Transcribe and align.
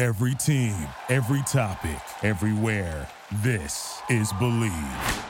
Every 0.00 0.34
team, 0.34 0.74
every 1.10 1.42
topic, 1.42 2.00
everywhere. 2.22 3.06
This 3.42 4.00
is 4.08 4.32
Believe. 4.38 5.24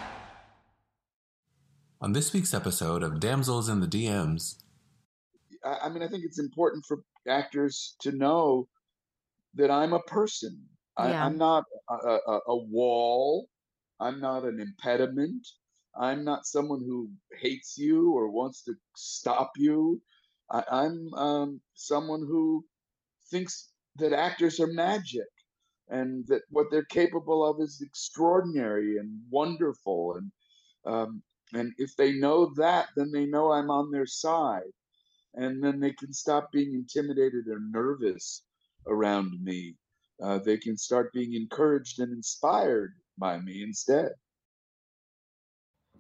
On 2.01 2.13
this 2.13 2.33
week's 2.33 2.55
episode 2.55 3.03
of 3.03 3.19
Damsels 3.19 3.69
in 3.69 3.81
the 3.81 3.89
DMs, 3.89 4.63
I 5.65 5.87
I 5.87 5.89
mean, 5.89 6.05
I 6.05 6.07
think 6.07 6.23
it's 6.25 6.39
important 6.39 6.85
for 6.87 7.03
actors 7.29 7.97
to 8.03 8.13
know 8.13 8.69
that 9.55 9.73
I'm 9.73 9.93
a 9.93 9.99
person. 10.03 10.63
I, 10.97 11.11
Yeah. 11.11 11.27
I'm 11.27 11.37
not 11.37 11.65
a, 11.89 11.95
a, 11.95 12.41
a 12.47 12.57
wall. 12.57 13.49
I'm 13.99 14.21
not 14.21 14.45
an 14.45 14.61
impediment. 14.61 15.49
I'm 16.01 16.23
not 16.23 16.47
someone 16.47 16.85
who 16.87 17.11
hates 17.41 17.77
you 17.77 18.13
or 18.13 18.31
wants 18.31 18.63
to 18.67 18.75
stop 18.95 19.51
you. 19.57 20.01
I, 20.49 20.63
I'm 20.71 21.13
um, 21.15 21.61
someone 21.75 22.21
who 22.21 22.65
thinks 23.33 23.71
that 23.97 24.13
actors 24.13 24.61
are 24.61 24.67
magic 24.69 25.29
and 25.89 26.27
that 26.29 26.43
what 26.51 26.67
they're 26.71 26.85
capable 26.85 27.45
of 27.45 27.61
is 27.61 27.83
extraordinary 27.83 28.99
and 28.99 29.21
wonderful. 29.31 30.17
And 30.17 30.33
um, 30.87 31.23
and 31.53 31.73
if 31.79 31.97
they 31.97 32.13
know 32.13 32.53
that, 32.57 32.89
then 32.97 33.11
they 33.13 33.27
know 33.27 33.51
I'm 33.51 33.71
on 33.71 33.91
their 33.91 34.07
side 34.07 34.73
and 35.35 35.63
then 35.63 35.81
they 35.81 35.93
can 35.93 36.13
stop 36.13 36.51
being 36.53 36.75
intimidated 36.75 37.47
or 37.49 37.61
nervous 37.61 38.43
around 38.87 39.33
me. 39.43 39.77
Uh, 40.23 40.39
they 40.39 40.57
can 40.57 40.77
start 40.77 41.13
being 41.13 41.35
encouraged 41.35 42.01
and 42.01 42.13
inspired 42.13 42.93
by 43.19 43.39
me 43.39 43.63
instead. 43.63 44.13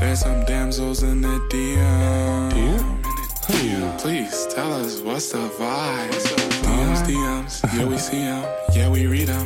There's 0.00 0.20
some 0.20 0.46
damsels 0.46 1.02
in 1.02 1.20
the 1.20 1.38
DMs. 1.50 2.52
DM. 3.42 3.98
Please 4.00 4.46
tell 4.46 4.72
us 4.72 5.02
what's 5.02 5.30
the 5.30 5.38
vibe. 5.60 6.10
DMs, 6.64 7.02
DMs, 7.06 7.76
yeah 7.76 7.84
we 7.84 7.98
see 7.98 8.20
them, 8.20 8.42
yeah 8.72 8.88
we 8.88 9.06
read 9.06 9.28
them. 9.28 9.44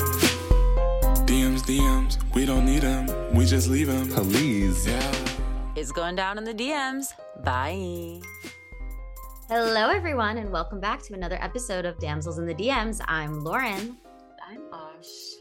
DMs, 1.27 1.63
DMs, 1.63 2.19
we 2.35 2.47
don't 2.47 2.65
need 2.65 2.83
them, 2.83 3.35
we 3.35 3.45
just 3.47 3.69
leave 3.69 3.89
them. 3.89 4.09
Please. 4.09 4.87
Yeah. 4.87 5.15
It's 5.75 5.91
going 5.91 6.15
down 6.15 6.39
in 6.39 6.45
the 6.45 6.55
DMs. 6.55 7.07
Bye. 7.43 8.21
Hello, 9.49 9.91
everyone, 9.91 10.39
and 10.39 10.53
welcome 10.53 10.79
back 10.79 11.03
to 11.03 11.15
another 11.15 11.37
episode 11.43 11.85
of 11.85 11.99
Damsels 11.99 12.39
in 12.39 12.47
the 12.47 12.55
DMs. 12.55 13.01
I'm 13.09 13.43
Lauren. 13.43 13.99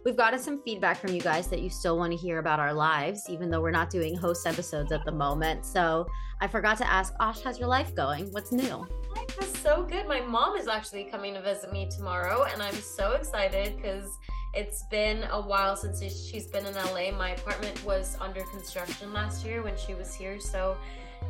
We've 0.05 0.17
gotten 0.17 0.39
some 0.39 0.61
feedback 0.63 0.97
from 0.97 1.13
you 1.13 1.21
guys 1.21 1.47
that 1.47 1.61
you 1.61 1.69
still 1.69 1.97
want 1.97 2.11
to 2.11 2.17
hear 2.17 2.39
about 2.39 2.59
our 2.59 2.73
lives, 2.73 3.29
even 3.29 3.49
though 3.49 3.61
we're 3.61 3.71
not 3.71 3.89
doing 3.89 4.15
host 4.15 4.45
episodes 4.45 4.91
at 4.91 5.05
the 5.05 5.11
moment. 5.11 5.65
So 5.65 6.05
I 6.41 6.47
forgot 6.47 6.77
to 6.79 6.91
ask, 6.91 7.13
Osh, 7.19 7.41
how's 7.41 7.57
your 7.57 7.69
life 7.69 7.95
going? 7.95 8.27
What's 8.31 8.51
new? 8.51 8.85
Life 9.15 9.41
is 9.41 9.53
so 9.61 9.83
good. 9.83 10.07
My 10.07 10.19
mom 10.19 10.57
is 10.57 10.67
actually 10.67 11.05
coming 11.05 11.33
to 11.35 11.41
visit 11.41 11.71
me 11.71 11.87
tomorrow, 11.89 12.45
and 12.51 12.61
I'm 12.61 12.75
so 12.75 13.13
excited 13.13 13.77
because 13.77 14.17
it's 14.53 14.83
been 14.91 15.23
a 15.31 15.39
while 15.39 15.75
since 15.75 16.01
she's 16.01 16.47
been 16.47 16.65
in 16.65 16.75
LA. 16.75 17.11
My 17.17 17.29
apartment 17.29 17.83
was 17.85 18.17
under 18.19 18.43
construction 18.43 19.13
last 19.13 19.45
year 19.45 19.63
when 19.63 19.77
she 19.77 19.93
was 19.93 20.13
here, 20.13 20.39
so 20.39 20.75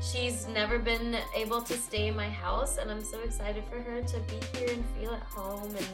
she's 0.02 0.48
never 0.48 0.80
been 0.80 1.18
able 1.36 1.62
to 1.62 1.74
stay 1.74 2.08
in 2.08 2.16
my 2.16 2.30
house, 2.30 2.78
and 2.78 2.90
I'm 2.90 3.04
so 3.04 3.20
excited 3.22 3.64
for 3.70 3.80
her 3.80 4.02
to 4.02 4.20
be 4.22 4.58
here 4.58 4.72
and 4.72 4.84
feel 4.98 5.14
at 5.14 5.22
home 5.22 5.70
and 5.76 5.88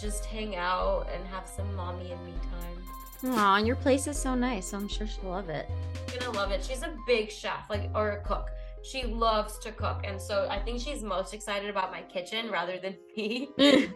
just 0.00 0.24
hang 0.24 0.56
out 0.56 1.08
and 1.12 1.26
have 1.28 1.48
some 1.48 1.74
mommy 1.74 2.12
and 2.12 2.24
me 2.24 2.32
time. 2.50 3.34
Aw, 3.34 3.56
and 3.56 3.66
your 3.66 3.76
place 3.76 4.06
is 4.06 4.16
so 4.16 4.34
nice, 4.34 4.68
so 4.68 4.76
I'm 4.76 4.88
sure 4.88 5.06
she'll 5.06 5.30
love 5.30 5.48
it. 5.48 5.68
She's 6.08 6.18
gonna 6.18 6.36
love 6.36 6.52
it. 6.52 6.64
She's 6.64 6.82
a 6.82 6.94
big 7.06 7.30
chef, 7.30 7.68
like 7.68 7.90
or 7.94 8.10
a 8.10 8.22
cook. 8.22 8.48
She 8.82 9.04
loves 9.04 9.58
to 9.58 9.72
cook, 9.72 10.02
and 10.04 10.20
so 10.20 10.46
I 10.48 10.60
think 10.60 10.80
she's 10.80 11.02
most 11.02 11.34
excited 11.34 11.68
about 11.68 11.90
my 11.90 12.02
kitchen 12.02 12.50
rather 12.50 12.78
than 12.78 12.96
me. 13.16 13.48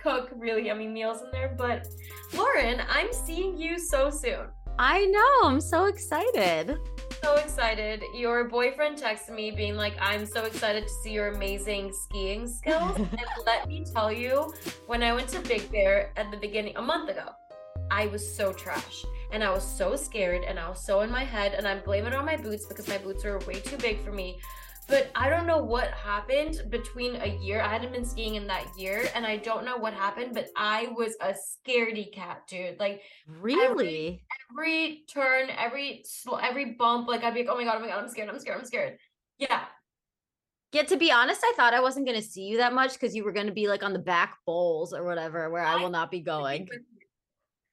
Cook 0.00 0.30
really 0.36 0.66
yummy 0.66 0.86
meals 0.86 1.22
in 1.22 1.30
there. 1.32 1.54
But 1.58 1.88
Lauren, 2.32 2.80
I'm 2.88 3.12
seeing 3.12 3.58
you 3.58 3.80
so 3.80 4.10
soon. 4.10 4.46
I 4.80 5.06
know, 5.06 5.48
I'm 5.48 5.60
so 5.60 5.86
excited. 5.86 6.78
So 7.20 7.34
excited. 7.34 8.00
Your 8.14 8.44
boyfriend 8.44 8.96
texted 8.96 9.34
me 9.34 9.50
being 9.50 9.74
like, 9.74 9.94
I'm 10.00 10.24
so 10.24 10.44
excited 10.44 10.84
to 10.84 10.92
see 11.02 11.10
your 11.10 11.32
amazing 11.32 11.92
skiing 11.92 12.46
skills. 12.46 12.96
and 12.96 13.18
let 13.44 13.66
me 13.66 13.84
tell 13.84 14.12
you, 14.12 14.54
when 14.86 15.02
I 15.02 15.12
went 15.12 15.28
to 15.30 15.40
Big 15.40 15.68
Bear 15.72 16.12
at 16.16 16.30
the 16.30 16.36
beginning, 16.36 16.76
a 16.76 16.82
month 16.82 17.10
ago, 17.10 17.30
I 17.90 18.06
was 18.06 18.36
so 18.36 18.52
trash 18.52 19.04
and 19.32 19.42
I 19.42 19.50
was 19.50 19.64
so 19.64 19.96
scared 19.96 20.44
and 20.44 20.60
I 20.60 20.68
was 20.68 20.86
so 20.86 21.00
in 21.00 21.10
my 21.10 21.24
head. 21.24 21.54
And 21.54 21.66
I'm 21.66 21.82
blaming 21.82 22.12
it 22.12 22.16
on 22.16 22.24
my 22.24 22.36
boots 22.36 22.66
because 22.66 22.86
my 22.86 22.98
boots 22.98 23.24
were 23.24 23.40
way 23.40 23.58
too 23.58 23.78
big 23.78 24.04
for 24.04 24.12
me. 24.12 24.38
But 24.88 25.10
I 25.14 25.28
don't 25.28 25.46
know 25.46 25.62
what 25.62 25.88
happened 25.90 26.62
between 26.70 27.16
a 27.16 27.38
year. 27.42 27.60
I 27.60 27.68
hadn't 27.68 27.92
been 27.92 28.06
skiing 28.06 28.36
in 28.36 28.46
that 28.46 28.64
year 28.78 29.06
and 29.14 29.26
I 29.26 29.36
don't 29.36 29.66
know 29.66 29.76
what 29.76 29.92
happened, 29.92 30.32
but 30.32 30.48
I 30.56 30.88
was 30.96 31.14
a 31.20 31.34
scaredy 31.34 32.10
cat, 32.10 32.44
dude. 32.48 32.80
Like, 32.80 33.02
Really? 33.26 34.24
every 34.50 35.04
turn, 35.12 35.50
every 35.50 36.04
every 36.42 36.72
bump, 36.72 37.06
like 37.06 37.22
I'd 37.22 37.34
be 37.34 37.40
like, 37.40 37.50
oh 37.50 37.56
my 37.56 37.64
god, 37.64 37.76
oh 37.76 37.80
my 37.80 37.88
god, 37.88 38.02
I'm 38.02 38.08
scared, 38.08 38.30
I'm 38.30 38.40
scared, 38.40 38.58
I'm 38.58 38.64
scared. 38.64 38.98
Yeah, 39.38 39.64
Yeah, 40.72 40.84
to 40.84 40.96
be 40.96 41.12
honest, 41.12 41.42
I 41.44 41.52
thought 41.54 41.74
I 41.74 41.80
wasn't 41.80 42.06
going 42.06 42.20
to 42.20 42.26
see 42.26 42.44
you 42.44 42.56
that 42.56 42.72
much 42.72 42.94
because 42.94 43.14
you 43.14 43.24
were 43.24 43.32
going 43.32 43.46
to 43.46 43.52
be 43.52 43.68
like 43.68 43.82
on 43.82 43.92
the 43.92 43.98
back 43.98 44.38
bowls 44.46 44.94
or 44.94 45.04
whatever, 45.04 45.50
where 45.50 45.64
I 45.64 45.76
will 45.76 45.90
not 45.90 46.10
be 46.10 46.20
going. 46.20 46.66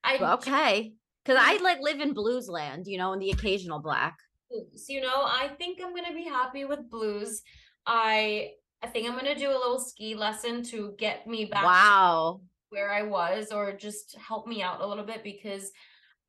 I 0.04 0.18
okay. 0.34 0.92
Because 1.24 1.42
I 1.42 1.56
like 1.62 1.80
live 1.80 2.00
in 2.00 2.12
Blues 2.12 2.48
land, 2.48 2.86
you 2.86 2.98
know, 2.98 3.14
in 3.14 3.18
the 3.18 3.30
occasional 3.30 3.80
black. 3.80 4.16
Blues. 4.50 4.86
You 4.88 5.00
know, 5.00 5.22
I 5.24 5.48
think 5.58 5.78
I'm 5.82 5.94
gonna 5.94 6.14
be 6.14 6.24
happy 6.24 6.64
with 6.64 6.90
blues. 6.90 7.42
I 7.86 8.50
I 8.82 8.88
think 8.88 9.08
I'm 9.08 9.16
gonna 9.16 9.34
do 9.38 9.48
a 9.50 9.52
little 9.52 9.78
ski 9.80 10.14
lesson 10.14 10.62
to 10.64 10.94
get 10.98 11.26
me 11.26 11.46
back 11.46 11.64
Wow. 11.64 12.40
where 12.70 12.92
I 12.92 13.02
was, 13.02 13.50
or 13.52 13.72
just 13.72 14.16
help 14.18 14.46
me 14.46 14.62
out 14.62 14.80
a 14.80 14.86
little 14.86 15.04
bit 15.04 15.22
because 15.24 15.70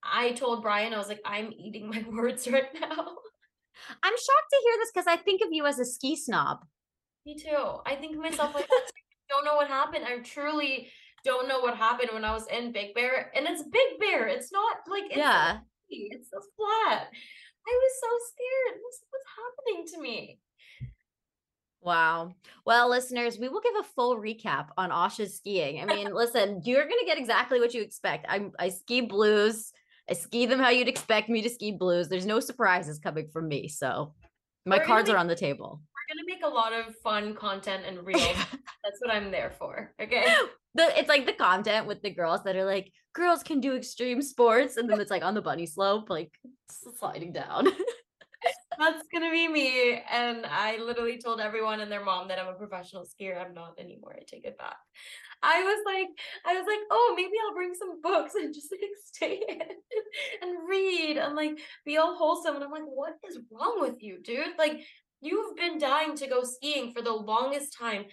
I 0.04 0.32
told 0.34 0.62
Brian 0.62 0.94
I 0.94 0.98
was 0.98 1.10
like, 1.10 1.22
I'm 1.26 1.52
eating 1.54 1.90
my 1.90 2.04
words 2.12 2.48
right 2.48 2.74
now. 2.74 2.90
I'm 4.04 4.14
shocked 4.14 4.50
to 4.52 4.62
hear 4.64 4.76
this 4.80 4.92
because 4.94 5.08
I 5.08 5.18
think 5.18 5.42
of 5.42 5.50
you 5.52 5.66
as 5.66 5.80
a 5.80 5.86
ski 5.86 6.16
snob. 6.16 6.60
Me 7.26 7.36
too. 7.36 7.80
I 7.86 7.96
think 7.96 8.16
of 8.16 8.22
myself 8.22 8.56
like. 8.56 8.68
I 8.72 9.34
don't 9.36 9.44
know 9.44 9.56
what 9.56 9.68
happened. 9.68 10.06
I 10.06 10.20
truly 10.20 10.90
don't 11.26 11.50
know 11.50 11.60
what 11.60 11.76
happened 11.76 12.12
when 12.14 12.24
I 12.24 12.32
was 12.34 12.48
in 12.48 12.72
Big 12.72 12.96
Bear, 12.96 13.30
and 13.36 13.46
it's 13.46 13.62
Big 13.64 14.00
Bear. 14.00 14.28
It's 14.28 14.52
not 14.54 14.78
like 14.88 15.04
it's 15.08 15.18
Yeah. 15.18 15.58
it's 15.90 16.30
so 16.30 16.40
flat. 16.56 17.08
I 17.68 17.74
was 17.74 17.92
so 18.02 18.08
scared. 18.32 18.80
What's 18.82 19.04
what's 19.10 19.26
happening 19.38 19.88
to 19.94 20.02
me? 20.02 20.40
Wow. 21.82 22.34
Well, 22.66 22.90
listeners, 22.90 23.38
we 23.38 23.50
will 23.50 23.62
give 23.62 23.76
a 23.80 23.84
full 23.84 24.18
recap 24.18 24.68
on 24.78 24.92
Asha's 24.92 25.38
skiing. 25.38 25.82
I 25.82 25.86
mean, 25.86 26.14
listen, 26.14 26.62
you're 26.66 26.84
going 26.84 27.00
to 27.00 27.06
get 27.06 27.18
exactly 27.18 27.60
what 27.60 27.74
you 27.74 27.82
expect. 27.82 28.26
I 28.28 28.50
I 28.60 28.70
ski 28.70 29.02
blues. 29.02 29.72
I 30.10 30.14
ski 30.14 30.46
them 30.46 30.60
how 30.60 30.70
you'd 30.70 30.88
expect 30.88 31.30
me 31.30 31.42
to 31.42 31.50
ski 31.50 31.74
blues. 31.74 32.08
There's 32.08 32.26
no 32.26 32.40
surprises 32.40 33.00
coming 33.00 33.30
from 33.32 33.48
me. 33.48 33.68
So 33.68 34.14
my 34.66 34.78
We're 34.78 34.86
cards 34.86 35.10
are 35.10 35.18
on 35.18 35.28
the 35.28 35.36
table. 35.36 35.82
We're 35.94 36.16
gonna 36.16 36.26
make 36.26 36.44
a 36.44 36.54
lot 36.54 36.74
of 36.74 36.96
fun 36.98 37.36
content 37.36 37.84
and 37.86 38.06
reels. 38.06 38.22
That's 38.84 39.00
what 39.00 39.12
I'm 39.12 39.32
there 39.32 39.54
for. 39.58 39.94
Okay. 40.02 40.26
The, 40.76 41.00
it's 41.00 41.10
like 41.10 41.26
the 41.26 41.34
content 41.34 41.88
with 41.88 42.02
the 42.02 42.10
girls 42.10 42.44
that 42.44 42.56
are 42.56 42.66
like, 42.66 42.92
girls 43.18 43.42
can 43.42 43.60
do 43.60 43.76
extreme 43.76 44.22
sports. 44.22 44.78
And 44.78 44.90
then 44.90 45.02
it's 45.02 45.12
like 45.12 45.26
on 45.26 45.34
the 45.34 45.42
bunny 45.42 45.66
slope, 45.66 46.10
like 46.10 46.32
sliding 47.00 47.34
down. 47.34 47.68
That's 48.80 49.08
gonna 49.12 49.32
be 49.32 49.48
me. 49.48 50.04
And 50.10 50.46
I 50.46 50.78
literally 50.78 51.20
told 51.20 51.42
everyone 51.42 51.80
and 51.82 51.92
their 51.92 52.06
mom 52.06 52.28
that 52.28 52.38
I'm 52.40 52.48
a 52.48 52.54
professional 52.54 53.06
skier. 53.06 53.44
I'm 53.44 53.56
not 53.56 53.74
anymore. 53.80 54.16
I 54.16 54.24
take 54.26 54.46
it 54.46 54.58
back. 54.58 54.78
I 55.42 55.64
was 55.64 55.84
like, 55.86 56.08
I 56.46 56.54
was 56.54 56.66
like, 56.68 56.80
oh, 56.92 57.14
maybe 57.16 57.34
I'll 57.44 57.56
bring 57.56 57.74
some 57.74 58.02
books 58.02 58.36
and 58.36 58.54
just 58.54 58.72
like 58.72 58.82
stay 59.06 59.42
in 59.48 59.62
and 60.42 60.70
read 60.70 61.18
and 61.18 61.36
like 61.36 61.60
be 61.86 61.98
all 61.98 62.16
wholesome. 62.16 62.56
And 62.56 62.64
I'm 62.64 62.72
like, 62.72 62.84
what 62.86 63.14
is 63.28 63.40
wrong 63.52 63.78
with 63.82 64.02
you, 64.02 64.20
dude? 64.24 64.58
Like, 64.60 64.82
you've 65.22 65.56
been 65.56 65.80
dying 65.80 66.16
to 66.18 66.28
go 66.28 66.44
skiing 66.44 66.92
for 66.92 67.02
the 67.02 67.14
longest 67.14 67.76
time. 67.78 68.06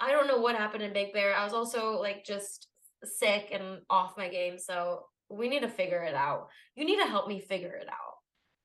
I 0.00 0.10
don't 0.10 0.26
know 0.26 0.38
what 0.38 0.56
happened 0.56 0.82
in 0.82 0.92
Big 0.92 1.12
Bear. 1.12 1.34
I 1.34 1.44
was 1.44 1.52
also 1.52 1.92
like 1.92 2.24
just 2.24 2.68
sick 3.04 3.48
and 3.52 3.80
off 3.90 4.16
my 4.16 4.28
game. 4.28 4.58
So 4.58 5.06
we 5.28 5.48
need 5.48 5.60
to 5.62 5.68
figure 5.68 6.02
it 6.02 6.14
out. 6.14 6.48
You 6.74 6.84
need 6.84 6.96
to 6.96 7.06
help 7.06 7.28
me 7.28 7.40
figure 7.40 7.72
it 7.74 7.88
out. 7.88 8.14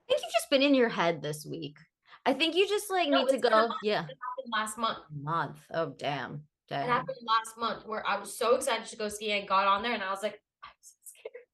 I 0.10 0.13
think 0.13 0.22
you've 0.24 0.34
just 0.34 0.50
been 0.50 0.62
in 0.62 0.75
your 0.75 0.89
head 0.89 1.22
this 1.22 1.45
week. 1.45 1.78
I 2.25 2.34
think 2.34 2.56
you 2.56 2.68
just 2.68 2.89
like 2.89 3.10
No, 3.10 3.19
need 3.19 3.30
to 3.30 3.34
it's 3.36 3.42
been 3.42 3.54
a 3.54 3.56
go. 3.56 3.68
month. 3.68 3.80
Yeah. 3.84 4.01
Happened 4.01 4.51
last 4.54 4.78
month. 4.78 5.00
Month. 5.22 5.57
Oh, 5.74 5.94
damn. 5.98 6.44
It 6.69 6.75
happened 6.75 7.18
last 7.25 7.57
month 7.57 7.86
where 7.88 8.06
I 8.06 8.19
was 8.19 8.38
so 8.38 8.56
excited 8.56 8.86
to 8.88 8.98
go 8.98 9.07
ski. 9.07 9.34
I 9.34 9.45
got 9.45 9.68
on 9.68 9.84
there 9.84 9.94
and 9.94 10.04
I 10.04 10.10
was 10.12 10.22
like, 10.22 10.34
I'm 10.63 10.72
so 10.81 10.95
scared. 11.06 11.45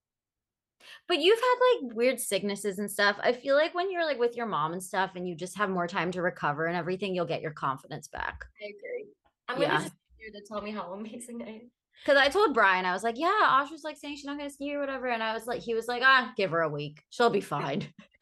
But 1.07 1.19
you've 1.19 1.37
had 1.39 1.85
like 1.85 1.95
weird 1.95 2.19
sicknesses 2.19 2.79
and 2.79 2.89
stuff. 2.89 3.17
I 3.21 3.33
feel 3.33 3.55
like 3.55 3.75
when 3.75 3.91
you're 3.91 4.05
like 4.05 4.17
with 4.17 4.35
your 4.35 4.47
mom 4.47 4.73
and 4.73 4.81
stuff 4.81 5.11
and 5.15 5.27
you 5.27 5.35
just 5.35 5.55
have 5.57 5.69
more 5.69 5.85
time 5.87 6.11
to 6.13 6.23
recover 6.23 6.65
and 6.65 6.75
everything, 6.75 7.13
you'll 7.13 7.25
get 7.27 7.41
your 7.43 7.51
confidence 7.51 8.07
back. 8.07 8.43
I 8.59 8.65
agree. 8.65 9.05
I'm 9.47 9.61
Yeah. 9.61 9.67
gonna 9.67 9.83
just 9.83 9.95
here 10.17 10.31
to 10.31 10.41
tell 10.47 10.61
me 10.63 10.71
how 10.71 10.93
amazing 10.93 11.43
I 11.43 11.49
am. 11.49 11.71
Cause 12.05 12.17
I 12.17 12.27
told 12.27 12.53
Brian, 12.53 12.85
I 12.85 12.91
was 12.91 13.03
like, 13.03 13.17
yeah, 13.17 13.31
Ash 13.43 13.71
was 13.71 13.83
like 13.83 13.97
saying 13.97 14.17
she's 14.17 14.25
not 14.25 14.37
gonna 14.37 14.49
ski 14.49 14.75
or 14.75 14.79
whatever. 14.79 15.07
And 15.07 15.23
I 15.23 15.33
was 15.33 15.47
like, 15.47 15.61
he 15.61 15.73
was 15.73 15.87
like, 15.87 16.03
ah, 16.03 16.33
give 16.35 16.51
her 16.51 16.61
a 16.61 16.69
week. 16.69 17.01
She'll 17.09 17.29
be 17.29 17.41
fine. 17.41 17.87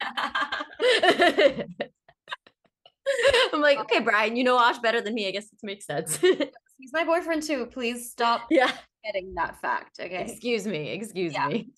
I'm 3.52 3.60
like, 3.60 3.78
okay, 3.80 4.00
Brian, 4.00 4.36
you 4.36 4.44
know 4.44 4.58
Ash 4.58 4.78
better 4.78 5.00
than 5.00 5.14
me. 5.14 5.26
I 5.26 5.32
guess 5.32 5.46
it 5.46 5.58
makes 5.62 5.86
sense. 5.86 6.16
He's 6.78 6.92
my 6.92 7.04
boyfriend 7.04 7.42
too. 7.42 7.66
Please 7.66 8.10
stop 8.10 8.42
yeah. 8.50 8.72
getting 9.04 9.34
that 9.34 9.60
fact. 9.60 9.98
Okay. 10.00 10.26
Excuse 10.28 10.66
me. 10.66 10.90
Excuse 10.90 11.32
Yeah. 11.32 11.48
me. 11.48 11.70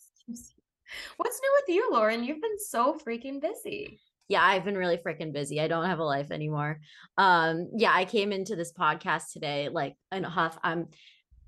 What's 1.16 1.40
new 1.40 1.52
with 1.60 1.74
you, 1.74 1.90
Lauren? 1.92 2.24
You've 2.24 2.40
been 2.40 2.58
so 2.58 2.98
freaking 3.06 3.40
busy. 3.40 4.00
Yeah, 4.28 4.42
I've 4.42 4.64
been 4.64 4.76
really 4.78 4.96
freaking 4.96 5.32
busy. 5.32 5.60
I 5.60 5.68
don't 5.68 5.84
have 5.84 5.98
a 5.98 6.04
life 6.04 6.30
anymore. 6.30 6.80
Um, 7.18 7.70
yeah, 7.76 7.92
I 7.92 8.04
came 8.06 8.32
into 8.32 8.56
this 8.56 8.72
podcast 8.72 9.32
today 9.32 9.68
like 9.68 9.96
in 10.12 10.24
a 10.24 10.30
huff. 10.30 10.58
I'm 10.62 10.88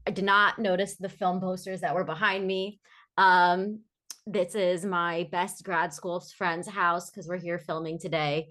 I 0.06 0.10
did 0.10 0.24
not 0.24 0.58
notice 0.58 0.96
the 0.96 1.08
film 1.08 1.40
posters 1.40 1.80
that 1.80 1.94
were 1.94 2.04
behind 2.04 2.46
me. 2.46 2.80
Um, 3.18 3.80
this 4.26 4.54
is 4.54 4.84
my 4.84 5.28
best 5.30 5.64
grad 5.64 5.92
school 5.92 6.20
friend's 6.36 6.68
house 6.68 7.10
because 7.10 7.28
we're 7.28 7.38
here 7.38 7.58
filming 7.58 7.98
today. 7.98 8.48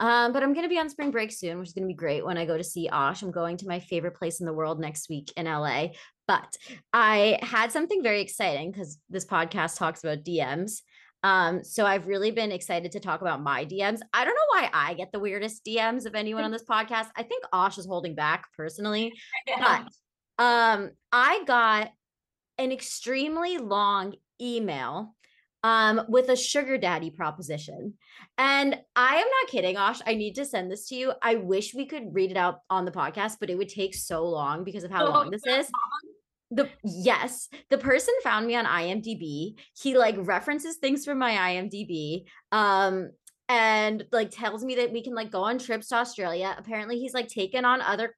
Um, 0.00 0.32
but 0.32 0.42
I'm 0.42 0.54
gonna 0.54 0.68
be 0.68 0.78
on 0.78 0.88
spring 0.88 1.10
break 1.10 1.32
soon, 1.32 1.58
which 1.58 1.68
is 1.68 1.74
gonna 1.74 1.86
be 1.86 1.94
great 1.94 2.24
when 2.24 2.38
I 2.38 2.46
go 2.46 2.56
to 2.56 2.64
see 2.64 2.88
Osh. 2.88 3.22
I'm 3.22 3.32
going 3.32 3.56
to 3.58 3.66
my 3.66 3.80
favorite 3.80 4.14
place 4.14 4.40
in 4.40 4.46
the 4.46 4.52
world 4.52 4.80
next 4.80 5.08
week 5.08 5.32
in 5.36 5.46
LA. 5.46 5.88
But 6.26 6.56
I 6.92 7.38
had 7.42 7.72
something 7.72 8.02
very 8.02 8.20
exciting 8.20 8.70
because 8.70 8.98
this 9.10 9.26
podcast 9.26 9.76
talks 9.76 10.04
about 10.04 10.24
DMs. 10.24 10.82
Um, 11.24 11.64
so 11.64 11.84
I've 11.84 12.06
really 12.06 12.30
been 12.30 12.52
excited 12.52 12.92
to 12.92 13.00
talk 13.00 13.22
about 13.22 13.42
my 13.42 13.64
DMs. 13.64 14.00
I 14.12 14.24
don't 14.24 14.34
know 14.34 14.40
why 14.50 14.70
I 14.72 14.94
get 14.94 15.10
the 15.10 15.18
weirdest 15.18 15.64
DMs 15.64 16.06
of 16.06 16.14
anyone 16.14 16.44
on 16.44 16.52
this 16.52 16.64
podcast. 16.64 17.08
I 17.16 17.24
think 17.24 17.44
Osh 17.52 17.78
is 17.78 17.86
holding 17.86 18.14
back 18.14 18.46
personally, 18.56 19.12
but 19.58 19.88
um, 20.38 20.90
I 21.12 21.42
got 21.46 21.90
an 22.58 22.72
extremely 22.72 23.58
long 23.58 24.14
email 24.40 25.14
um 25.64 26.00
with 26.08 26.28
a 26.28 26.36
sugar 26.36 26.78
daddy 26.78 27.10
proposition. 27.10 27.94
And 28.36 28.78
I 28.94 29.16
am 29.16 29.26
not 29.26 29.50
kidding, 29.50 29.76
Osh. 29.76 30.00
I 30.06 30.14
need 30.14 30.34
to 30.36 30.44
send 30.44 30.70
this 30.70 30.86
to 30.88 30.94
you. 30.94 31.12
I 31.20 31.34
wish 31.34 31.74
we 31.74 31.86
could 31.86 32.14
read 32.14 32.30
it 32.30 32.36
out 32.36 32.60
on 32.70 32.84
the 32.84 32.92
podcast, 32.92 33.38
but 33.40 33.50
it 33.50 33.58
would 33.58 33.68
take 33.68 33.94
so 33.94 34.24
long 34.24 34.62
because 34.62 34.84
of 34.84 34.92
how 34.92 35.06
Oh, 35.06 35.10
long 35.10 35.30
this 35.30 35.44
is 35.44 35.68
the 36.50 36.68
yes 36.82 37.48
the 37.68 37.76
person 37.76 38.14
found 38.22 38.46
me 38.46 38.54
on 38.56 38.64
imdb 38.64 39.54
he 39.76 39.98
like 39.98 40.14
references 40.20 40.76
things 40.76 41.04
from 41.04 41.18
my 41.18 41.32
imdb 41.32 42.24
um 42.52 43.10
and 43.50 44.04
like 44.12 44.30
tells 44.30 44.64
me 44.64 44.76
that 44.76 44.90
we 44.90 45.02
can 45.02 45.14
like 45.14 45.30
go 45.30 45.42
on 45.42 45.58
trips 45.58 45.88
to 45.88 45.96
australia 45.96 46.54
apparently 46.56 46.98
he's 46.98 47.12
like 47.12 47.28
taken 47.28 47.66
on 47.66 47.82
other 47.82 48.14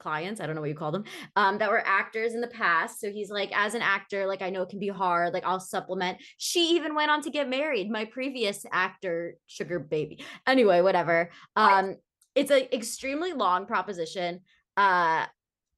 clients 0.00 0.40
i 0.40 0.46
don't 0.46 0.54
know 0.54 0.60
what 0.60 0.70
you 0.70 0.74
call 0.74 0.90
them 0.90 1.04
um 1.36 1.58
that 1.58 1.70
were 1.70 1.82
actors 1.86 2.34
in 2.34 2.40
the 2.40 2.48
past. 2.48 3.00
So 3.00 3.10
he's 3.10 3.30
like 3.30 3.50
as 3.54 3.74
an 3.74 3.82
actor 3.82 4.26
like 4.26 4.42
i 4.42 4.50
know 4.50 4.62
it 4.62 4.68
can 4.68 4.78
be 4.78 4.88
hard 4.88 5.32
like 5.32 5.44
i'll 5.46 5.60
supplement. 5.60 6.18
She 6.38 6.74
even 6.76 6.94
went 6.94 7.10
on 7.10 7.22
to 7.22 7.30
get 7.30 7.48
married 7.48 7.90
my 7.90 8.04
previous 8.04 8.64
actor 8.72 9.36
sugar 9.46 9.78
baby. 9.78 10.24
Anyway 10.46 10.80
whatever. 10.80 11.30
Um 11.56 11.96
it's 12.34 12.50
an 12.50 12.66
extremely 12.72 13.32
long 13.32 13.66
proposition. 13.66 14.40
Uh 14.76 15.26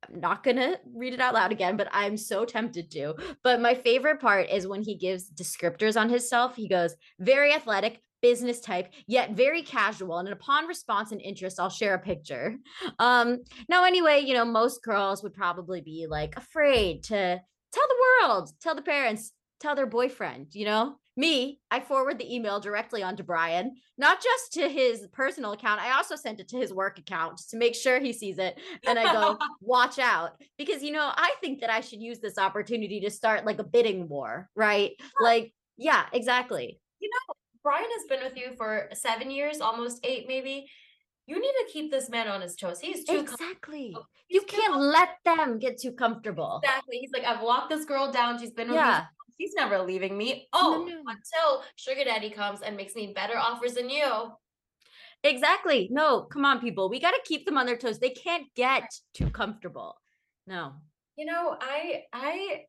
I'm 0.08 0.20
not 0.20 0.42
gonna 0.42 0.78
read 0.94 1.14
it 1.14 1.20
out 1.20 1.34
loud 1.34 1.52
again, 1.52 1.76
but 1.76 1.88
I'm 1.92 2.16
so 2.16 2.44
tempted 2.44 2.90
to. 2.92 3.14
But 3.44 3.60
my 3.60 3.74
favorite 3.74 4.20
part 4.20 4.48
is 4.50 4.66
when 4.66 4.82
he 4.82 4.96
gives 4.96 5.30
descriptors 5.30 6.00
on 6.00 6.08
himself. 6.08 6.56
He 6.56 6.68
goes, 6.68 6.96
very 7.20 7.54
athletic, 7.54 8.00
business 8.22 8.60
type, 8.60 8.92
yet 9.06 9.32
very 9.32 9.62
casual. 9.62 10.18
And 10.18 10.28
upon 10.28 10.66
response 10.66 11.12
and 11.12 11.20
interest, 11.20 11.60
I'll 11.60 11.68
share 11.68 11.94
a 11.94 11.98
picture. 11.98 12.56
Um, 12.98 13.40
now, 13.68 13.84
anyway, 13.84 14.20
you 14.20 14.32
know, 14.32 14.44
most 14.44 14.82
girls 14.82 15.22
would 15.22 15.34
probably 15.34 15.80
be 15.80 16.06
like 16.08 16.36
afraid 16.36 17.02
to 17.04 17.40
tell 17.72 17.88
the 17.88 18.28
world, 18.28 18.50
tell 18.60 18.74
the 18.74 18.82
parents, 18.82 19.32
tell 19.60 19.74
their 19.74 19.86
boyfriend, 19.86 20.54
you 20.54 20.64
know? 20.64 20.96
Me, 21.14 21.60
I 21.70 21.80
forward 21.80 22.18
the 22.18 22.34
email 22.34 22.58
directly 22.58 23.02
onto 23.02 23.22
Brian, 23.22 23.74
not 23.98 24.22
just 24.22 24.54
to 24.54 24.66
his 24.66 25.06
personal 25.12 25.52
account. 25.52 25.82
I 25.82 25.94
also 25.94 26.16
sent 26.16 26.40
it 26.40 26.48
to 26.48 26.56
his 26.56 26.72
work 26.72 26.98
account 26.98 27.38
to 27.50 27.58
make 27.58 27.74
sure 27.74 28.00
he 28.00 28.14
sees 28.14 28.38
it. 28.38 28.58
And 28.86 28.98
I 28.98 29.12
go, 29.12 29.36
watch 29.60 29.98
out. 29.98 30.40
Because, 30.56 30.82
you 30.82 30.90
know, 30.90 31.12
I 31.14 31.34
think 31.42 31.60
that 31.60 31.68
I 31.68 31.82
should 31.82 32.00
use 32.00 32.20
this 32.20 32.38
opportunity 32.38 33.00
to 33.00 33.10
start 33.10 33.44
like 33.44 33.58
a 33.58 33.64
bidding 33.64 34.08
war, 34.08 34.48
right? 34.56 34.92
Like, 35.20 35.52
yeah, 35.76 36.06
exactly. 36.14 36.80
You 37.00 37.10
know, 37.10 37.31
Brian 37.62 37.84
has 37.96 38.04
been 38.08 38.22
with 38.22 38.36
you 38.36 38.54
for 38.56 38.88
seven 38.92 39.30
years, 39.30 39.60
almost 39.60 40.04
eight, 40.04 40.26
maybe. 40.28 40.66
You 41.26 41.40
need 41.40 41.52
to 41.52 41.72
keep 41.72 41.90
this 41.90 42.10
man 42.10 42.26
on 42.28 42.40
his 42.40 42.56
toes. 42.56 42.80
He's 42.80 43.04
too 43.04 43.22
com- 43.24 43.34
Exactly. 43.34 43.96
He's 44.26 44.42
You 44.42 44.46
can't 44.46 44.72
com- 44.72 44.80
let 44.80 45.10
them 45.24 45.58
get 45.58 45.78
too 45.80 45.92
comfortable. 45.92 46.60
Exactly. 46.64 46.98
He's 46.98 47.12
like, 47.12 47.24
I've 47.24 47.42
locked 47.42 47.70
this 47.70 47.84
girl 47.84 48.10
down. 48.10 48.40
She's 48.40 48.50
been 48.50 48.68
with 48.68 48.76
me. 48.76 48.82
Yeah. 48.82 49.04
She's 49.40 49.54
never 49.54 49.78
leaving 49.80 50.18
me. 50.18 50.48
Oh, 50.52 50.84
no. 50.88 50.98
until 50.98 51.64
Sugar 51.76 52.04
Daddy 52.04 52.30
comes 52.30 52.60
and 52.62 52.76
makes 52.76 52.94
me 52.94 53.12
better 53.14 53.38
offers 53.38 53.74
than 53.74 53.88
you. 53.88 54.32
Exactly. 55.24 55.88
No, 55.90 56.22
come 56.22 56.44
on, 56.44 56.60
people. 56.60 56.88
We 56.90 57.00
got 57.00 57.12
to 57.12 57.20
keep 57.24 57.46
them 57.46 57.56
on 57.56 57.66
their 57.66 57.76
toes. 57.76 57.98
They 57.98 58.10
can't 58.10 58.46
get 58.56 58.84
too 59.14 59.30
comfortable. 59.30 59.96
No. 60.46 60.72
You 61.16 61.26
know, 61.26 61.56
I 61.60 62.02
I 62.12 62.62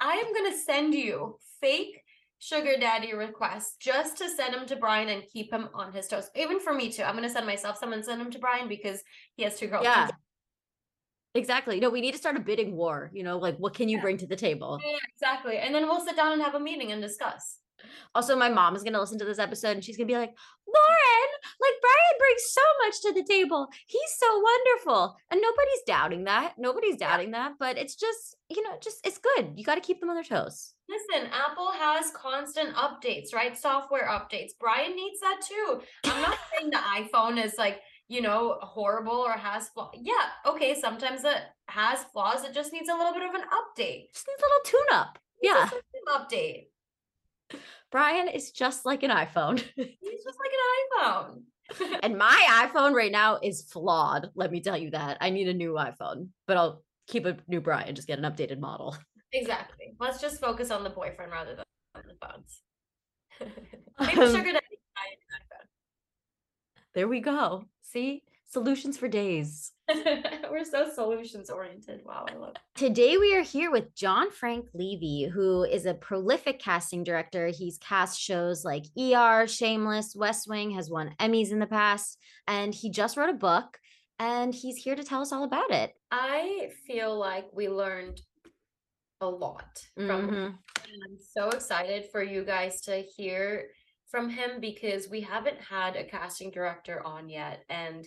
I 0.00 0.14
am 0.14 0.32
gonna 0.34 0.56
send 0.56 0.94
you 0.94 1.38
fake 1.60 2.01
sugar 2.42 2.74
daddy 2.76 3.14
requests 3.14 3.76
just 3.78 4.18
to 4.18 4.28
send 4.28 4.52
him 4.52 4.66
to 4.66 4.74
Brian 4.74 5.08
and 5.08 5.22
keep 5.32 5.52
him 5.52 5.68
on 5.74 5.92
his 5.92 6.08
toes. 6.08 6.28
Even 6.34 6.58
for 6.58 6.74
me 6.74 6.90
too. 6.90 7.04
I'm 7.04 7.14
gonna 7.14 7.30
send 7.30 7.46
myself 7.46 7.78
some 7.78 7.92
and 7.92 8.04
send 8.04 8.20
him 8.20 8.32
to 8.32 8.38
Brian 8.40 8.66
because 8.68 9.00
he 9.36 9.44
has 9.44 9.56
two 9.56 9.68
girls. 9.68 9.84
Yeah. 9.84 10.08
Exactly. 11.36 11.78
No, 11.78 11.88
we 11.88 12.00
need 12.00 12.12
to 12.12 12.18
start 12.18 12.36
a 12.36 12.40
bidding 12.40 12.74
war. 12.74 13.10
You 13.14 13.22
know, 13.22 13.38
like 13.38 13.56
what 13.58 13.74
can 13.74 13.88
you 13.88 14.00
bring 14.00 14.16
to 14.18 14.26
the 14.26 14.36
table? 14.36 14.80
Yeah, 14.84 14.98
exactly. 15.14 15.58
And 15.58 15.72
then 15.72 15.84
we'll 15.84 16.04
sit 16.04 16.16
down 16.16 16.32
and 16.32 16.42
have 16.42 16.56
a 16.56 16.60
meeting 16.60 16.90
and 16.90 17.00
discuss. 17.00 17.58
Also, 18.14 18.36
my 18.36 18.48
mom 18.48 18.76
is 18.76 18.82
going 18.82 18.92
to 18.92 19.00
listen 19.00 19.18
to 19.18 19.24
this 19.24 19.38
episode 19.38 19.70
and 19.70 19.84
she's 19.84 19.96
going 19.96 20.06
to 20.06 20.12
be 20.12 20.18
like, 20.18 20.30
Lauren, 20.66 21.30
like 21.60 21.72
Brian 21.80 22.18
brings 22.18 22.42
so 22.48 22.60
much 22.84 23.00
to 23.00 23.12
the 23.12 23.26
table. 23.26 23.66
He's 23.86 24.00
so 24.18 24.40
wonderful. 24.40 25.16
And 25.30 25.40
nobody's 25.40 25.82
doubting 25.86 26.24
that. 26.24 26.54
Nobody's 26.58 26.96
doubting 26.96 27.32
that. 27.32 27.54
But 27.58 27.78
it's 27.78 27.96
just, 27.96 28.36
you 28.48 28.62
know, 28.62 28.76
just, 28.80 29.04
it's 29.04 29.18
good. 29.18 29.54
You 29.56 29.64
got 29.64 29.76
to 29.76 29.80
keep 29.80 30.00
them 30.00 30.10
on 30.10 30.14
their 30.14 30.24
toes. 30.24 30.74
Listen, 30.92 31.30
Apple 31.32 31.70
has 31.72 32.10
constant 32.10 32.74
updates, 32.74 33.34
right? 33.34 33.56
Software 33.56 34.08
updates. 34.08 34.50
Brian 34.60 34.94
needs 34.94 35.20
that 35.20 35.40
too. 35.46 35.80
I'm 36.04 36.20
not 36.20 36.38
saying 36.54 36.70
the 36.70 36.76
iPhone 36.76 37.42
is 37.42 37.54
like, 37.56 37.80
you 38.08 38.20
know, 38.20 38.58
horrible 38.60 39.12
or 39.12 39.32
has 39.32 39.70
flaws. 39.70 39.94
Yeah, 39.98 40.12
okay, 40.46 40.78
sometimes 40.78 41.24
it 41.24 41.38
has 41.68 42.04
flaws. 42.12 42.44
It 42.44 42.52
just 42.52 42.72
needs 42.72 42.90
a 42.90 42.94
little 42.94 43.14
bit 43.14 43.22
of 43.22 43.34
an 43.34 43.40
update. 43.42 44.12
Just 44.12 44.26
needs 44.28 44.42
a 44.42 44.46
little 44.46 44.64
tune 44.64 44.98
up. 44.98 45.18
Yeah. 45.42 45.70
update. 46.14 46.66
Brian 47.90 48.28
is 48.28 48.50
just 48.50 48.84
like 48.84 49.02
an 49.02 49.10
iPhone. 49.10 49.58
He's 49.76 50.24
just 50.24 50.38
like 50.38 50.52
an 50.52 51.04
iPhone. 51.04 52.00
and 52.02 52.18
my 52.18 52.68
iPhone 52.68 52.92
right 52.92 53.12
now 53.12 53.38
is 53.42 53.62
flawed. 53.62 54.30
Let 54.34 54.50
me 54.50 54.60
tell 54.60 54.76
you 54.76 54.90
that. 54.90 55.18
I 55.20 55.30
need 55.30 55.48
a 55.48 55.54
new 55.54 55.72
iPhone, 55.72 56.28
but 56.46 56.56
I'll 56.56 56.82
keep 57.06 57.24
a 57.26 57.36
new 57.48 57.60
Brian, 57.60 57.94
just 57.94 58.08
get 58.08 58.18
an 58.18 58.30
updated 58.30 58.58
model. 58.58 58.96
Exactly. 59.32 59.94
Let's 59.98 60.20
just 60.20 60.40
focus 60.40 60.70
on 60.70 60.84
the 60.84 60.90
boyfriend 60.90 61.32
rather 61.32 61.54
than 61.54 61.64
the 61.94 62.14
phones. 62.20 62.60
Maybe 64.00 64.20
um, 64.20 64.36
sugar 64.36 64.52
daddy. 64.52 64.66
There 66.94 67.08
we 67.08 67.20
go. 67.20 67.64
See? 67.80 68.22
Solutions 68.46 68.98
for 68.98 69.08
days. 69.08 69.72
We're 70.50 70.64
so 70.66 70.90
solutions 70.94 71.48
oriented. 71.48 72.02
Wow, 72.04 72.26
I 72.28 72.34
love 72.34 72.50
it. 72.50 72.58
Today 72.74 73.16
we 73.16 73.34
are 73.34 73.40
here 73.42 73.70
with 73.70 73.94
John 73.94 74.30
Frank 74.30 74.66
Levey, 74.74 75.30
who 75.32 75.64
is 75.64 75.86
a 75.86 75.94
prolific 75.94 76.58
casting 76.58 77.02
director. 77.02 77.46
He's 77.46 77.78
cast 77.78 78.20
shows 78.20 78.62
like 78.62 78.84
ER, 78.98 79.46
Shameless, 79.46 80.14
West 80.14 80.48
Wing, 80.48 80.72
has 80.72 80.90
won 80.90 81.14
Emmys 81.18 81.50
in 81.50 81.60
the 81.60 81.66
past, 81.66 82.18
and 82.46 82.74
he 82.74 82.90
just 82.90 83.16
wrote 83.16 83.30
a 83.30 83.34
book 83.34 83.78
and 84.18 84.54
he's 84.54 84.76
here 84.76 84.94
to 84.94 85.02
tell 85.02 85.20
us 85.20 85.32
all 85.32 85.44
about 85.44 85.70
it. 85.70 85.94
I 86.10 86.68
feel 86.86 87.18
like 87.18 87.46
we 87.52 87.68
learned 87.68 88.20
a 89.22 89.28
lot 89.28 89.82
from 89.94 90.06
mm-hmm. 90.06 90.34
him. 90.34 90.58
I'm 90.76 91.18
so 91.18 91.48
excited 91.50 92.06
for 92.12 92.22
you 92.22 92.44
guys 92.44 92.80
to 92.82 93.00
hear 93.00 93.68
from 94.10 94.28
him 94.28 94.60
because 94.60 95.08
we 95.08 95.22
haven't 95.22 95.58
had 95.58 95.96
a 95.96 96.04
casting 96.04 96.50
director 96.50 97.04
on 97.06 97.28
yet 97.28 97.64
and 97.70 98.06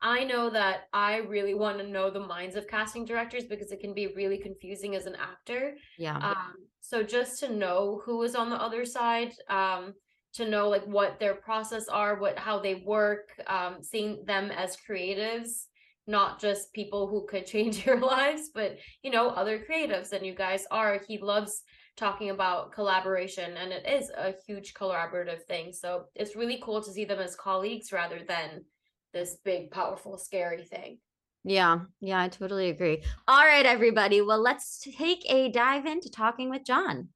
I 0.00 0.24
know 0.24 0.48
that 0.50 0.82
I 0.92 1.18
really 1.18 1.54
want 1.54 1.78
to 1.78 1.86
know 1.86 2.10
the 2.10 2.20
minds 2.20 2.54
of 2.54 2.68
casting 2.68 3.04
directors 3.04 3.44
because 3.44 3.72
it 3.72 3.80
can 3.80 3.94
be 3.94 4.14
really 4.14 4.38
confusing 4.38 4.94
as 4.94 5.06
an 5.06 5.16
actor. 5.16 5.74
Yeah. 5.98 6.16
Um, 6.18 6.54
so 6.80 7.02
just 7.02 7.40
to 7.40 7.52
know 7.52 8.00
who 8.04 8.22
is 8.22 8.36
on 8.36 8.48
the 8.48 8.62
other 8.62 8.84
side, 8.84 9.34
um, 9.48 9.94
to 10.34 10.48
know 10.48 10.68
like 10.68 10.86
what 10.86 11.18
their 11.18 11.34
process 11.34 11.88
are, 11.88 12.20
what 12.20 12.38
how 12.38 12.60
they 12.60 12.76
work, 12.76 13.30
um, 13.48 13.82
seeing 13.82 14.24
them 14.24 14.50
as 14.52 14.76
creatives, 14.88 15.64
not 16.08 16.40
just 16.40 16.72
people 16.72 17.06
who 17.06 17.26
could 17.26 17.46
change 17.54 17.86
your 17.86 18.00
lives, 18.00 18.50
but 18.52 18.78
you 19.02 19.10
know 19.10 19.28
other 19.28 19.60
creatives. 19.60 20.12
And 20.12 20.26
you 20.26 20.34
guys 20.34 20.66
are. 20.70 21.00
He 21.06 21.18
loves 21.18 21.62
talking 21.96 22.30
about 22.30 22.72
collaboration, 22.72 23.56
and 23.56 23.72
it 23.72 23.86
is 23.86 24.10
a 24.10 24.34
huge 24.46 24.74
collaborative 24.74 25.42
thing. 25.44 25.72
So 25.72 26.04
it's 26.14 26.36
really 26.36 26.60
cool 26.62 26.82
to 26.82 26.90
see 26.90 27.04
them 27.04 27.20
as 27.20 27.36
colleagues 27.36 27.92
rather 27.92 28.20
than 28.26 28.64
this 29.12 29.36
big, 29.44 29.70
powerful, 29.70 30.18
scary 30.18 30.64
thing. 30.64 30.98
Yeah, 31.44 31.80
yeah, 32.00 32.22
I 32.22 32.28
totally 32.28 32.68
agree. 32.68 33.02
All 33.26 33.44
right, 33.44 33.64
everybody. 33.64 34.22
Well, 34.22 34.40
let's 34.40 34.80
take 34.80 35.24
a 35.30 35.50
dive 35.50 35.86
into 35.86 36.10
talking 36.10 36.50
with 36.50 36.64
John. 36.64 37.08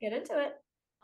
Get 0.00 0.12
into 0.12 0.38
it. 0.38 0.54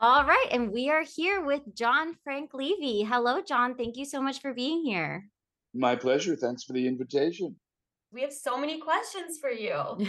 All 0.01 0.23
right. 0.23 0.47
And 0.51 0.71
we 0.71 0.89
are 0.89 1.03
here 1.03 1.43
with 1.43 1.61
John 1.75 2.15
Frank 2.23 2.53
Levey. 2.53 3.03
Hello, 3.03 3.41
John. 3.41 3.75
Thank 3.75 3.97
you 3.97 4.05
so 4.05 4.21
much 4.21 4.39
for 4.39 4.53
being 4.53 4.85
here. 4.85 5.27
My 5.73 5.95
pleasure. 5.95 6.35
Thanks 6.35 6.63
for 6.63 6.73
the 6.73 6.87
invitation. 6.87 7.55
We 8.11 8.21
have 8.21 8.33
so 8.33 8.57
many 8.57 8.79
questions 8.79 9.37
for 9.39 9.51
you. 9.51 9.73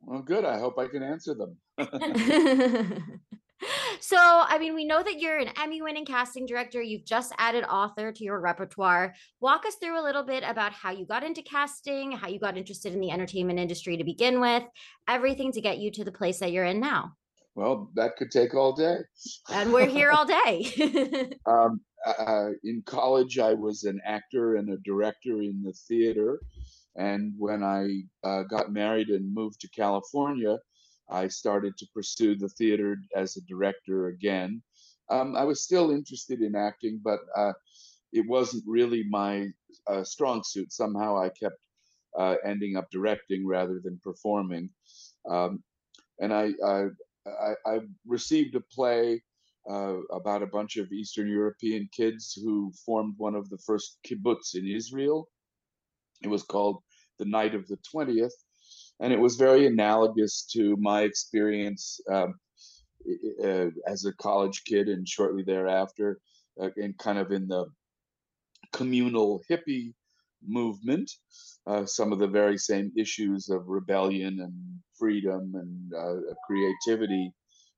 well, 0.00 0.22
good. 0.22 0.44
I 0.44 0.58
hope 0.58 0.78
I 0.78 0.88
can 0.88 1.02
answer 1.02 1.34
them. 1.34 1.56
so, 4.00 4.16
I 4.18 4.58
mean, 4.58 4.74
we 4.74 4.84
know 4.84 5.02
that 5.02 5.20
you're 5.20 5.38
an 5.38 5.50
Emmy 5.60 5.82
winning 5.82 6.04
casting 6.04 6.46
director. 6.46 6.82
You've 6.82 7.04
just 7.04 7.32
added 7.38 7.64
author 7.64 8.10
to 8.10 8.24
your 8.24 8.40
repertoire. 8.40 9.14
Walk 9.40 9.64
us 9.66 9.76
through 9.76 10.00
a 10.00 10.02
little 10.02 10.24
bit 10.24 10.42
about 10.44 10.72
how 10.72 10.90
you 10.90 11.06
got 11.06 11.22
into 11.22 11.42
casting, 11.42 12.12
how 12.12 12.28
you 12.28 12.40
got 12.40 12.56
interested 12.56 12.92
in 12.92 13.00
the 13.00 13.12
entertainment 13.12 13.60
industry 13.60 13.96
to 13.96 14.04
begin 14.04 14.40
with, 14.40 14.64
everything 15.08 15.52
to 15.52 15.60
get 15.60 15.78
you 15.78 15.92
to 15.92 16.04
the 16.04 16.12
place 16.12 16.40
that 16.40 16.50
you're 16.50 16.64
in 16.64 16.80
now. 16.80 17.12
Well, 17.54 17.90
that 17.94 18.16
could 18.16 18.30
take 18.30 18.54
all 18.54 18.72
day. 18.72 18.96
And 19.50 19.72
we're 19.72 19.86
here 19.86 20.10
all 20.10 20.26
day. 20.44 21.30
um, 21.46 21.80
uh, 22.06 22.50
in 22.64 22.82
college, 22.86 23.38
I 23.38 23.54
was 23.54 23.84
an 23.84 24.00
actor 24.04 24.56
and 24.56 24.70
a 24.70 24.78
director 24.78 25.42
in 25.42 25.62
the 25.62 25.72
theater. 25.72 26.40
And 26.96 27.34
when 27.38 27.62
I 27.62 28.02
uh, 28.24 28.42
got 28.42 28.72
married 28.72 29.08
and 29.08 29.34
moved 29.34 29.60
to 29.60 29.68
California, 29.68 30.58
I 31.10 31.28
started 31.28 31.76
to 31.78 31.86
pursue 31.94 32.36
the 32.36 32.48
theater 32.48 32.96
as 33.16 33.36
a 33.36 33.42
director 33.42 34.08
again. 34.08 34.62
Um, 35.10 35.36
I 35.36 35.44
was 35.44 35.62
still 35.62 35.90
interested 35.90 36.40
in 36.40 36.54
acting, 36.54 37.00
but 37.02 37.20
uh, 37.36 37.52
it 38.12 38.26
wasn't 38.26 38.64
really 38.66 39.04
my 39.08 39.48
uh, 39.86 40.04
strong 40.04 40.42
suit. 40.44 40.72
Somehow 40.72 41.18
I 41.18 41.28
kept 41.30 41.56
uh, 42.18 42.36
ending 42.44 42.76
up 42.76 42.90
directing 42.90 43.46
rather 43.46 43.80
than 43.82 44.00
performing. 44.02 44.70
Um, 45.28 45.62
and 46.20 46.32
I, 46.32 46.50
I, 46.64 47.54
I, 47.66 47.78
received 48.06 48.54
a 48.54 48.60
play 48.60 49.22
uh, 49.70 49.96
about 50.10 50.42
a 50.42 50.46
bunch 50.46 50.76
of 50.76 50.92
Eastern 50.92 51.28
European 51.28 51.88
kids 51.92 52.32
who 52.42 52.72
formed 52.84 53.14
one 53.16 53.34
of 53.34 53.48
the 53.50 53.58
first 53.58 53.98
kibbutz 54.06 54.54
in 54.54 54.66
Israel. 54.66 55.28
It 56.22 56.28
was 56.28 56.42
called 56.42 56.82
The 57.18 57.24
Night 57.24 57.54
of 57.54 57.66
the 57.68 57.78
20th 57.94 58.32
and 59.02 59.12
it 59.12 59.18
was 59.18 59.36
very 59.36 59.66
analogous 59.66 60.44
to 60.52 60.76
my 60.78 61.02
experience 61.02 62.00
um, 62.10 62.34
uh, 63.44 63.66
as 63.86 64.04
a 64.04 64.12
college 64.12 64.62
kid 64.64 64.88
and 64.88 65.08
shortly 65.08 65.42
thereafter, 65.42 66.20
uh, 66.60 66.68
and 66.76 66.96
kind 66.98 67.18
of 67.18 67.32
in 67.32 67.48
the 67.48 67.66
communal 68.72 69.42
hippie 69.50 69.92
movement. 70.46 71.10
Uh, 71.66 71.84
some 71.84 72.12
of 72.12 72.20
the 72.20 72.28
very 72.28 72.58
same 72.58 72.92
issues 72.96 73.48
of 73.48 73.66
rebellion 73.66 74.38
and 74.40 74.54
freedom 74.98 75.52
and 75.54 75.92
uh, 75.94 76.20
creativity 76.46 77.32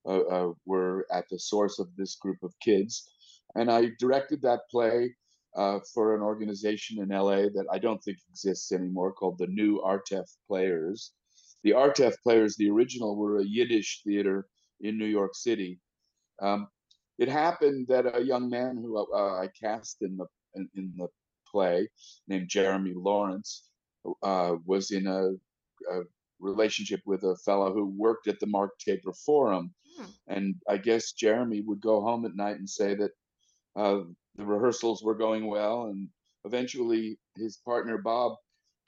uh, 0.06 0.20
uh, 0.20 0.52
were 0.66 1.06
at 1.11 1.28
the 1.30 1.38
source 1.38 1.78
of 1.78 1.88
this 1.96 2.16
group 2.16 2.38
of 2.42 2.52
kids. 2.61 3.11
And 3.54 3.70
I 3.70 3.90
directed 3.99 4.42
that 4.42 4.68
play 4.70 5.14
uh, 5.56 5.78
for 5.92 6.14
an 6.14 6.23
organization 6.23 7.00
in 7.00 7.08
LA 7.08 7.49
that 7.54 7.66
I 7.70 7.78
don't 7.78 8.02
think 8.02 8.18
exists 8.28 8.73
anymore 8.73 9.12
called 9.12 9.38
the 9.38 9.46
New 9.46 9.80
Artef 9.80 10.28
Players. 10.49 11.12
The 11.62 11.70
Artef 11.70 12.14
Players, 12.23 12.56
the 12.56 12.70
original, 12.70 13.16
were 13.16 13.38
a 13.38 13.44
Yiddish 13.44 14.02
theater 14.04 14.46
in 14.80 14.99
New 14.99 15.06
York 15.06 15.34
City. 15.34 15.80
Um, 16.42 16.68
it 17.18 17.28
happened 17.28 17.87
that 17.88 18.16
a 18.16 18.25
young 18.25 18.50
man 18.50 18.76
who 18.76 18.99
uh, 18.99 19.40
I 19.40 19.49
cast 19.61 20.02
in 20.02 20.16
the 20.16 20.26
in, 20.56 20.68
in, 20.75 20.92
the 20.96 21.08
play, 21.50 21.88
named 22.28 22.49
Jeremy 22.49 22.92
Lawrence, 22.94 23.68
uh, 24.23 24.56
was 24.64 24.90
in 24.90 25.06
a, 25.06 25.30
a, 25.92 26.02
relationship 26.40 27.00
with 27.06 27.23
a 27.23 27.37
fellow 27.44 27.73
who 27.73 27.87
worked 27.87 28.26
at 28.26 28.38
the 28.40 28.46
Mark 28.46 28.73
Taper 28.78 29.12
Forum, 29.25 29.73
hmm. 29.96 30.04
and 30.28 30.54
I 30.68 30.78
guess 30.78 31.12
Jeremy 31.12 31.60
would 31.60 31.80
go 31.80 32.00
home 32.00 32.24
at 32.24 32.36
night 32.36 32.56
and 32.56 32.68
say 32.68 32.94
that 32.94 33.10
uh, 33.76 34.00
the 34.36 34.44
rehearsals 34.44 35.02
were 35.02 35.14
going 35.14 35.46
well, 35.46 35.86
and 35.86 36.08
eventually 36.44 37.18
his 37.36 37.56
partner 37.58 37.98
Bob 37.98 38.36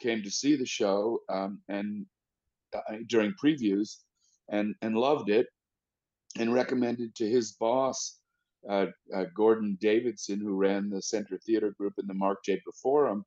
came 0.01 0.23
to 0.23 0.31
see 0.31 0.57
the 0.57 0.67
show 0.67 1.21
um, 1.29 1.61
and 1.69 2.07
uh, 2.75 2.97
during 3.09 3.33
previews 3.43 3.97
and 4.51 4.75
and 4.83 4.97
loved 4.97 5.31
it 5.31 5.47
and 6.39 6.53
recommended 6.53 7.15
to 7.15 7.29
his 7.29 7.53
boss 7.53 8.19
uh, 8.69 8.87
uh, 9.15 9.25
Gordon 9.35 9.79
Davidson, 9.81 10.41
who 10.41 10.55
ran 10.55 10.91
the 10.91 11.03
Center 11.03 11.39
Theater 11.39 11.75
Group 11.79 11.95
in 11.99 12.07
the 12.07 12.15
Mark 12.15 12.43
Taper 12.45 12.73
Forum 12.83 13.25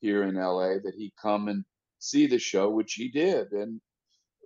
here 0.00 0.22
in 0.24 0.36
LA, 0.36 0.78
that 0.82 0.94
he 0.96 1.12
come 1.20 1.48
and 1.48 1.64
see 1.98 2.26
the 2.26 2.38
show, 2.38 2.70
which 2.70 2.94
he 2.94 3.08
did. 3.08 3.52
And 3.52 3.80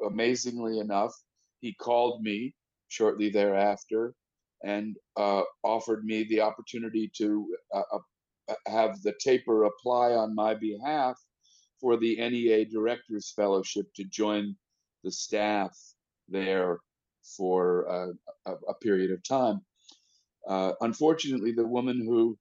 amazingly 0.04 0.78
enough, 0.78 1.14
he 1.60 1.74
called 1.74 2.22
me 2.22 2.54
shortly 2.92 3.30
thereafter 3.30 4.14
and 4.62 4.96
uh, 5.16 5.42
offered 5.64 6.04
me 6.04 6.24
the 6.24 6.40
opportunity 6.40 7.10
to 7.16 7.46
uh, 7.74 7.82
uh, 7.92 8.54
have 8.66 9.00
the 9.02 9.14
taper 9.18 9.64
apply 9.64 10.12
on 10.12 10.34
my 10.34 10.54
behalf 10.54 11.18
for 11.80 11.96
the 11.96 12.16
NEA 12.16 12.66
Directors 12.66 13.32
Fellowship 13.34 13.86
to 13.94 14.04
join 14.04 14.54
the 15.02 15.10
staff 15.10 15.76
there 16.28 16.78
for 17.36 17.88
uh, 17.90 18.12
a, 18.46 18.52
a, 18.68 18.74
period 18.74 19.10
of 19.10 19.22
time. 19.24 19.60
Uh, 20.46 20.72
unfortunately, 20.82 21.52
the 21.52 21.66
woman 21.66 21.98
who 22.00 22.38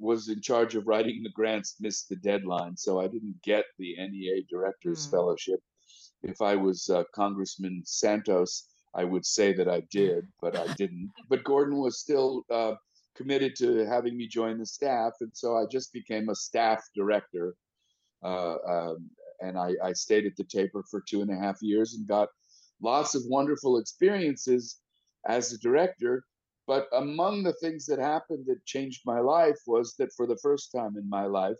was 0.00 0.28
in 0.28 0.40
charge 0.40 0.74
of 0.74 0.86
writing 0.86 1.22
the 1.22 1.30
grants 1.30 1.76
missed 1.78 2.08
the 2.08 2.16
deadline, 2.16 2.76
so 2.76 3.00
I 3.00 3.06
didn't 3.06 3.40
get 3.42 3.64
the 3.78 3.94
NEA 3.96 4.42
Directors 4.48 5.06
mm. 5.06 5.10
Fellowship. 5.10 5.60
If 6.22 6.40
I 6.40 6.56
was 6.56 6.88
uh, 6.88 7.04
Congressman 7.14 7.82
Santos, 7.84 8.66
I 8.94 9.04
would 9.04 9.26
say 9.26 9.52
that 9.54 9.68
I 9.68 9.82
did, 9.90 10.26
but 10.40 10.56
I 10.56 10.66
didn't. 10.74 11.10
But 11.28 11.44
Gordon 11.44 11.78
was 11.78 12.00
still 12.00 12.44
uh, 12.50 12.74
committed 13.16 13.54
to 13.56 13.86
having 13.86 14.16
me 14.16 14.26
join 14.26 14.58
the 14.58 14.66
staff, 14.66 15.12
and 15.20 15.30
so 15.34 15.56
I 15.56 15.64
just 15.70 15.92
became 15.92 16.28
a 16.28 16.34
staff 16.34 16.82
director. 16.94 17.54
Uh, 18.22 18.56
um, 18.66 19.10
and 19.40 19.58
I, 19.58 19.72
I 19.82 19.92
stayed 19.92 20.26
at 20.26 20.36
the 20.36 20.44
taper 20.44 20.82
for 20.90 21.02
two 21.06 21.20
and 21.20 21.30
a 21.30 21.36
half 21.36 21.58
years 21.60 21.94
and 21.94 22.06
got 22.06 22.28
lots 22.82 23.14
of 23.14 23.22
wonderful 23.26 23.78
experiences 23.78 24.80
as 25.26 25.52
a 25.52 25.58
director. 25.58 26.24
But 26.66 26.86
among 26.92 27.42
the 27.42 27.52
things 27.54 27.84
that 27.86 27.98
happened 27.98 28.44
that 28.46 28.64
changed 28.64 29.02
my 29.04 29.20
life 29.20 29.58
was 29.66 29.94
that 29.98 30.12
for 30.16 30.26
the 30.26 30.38
first 30.38 30.72
time 30.72 30.96
in 30.96 31.08
my 31.08 31.26
life, 31.26 31.58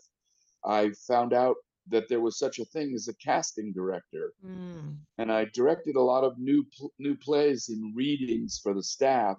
I 0.65 0.91
found 1.07 1.31
out 1.33 1.57
that 1.89 2.07
there 2.09 2.21
was 2.21 2.39
such 2.39 2.59
a 2.59 2.65
thing 2.65 2.93
as 2.95 3.07
a 3.07 3.15
casting 3.15 3.71
director, 3.73 4.33
mm. 4.43 4.97
and 5.17 5.31
I 5.31 5.45
directed 5.53 5.95
a 5.95 6.01
lot 6.01 6.23
of 6.23 6.37
new 6.39 6.65
new 6.99 7.15
plays 7.15 7.69
in 7.69 7.93
readings 7.95 8.59
for 8.61 8.73
the 8.73 8.83
staff. 8.83 9.37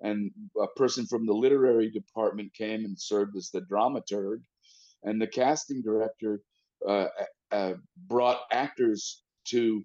and 0.00 0.30
a 0.60 0.66
person 0.76 1.06
from 1.06 1.24
the 1.26 1.32
literary 1.32 1.90
department 1.90 2.52
came 2.54 2.84
and 2.84 3.00
served 3.00 3.36
as 3.36 3.50
the 3.50 3.62
dramaturg, 3.62 4.40
and 5.04 5.20
the 5.20 5.26
casting 5.26 5.82
director 5.82 6.40
uh, 6.86 7.08
uh, 7.50 7.74
brought 8.08 8.40
actors 8.52 9.22
to 9.46 9.82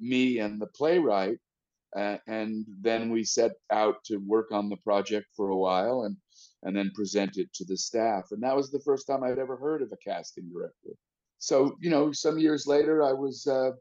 me 0.00 0.38
and 0.38 0.60
the 0.60 0.66
playwright, 0.68 1.38
uh, 1.96 2.16
and 2.26 2.64
then 2.80 3.10
we 3.10 3.24
set 3.24 3.52
out 3.70 3.96
to 4.04 4.16
work 4.16 4.52
on 4.52 4.68
the 4.68 4.76
project 4.78 5.26
for 5.36 5.50
a 5.50 5.56
while, 5.56 6.02
and 6.02 6.16
and 6.64 6.76
then 6.76 6.90
present 6.94 7.36
it 7.36 7.52
to 7.54 7.64
the 7.64 7.76
staff. 7.76 8.24
And 8.30 8.42
that 8.42 8.56
was 8.56 8.70
the 8.70 8.80
first 8.80 9.06
time 9.06 9.22
I'd 9.22 9.38
ever 9.38 9.56
heard 9.56 9.82
of 9.82 9.90
a 9.92 9.96
casting 9.96 10.48
director. 10.52 10.96
So 11.42 11.76
you 11.80 11.90
know, 11.90 12.12
some 12.12 12.38
years 12.38 12.68
later, 12.68 13.02
I 13.02 13.12
was 13.12 13.48
uh, 13.48 13.72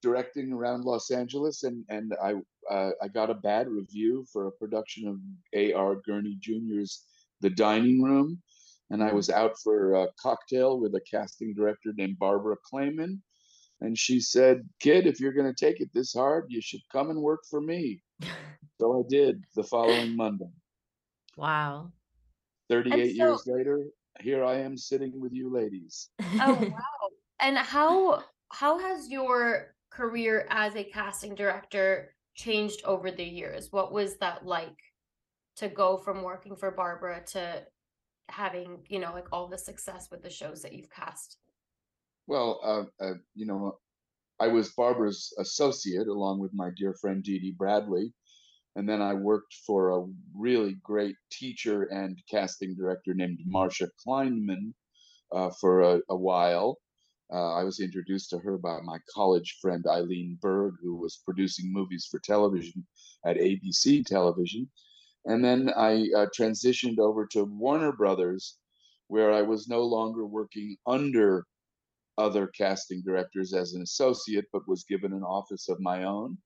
directing 0.00 0.50
around 0.50 0.86
Los 0.86 1.10
Angeles, 1.10 1.62
and 1.62 1.84
and 1.90 2.14
I 2.24 2.36
uh, 2.72 2.92
I 3.02 3.08
got 3.08 3.28
a 3.28 3.34
bad 3.34 3.68
review 3.68 4.24
for 4.32 4.46
a 4.46 4.52
production 4.52 5.06
of 5.06 5.16
A.R. 5.52 5.96
Gurney 6.06 6.38
Jr.'s 6.40 7.04
The 7.42 7.50
Dining 7.50 8.02
Room, 8.02 8.40
and 8.88 9.02
I 9.02 9.12
was 9.12 9.28
out 9.28 9.58
for 9.62 9.92
a 9.92 10.08
cocktail 10.18 10.80
with 10.80 10.94
a 10.94 11.02
casting 11.02 11.52
director 11.52 11.92
named 11.94 12.18
Barbara 12.18 12.56
Clayman, 12.72 13.20
and 13.82 13.98
she 13.98 14.18
said, 14.18 14.66
"Kid, 14.80 15.06
if 15.06 15.20
you're 15.20 15.34
going 15.34 15.54
to 15.54 15.64
take 15.66 15.82
it 15.82 15.90
this 15.92 16.14
hard, 16.14 16.46
you 16.48 16.62
should 16.62 16.80
come 16.90 17.10
and 17.10 17.20
work 17.20 17.40
for 17.50 17.60
me." 17.60 18.00
so 18.80 19.00
I 19.00 19.02
did 19.06 19.44
the 19.54 19.64
following 19.64 20.16
Monday. 20.16 20.50
Wow. 21.36 21.92
38 22.70 23.16
so- 23.16 23.22
years 23.22 23.42
later, 23.46 23.84
here 24.20 24.44
I 24.44 24.58
am 24.58 24.76
sitting 24.76 25.20
with 25.20 25.32
you 25.32 25.52
ladies. 25.52 26.10
Oh 26.40 26.54
wow. 26.60 27.08
And 27.40 27.56
how 27.56 28.22
how 28.52 28.78
has 28.78 29.08
your 29.08 29.74
career 29.90 30.46
as 30.50 30.74
a 30.76 30.84
casting 30.84 31.34
director 31.34 32.14
changed 32.34 32.82
over 32.84 33.10
the 33.10 33.24
years? 33.24 33.68
What 33.70 33.92
was 33.92 34.16
that 34.18 34.44
like 34.44 34.78
to 35.56 35.68
go 35.68 35.96
from 35.96 36.22
working 36.22 36.56
for 36.56 36.70
Barbara 36.70 37.22
to 37.32 37.62
having, 38.28 38.84
you 38.88 38.98
know, 38.98 39.12
like 39.12 39.28
all 39.32 39.48
the 39.48 39.58
success 39.58 40.08
with 40.10 40.22
the 40.22 40.30
shows 40.30 40.62
that 40.62 40.72
you've 40.72 40.90
cast? 40.90 41.38
Well, 42.26 42.60
uh, 42.62 43.04
uh, 43.04 43.14
you 43.34 43.46
know, 43.46 43.78
I 44.38 44.48
was 44.48 44.72
Barbara's 44.72 45.32
associate 45.38 46.08
along 46.08 46.40
with 46.40 46.52
my 46.52 46.70
dear 46.76 46.94
friend 46.94 47.22
Dee 47.22 47.38
Dee 47.38 47.54
Bradley. 47.56 48.12
And 48.76 48.86
then 48.86 49.00
I 49.00 49.14
worked 49.14 49.54
for 49.66 49.90
a 49.90 50.06
really 50.34 50.74
great 50.82 51.16
teacher 51.30 51.84
and 51.84 52.22
casting 52.30 52.76
director 52.76 53.14
named 53.14 53.40
Marcia 53.46 53.88
Kleinman 54.06 54.74
uh, 55.32 55.50
for 55.60 55.80
a, 55.80 56.00
a 56.10 56.16
while. 56.16 56.78
Uh, 57.32 57.54
I 57.54 57.64
was 57.64 57.80
introduced 57.80 58.28
to 58.30 58.38
her 58.38 58.58
by 58.58 58.80
my 58.82 58.98
college 59.12 59.58
friend 59.62 59.84
Eileen 59.88 60.38
Berg, 60.42 60.74
who 60.82 60.94
was 60.94 61.22
producing 61.24 61.72
movies 61.72 62.06
for 62.08 62.20
television 62.20 62.86
at 63.24 63.38
ABC 63.38 64.04
Television. 64.04 64.70
And 65.24 65.42
then 65.42 65.72
I 65.74 66.08
uh, 66.14 66.26
transitioned 66.38 66.98
over 66.98 67.26
to 67.28 67.44
Warner 67.44 67.92
Brothers, 67.92 68.58
where 69.08 69.32
I 69.32 69.40
was 69.40 69.68
no 69.68 69.82
longer 69.82 70.26
working 70.26 70.76
under 70.86 71.46
other 72.18 72.46
casting 72.46 73.02
directors 73.02 73.54
as 73.54 73.72
an 73.72 73.82
associate, 73.82 74.44
but 74.52 74.68
was 74.68 74.84
given 74.84 75.14
an 75.14 75.22
office 75.22 75.68
of 75.68 75.80
my 75.80 76.04
own, 76.04 76.38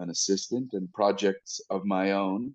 an 0.00 0.10
assistant, 0.10 0.72
and 0.72 0.92
projects 0.92 1.60
of 1.70 1.84
my 1.84 2.12
own 2.12 2.52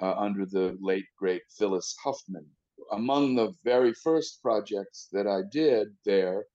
uh, 0.00 0.14
under 0.16 0.46
the 0.46 0.76
late, 0.80 1.06
great 1.18 1.42
Phyllis 1.58 1.96
Huffman. 2.02 2.46
Among 2.92 3.34
the 3.34 3.52
very 3.64 3.92
first 3.92 4.42
projects 4.42 5.08
that 5.12 5.26
I 5.26 5.40
did 5.50 5.88
there, 6.04 6.46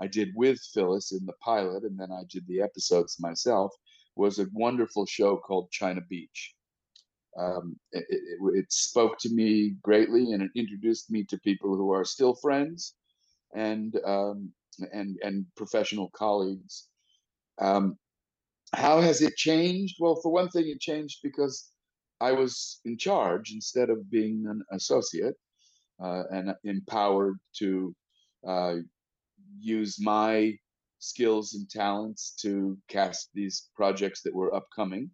I 0.00 0.06
did 0.06 0.30
with 0.34 0.60
Phyllis 0.74 1.12
in 1.12 1.24
the 1.26 1.40
pilot, 1.40 1.84
and 1.84 1.98
then 1.98 2.12
I 2.12 2.22
did 2.28 2.46
the 2.46 2.60
episodes 2.60 3.16
myself, 3.20 3.72
was 4.16 4.38
a 4.38 4.48
wonderful 4.52 5.06
show 5.06 5.36
called 5.36 5.70
China 5.70 6.00
Beach. 6.08 6.54
Um, 7.38 7.76
it, 7.92 8.04
it, 8.08 8.38
it 8.54 8.72
spoke 8.72 9.18
to 9.20 9.28
me 9.28 9.76
greatly, 9.82 10.32
and 10.32 10.42
it 10.42 10.50
introduced 10.56 11.10
me 11.10 11.24
to 11.24 11.38
people 11.38 11.76
who 11.76 11.92
are 11.92 12.04
still 12.04 12.34
friends, 12.34 12.94
and 13.54 13.94
um, 14.04 14.52
and 14.92 15.18
and 15.22 15.46
professional 15.56 16.10
colleagues. 16.10 16.88
Um, 17.60 17.96
how 18.74 19.00
has 19.00 19.22
it 19.22 19.36
changed? 19.36 19.96
Well, 20.00 20.16
for 20.22 20.32
one 20.32 20.48
thing, 20.50 20.68
it 20.68 20.80
changed 20.80 21.20
because 21.22 21.70
I 22.20 22.32
was 22.32 22.80
in 22.84 22.98
charge 22.98 23.52
instead 23.52 23.90
of 23.90 24.10
being 24.10 24.46
an 24.48 24.62
associate, 24.72 25.36
uh, 26.02 26.24
and 26.30 26.54
empowered 26.64 27.36
to 27.58 27.94
uh, 28.46 28.76
use 29.58 30.00
my 30.00 30.56
skills 31.00 31.54
and 31.54 31.68
talents 31.70 32.34
to 32.42 32.76
cast 32.88 33.30
these 33.34 33.68
projects 33.76 34.22
that 34.22 34.34
were 34.34 34.54
upcoming. 34.54 35.10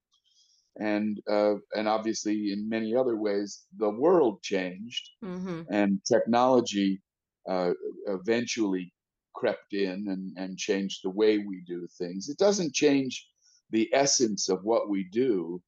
And 0.78 1.20
uh, 1.30 1.56
and 1.76 1.88
obviously, 1.88 2.52
in 2.52 2.68
many 2.68 2.94
other 2.96 3.16
ways, 3.16 3.64
the 3.76 3.90
world 3.90 4.42
changed, 4.42 5.08
Mm-hmm. 5.22 5.62
and 5.70 6.00
technology 6.04 7.02
uh, 7.48 7.72
eventually 8.06 8.92
crept 9.34 9.72
in 9.72 10.08
and, 10.08 10.36
and 10.36 10.58
changed 10.58 11.00
the 11.04 11.10
way 11.10 11.38
we 11.38 11.62
do 11.66 11.86
things. 11.98 12.28
It 12.28 12.38
doesn't 12.38 12.74
change 12.74 13.26
the 13.70 13.90
essence 13.94 14.48
of 14.48 14.64
what 14.64 14.88
we 14.88 15.04
do, 15.04 15.62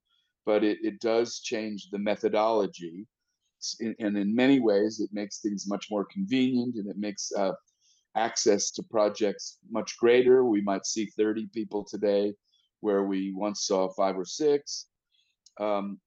but 0.46 0.64
it, 0.64 0.78
it 0.82 1.00
does 1.00 1.40
change 1.40 1.90
the 1.90 1.98
methodology. 1.98 3.06
In- 3.80 3.96
And 4.00 4.16
in 4.18 4.34
many 4.34 4.60
ways, 4.60 5.00
it 5.00 5.10
makes 5.12 5.40
things 5.40 5.68
much 5.68 5.88
more 5.90 6.06
convenient 6.06 6.76
and 6.76 6.88
it 6.88 6.98
makes 6.98 7.32
uh, 7.36 7.52
access 8.16 8.70
to 8.72 8.84
projects 8.84 9.58
much 9.70 9.98
greater. 9.98 10.44
We 10.44 10.62
might 10.62 10.86
see 10.86 11.06
30 11.18 11.48
people 11.54 11.84
today 11.84 12.34
where 12.80 13.04
we 13.04 13.32
once 13.34 13.66
saw 13.66 13.88
five 13.94 14.16
or 14.18 14.26
six. 14.26 14.86
Um, 15.60 16.00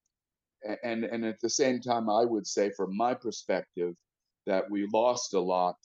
and, 0.82 1.04
and 1.04 1.24
at 1.24 1.40
the 1.40 1.50
same 1.50 1.80
time, 1.80 2.10
I 2.10 2.24
would 2.24 2.46
say, 2.46 2.70
from 2.76 2.96
my 2.96 3.14
perspective, 3.14 3.94
that 4.46 4.70
we 4.70 4.88
lost 4.92 5.34
a 5.34 5.40
lot 5.40 5.76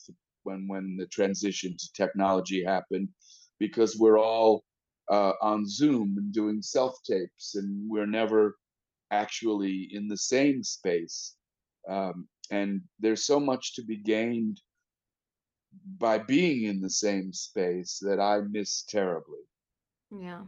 when 0.43 0.67
when 0.67 0.95
the 0.97 1.07
transition 1.07 1.75
to 1.77 1.93
technology 1.93 2.63
happened 2.63 3.09
because 3.59 3.97
we're 3.97 4.19
all 4.19 4.63
uh, 5.09 5.33
on 5.41 5.67
Zoom 5.67 6.15
and 6.17 6.31
doing 6.31 6.61
self 6.61 6.97
tapes, 7.03 7.55
and 7.55 7.89
we're 7.89 8.05
never 8.05 8.57
actually 9.11 9.89
in 9.91 10.07
the 10.07 10.17
same 10.17 10.63
space. 10.63 11.35
Um, 11.87 12.27
and 12.51 12.81
there's 12.99 13.25
so 13.25 13.39
much 13.39 13.75
to 13.75 13.83
be 13.83 13.97
gained 13.97 14.61
by 15.97 16.17
being 16.17 16.65
in 16.65 16.81
the 16.81 16.89
same 16.89 17.33
space 17.33 17.99
that 18.01 18.19
I 18.19 18.41
miss 18.41 18.83
terribly. 18.83 19.39
Yeah. 20.11 20.41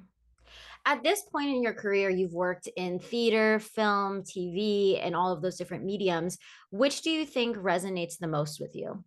At 0.85 1.03
this 1.03 1.23
point 1.23 1.49
in 1.49 1.61
your 1.61 1.73
career, 1.73 2.09
you've 2.09 2.33
worked 2.33 2.69
in 2.77 2.99
theater, 2.99 3.59
film, 3.59 4.23
TV, 4.23 5.05
and 5.05 5.15
all 5.15 5.33
of 5.33 5.41
those 5.41 5.57
different 5.57 5.83
mediums. 5.83 6.37
Which 6.71 7.01
do 7.01 7.11
you 7.11 7.25
think 7.25 7.57
resonates 7.57 8.17
the 8.17 8.27
most 8.27 8.59
with 8.61 8.73
you? 8.73 9.03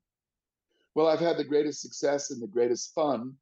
Well, 0.95 1.07
I've 1.07 1.21
had 1.21 1.39
the 1.39 1.45
greatest 1.45 1.81
success 1.81 2.31
and 2.31 2.43
the 2.43 2.49
greatest 2.49 2.93
fun 2.95 3.35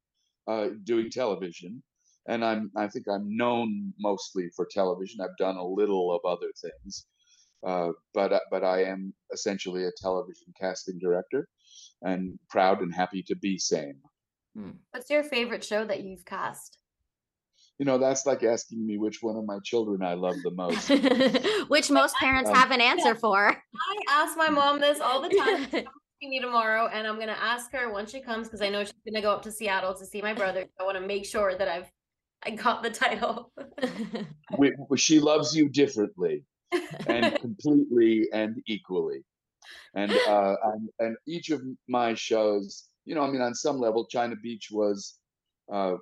uh, 0.47 0.69
doing 0.83 1.09
television, 1.09 1.83
and 2.27 2.43
I'm 2.43 2.71
I 2.75 2.87
think 2.87 3.07
I'm 3.07 3.35
known 3.35 3.93
mostly 3.99 4.49
for 4.55 4.67
television. 4.69 5.21
I've 5.21 5.37
done 5.37 5.55
a 5.57 5.65
little 5.65 6.13
of 6.15 6.21
other 6.29 6.51
things, 6.61 7.05
uh, 7.65 7.91
but 8.13 8.33
I- 8.33 8.41
but 8.51 8.63
I 8.63 8.83
am 8.83 9.13
essentially 9.33 9.85
a 9.85 9.91
television 9.97 10.53
casting 10.59 10.99
director, 10.99 11.47
and 12.01 12.37
proud 12.49 12.81
and 12.81 12.93
happy 12.93 13.23
to 13.23 13.35
be 13.35 13.57
same. 13.57 14.01
What's 14.91 15.09
your 15.09 15.23
favorite 15.23 15.63
show 15.63 15.85
that 15.85 16.03
you've 16.03 16.25
cast? 16.25 16.77
You 17.77 17.85
know, 17.85 17.97
that's 17.97 18.25
like 18.25 18.43
asking 18.43 18.85
me 18.85 18.97
which 18.97 19.19
one 19.21 19.37
of 19.37 19.45
my 19.45 19.59
children 19.63 20.01
I 20.03 20.15
love 20.15 20.35
the 20.43 20.51
most. 20.51 20.89
Which 21.69 21.89
most 21.89 22.15
parents 22.17 22.49
Um, 22.49 22.55
have 22.57 22.71
an 22.71 22.81
answer 22.81 23.15
for. 23.15 23.47
I 23.47 23.95
ask 24.09 24.37
my 24.37 24.49
mom 24.49 24.79
this 24.81 24.99
all 24.99 25.21
the 25.21 25.29
time. 25.29 25.67
She's 26.21 26.29
me 26.29 26.41
tomorrow, 26.41 26.87
and 26.87 27.07
I'm 27.07 27.17
gonna 27.17 27.37
ask 27.39 27.71
her 27.71 27.93
when 27.93 28.05
she 28.05 28.19
comes 28.19 28.47
because 28.47 28.61
I 28.61 28.67
know 28.69 28.83
she's 28.83 28.93
gonna 29.07 29.21
go 29.21 29.31
up 29.31 29.43
to 29.43 29.51
Seattle 29.51 29.93
to 29.93 30.05
see 30.05 30.21
my 30.21 30.33
brother. 30.33 30.65
I 30.77 30.83
want 30.83 30.97
to 30.97 31.05
make 31.07 31.25
sure 31.25 31.55
that 31.55 31.67
I've 31.69 31.89
I 32.45 32.51
got 32.51 32.83
the 32.83 32.89
title. 32.89 33.51
we, 34.57 34.73
we- 34.89 34.97
she 34.97 35.19
loves 35.19 35.55
you 35.55 35.69
differently 35.69 36.45
and 37.07 37.37
completely 37.41 38.27
and 38.33 38.61
equally. 38.67 39.23
And 39.95 40.11
uh 40.27 40.55
and, 40.63 40.89
and 40.99 41.17
each 41.27 41.49
of 41.49 41.61
my 41.87 42.13
shows 42.13 42.89
you 43.05 43.15
know 43.15 43.21
i 43.23 43.29
mean 43.29 43.41
on 43.41 43.55
some 43.55 43.79
level 43.79 44.05
China 44.05 44.35
Beach 44.35 44.69
was 44.71 45.17
uh 45.73 45.95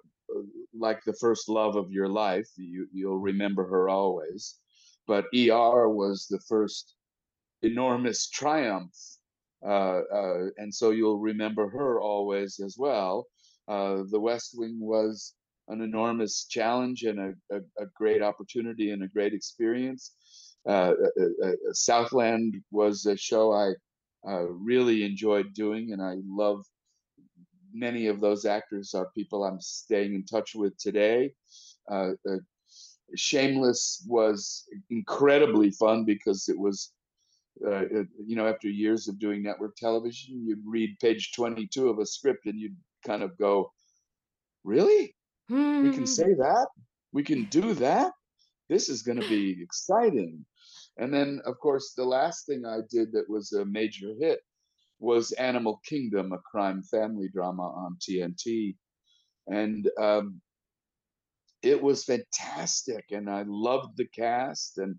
like 0.73 1.01
the 1.05 1.13
first 1.13 1.47
love 1.49 1.75
of 1.77 1.91
your 1.91 2.09
life. 2.09 2.47
You 2.57 2.87
you'll 2.93 3.19
remember 3.19 3.65
her 3.67 3.89
always. 3.89 4.59
But 5.07 5.25
er 5.33 5.89
was 5.89 6.27
the 6.29 6.39
first 6.49 6.95
enormous 7.63 8.29
triumph 8.29 8.93
uh, 9.65 10.01
uh 10.13 10.45
and 10.57 10.73
so 10.73 10.91
you'll 10.91 11.19
remember 11.19 11.69
her 11.69 11.99
always 12.01 12.59
as 12.59 12.75
well. 12.77 13.27
Uh 13.67 14.03
the 14.11 14.19
west 14.19 14.51
wing 14.55 14.77
was 14.79 15.33
an 15.69 15.81
enormous 15.81 16.45
challenge 16.45 17.03
and 17.03 17.19
a, 17.19 17.55
a, 17.55 17.59
a 17.83 17.85
great 17.95 18.21
opportunity 18.21 18.91
and 18.91 19.03
a 19.03 19.07
great 19.07 19.33
experience. 19.33 20.13
Uh, 20.67 20.93
uh, 20.93 21.21
uh, 21.21 21.47
uh, 21.47 21.53
Southland 21.71 22.61
was 22.71 23.05
a 23.05 23.15
show 23.15 23.53
I 23.53 23.73
uh, 24.27 24.43
really 24.47 25.03
enjoyed 25.03 25.53
doing, 25.53 25.93
and 25.93 26.01
I 26.01 26.15
love 26.25 26.65
many 27.73 28.07
of 28.07 28.19
those 28.19 28.45
actors 28.45 28.93
are 28.93 29.09
people 29.15 29.43
I'm 29.43 29.61
staying 29.61 30.15
in 30.15 30.25
touch 30.25 30.55
with 30.55 30.77
today. 30.77 31.33
Uh, 31.89 32.13
Shameless 33.15 34.05
was 34.07 34.65
incredibly 34.89 35.71
fun 35.71 36.03
because 36.03 36.49
it 36.49 36.59
was, 36.59 36.91
it, 37.61 38.07
you 38.25 38.35
know, 38.35 38.47
after 38.47 38.67
years 38.67 39.07
of 39.07 39.17
doing 39.17 39.41
network 39.41 39.77
television, 39.77 40.45
you'd 40.45 40.63
read 40.65 40.99
page 40.99 41.31
22 41.31 41.87
of 41.87 41.99
a 41.99 42.05
script 42.05 42.47
and 42.47 42.59
you'd 42.59 42.75
kind 43.05 43.23
of 43.23 43.37
go, 43.37 43.71
really? 44.65 45.15
We 45.49 45.89
can 45.91 46.05
say 46.07 46.33
that? 46.33 46.67
We 47.13 47.23
can 47.23 47.45
do 47.45 47.73
that? 47.75 48.11
This 48.69 48.89
is 48.89 49.01
going 49.03 49.21
to 49.21 49.29
be 49.29 49.61
exciting. 49.61 50.45
And 50.97 51.13
then, 51.13 51.41
of 51.45 51.59
course, 51.59 51.93
the 51.95 52.03
last 52.05 52.45
thing 52.45 52.65
I 52.65 52.79
did 52.89 53.11
that 53.13 53.29
was 53.29 53.53
a 53.53 53.65
major 53.65 54.13
hit 54.19 54.39
was 54.99 55.31
Animal 55.33 55.79
Kingdom, 55.85 56.33
a 56.33 56.39
crime 56.39 56.83
family 56.83 57.29
drama 57.33 57.63
on 57.63 57.97
TNT. 58.01 58.75
And 59.47 59.89
um, 59.99 60.41
it 61.61 61.81
was 61.81 62.03
fantastic. 62.05 63.05
And 63.11 63.29
I 63.29 63.43
loved 63.47 63.97
the 63.97 64.07
cast 64.07 64.77
and 64.77 64.95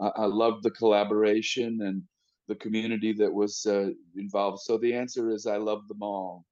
I, 0.00 0.08
I 0.16 0.24
loved 0.26 0.62
the 0.64 0.70
collaboration 0.70 1.80
and 1.82 2.02
the 2.48 2.56
community 2.56 3.12
that 3.14 3.32
was 3.32 3.64
uh, 3.66 3.90
involved. 4.16 4.60
So 4.62 4.78
the 4.78 4.94
answer 4.94 5.30
is 5.30 5.46
I 5.46 5.56
love 5.56 5.86
them 5.88 6.02
all. 6.02 6.44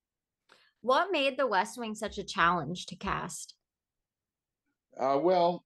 What 0.85 1.11
made 1.11 1.39
The 1.39 1.47
West 1.47 1.79
Wing 1.79 1.95
such 1.95 2.19
a 2.19 2.23
challenge 2.23 2.85
to 2.87 2.97
cast? 2.97 3.55
Uh, 5.01 5.19
well, 5.19 5.65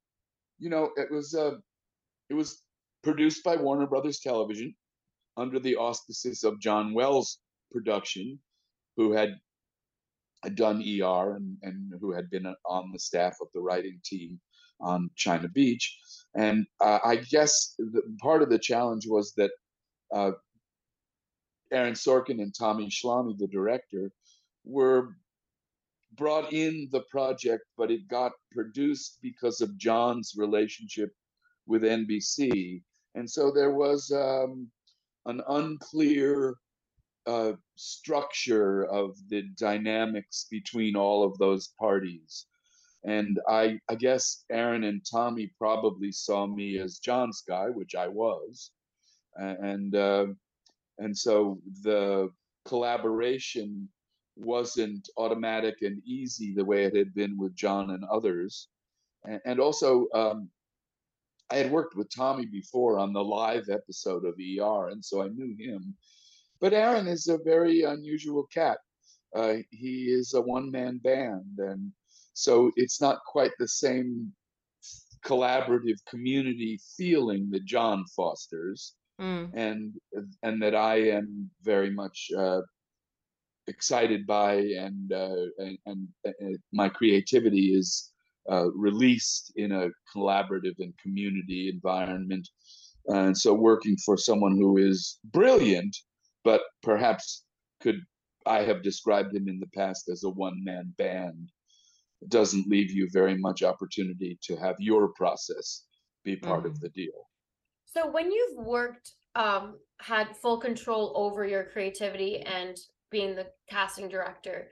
you 0.61 0.71
know, 0.71 0.91
it 0.95 1.11
was 1.11 1.35
uh, 1.35 1.57
it 2.31 2.35
was 2.35 2.63
produced 3.03 3.43
by 3.43 3.57
Warner 3.57 3.89
Brothers 3.89 4.21
Television 4.21 4.77
under 5.37 5.59
the 5.59 5.75
auspices 5.75 6.45
of 6.45 6.61
John 6.61 6.95
Wells 6.95 7.41
Production, 7.73 8.39
who 8.97 9.11
had, 9.11 9.35
done 10.55 10.85
ER 10.87 11.35
and, 11.35 11.57
and 11.63 11.93
who 12.01 12.13
had 12.13 12.31
been 12.31 12.47
on 12.65 12.93
the 12.93 13.01
staff 13.01 13.39
of 13.41 13.49
the 13.53 13.61
writing 13.61 13.99
team 14.05 14.39
on 14.81 15.11
China 15.17 15.49
Beach. 15.49 15.99
And 16.37 16.65
uh, 16.81 17.01
I 17.05 17.17
guess 17.17 17.75
the, 17.77 18.03
part 18.23 18.43
of 18.43 18.51
the 18.51 18.59
challenge 18.61 19.09
was 19.09 19.33
that 19.37 19.51
uh, 20.15 20.31
Aaron 21.73 21.95
Sorkin 21.95 22.41
and 22.41 22.55
Tommy 22.57 22.87
Schlamme, 22.87 23.37
the 23.37 23.49
director, 23.49 24.13
were 24.69 25.17
brought 26.15 26.53
in 26.53 26.89
the 26.93 27.03
project, 27.11 27.65
but 27.77 27.91
it 27.91 28.07
got 28.09 28.33
produced 28.53 29.19
because 29.23 29.61
of 29.61 29.77
John's 29.79 30.35
relationship 30.37 31.11
with 31.67 31.83
NBC. 31.83 32.83
And 33.15 33.29
so 33.29 33.51
there 33.51 33.73
was 33.73 34.11
um, 34.11 34.69
an 35.27 35.41
unclear 35.49 36.57
uh, 37.27 37.53
structure 37.77 38.85
of 38.87 39.17
the 39.29 39.43
dynamics 39.59 40.47
between 40.51 40.97
all 40.97 41.25
of 41.25 41.37
those 41.39 41.73
parties. 41.79 42.47
And 43.05 43.39
I, 43.49 43.79
I 43.89 43.95
guess 43.95 44.45
Aaron 44.51 44.85
and 44.85 45.03
Tommy 45.11 45.51
probably 45.59 46.11
saw 46.11 46.47
me 46.47 46.79
as 46.79 46.99
John's 46.99 47.43
guy, 47.47 47.67
which 47.69 47.95
I 47.95 48.09
was, 48.09 48.73
and 49.37 49.95
uh, 49.95 50.27
and 50.99 51.17
so 51.17 51.59
the 51.83 52.31
collaboration 52.67 53.89
wasn't 54.39 55.09
automatic 55.17 55.83
and 55.83 56.03
easy 56.05 56.55
the 56.55 56.65
way 56.65 56.85
it 56.85 56.97
had 56.97 57.15
been 57.15 57.37
with 57.37 57.55
John 57.55 57.91
and 57.91 58.05
others. 58.05 58.69
And, 59.25 59.41
and 59.45 59.61
also, 59.61 60.07
um, 60.15 60.51
I 61.51 61.57
had 61.57 61.71
worked 61.71 61.97
with 61.97 62.15
Tommy 62.15 62.47
before 62.47 62.99
on 62.99 63.13
the 63.13 63.25
live 63.25 63.69
episode 63.71 64.25
of 64.25 64.35
ER, 64.35 64.89
and 64.89 65.05
so 65.05 65.23
I 65.23 65.29
knew 65.29 65.57
him. 65.59 65.97
But 66.61 66.75
Aaron 66.75 67.07
is 67.07 67.29
a 67.29 67.39
very 67.39 67.83
unusual 67.83 68.47
cat. 68.53 68.79
Uh, 69.35 69.57
he 69.71 70.07
is 70.07 70.35
a 70.35 70.41
one 70.41 70.71
man 70.71 70.99
band, 70.99 71.59
and 71.59 71.93
so 72.35 72.71
it's 72.77 73.01
not 73.01 73.25
quite 73.27 73.53
the 73.59 73.69
same 73.69 74.33
collaborative 75.25 75.99
community 76.09 76.79
feeling 76.97 77.51
that 77.51 77.65
John 77.65 78.05
fosters. 78.15 78.95
Mm. 79.21 79.51
And 79.55 79.95
and 80.45 80.63
that 80.63 80.77
I 80.77 80.97
am 81.11 81.51
very 81.63 81.91
much 81.91 82.31
uh, 82.37 82.61
excited 83.69 84.27
by 84.27 84.55
and, 84.55 85.13
uh, 85.13 85.45
and, 85.59 85.79
and, 85.87 86.09
and, 86.25 86.55
uh, 86.55 86.59
my 86.73 86.89
creativity 86.89 87.75
is 87.75 88.11
uh, 88.51 88.71
released 88.73 89.53
in 89.57 89.73
a 89.73 89.89
collaborative 90.15 90.75
and 90.79 90.97
community 90.99 91.71
environment. 91.73 92.49
And 93.07 93.37
so 93.37 93.53
working 93.55 93.97
for 94.05 94.17
someone 94.17 94.57
who 94.57 94.79
is 94.79 95.19
brilliant, 95.25 95.97
but 96.45 96.63
perhaps 96.83 97.45
could 97.81 98.01
I 98.47 98.63
have 98.63 98.83
described 98.83 99.35
him 99.35 99.49
in 99.49 99.61
the 99.61 99.69
past 99.75 100.09
as 100.09 100.25
a 100.25 100.31
one 100.31 100.63
man 100.65 100.95
band 100.97 101.51
doesn't 102.29 102.67
leave 102.67 102.91
you 102.91 103.09
very 103.13 103.37
much 103.37 103.63
opportunity 103.63 104.39
to 104.43 104.57
have 104.57 104.77
your 104.79 105.09
process 105.15 105.85
be 106.25 106.37
part 106.37 106.61
mm-hmm. 106.61 106.71
of 106.71 106.81
the 106.81 106.89
deal. 106.91 107.29
So 107.85 108.11
when 108.11 108.33
you've 108.33 108.59
worked 108.67 109.13
um, 109.35 109.77
had 110.01 110.37
full 110.37 110.59
control 110.59 111.13
over 111.15 111.47
your 111.47 111.65
creativity 111.65 112.41
and 112.41 112.77
being 113.11 113.35
the 113.35 113.47
casting 113.69 114.09
director. 114.09 114.71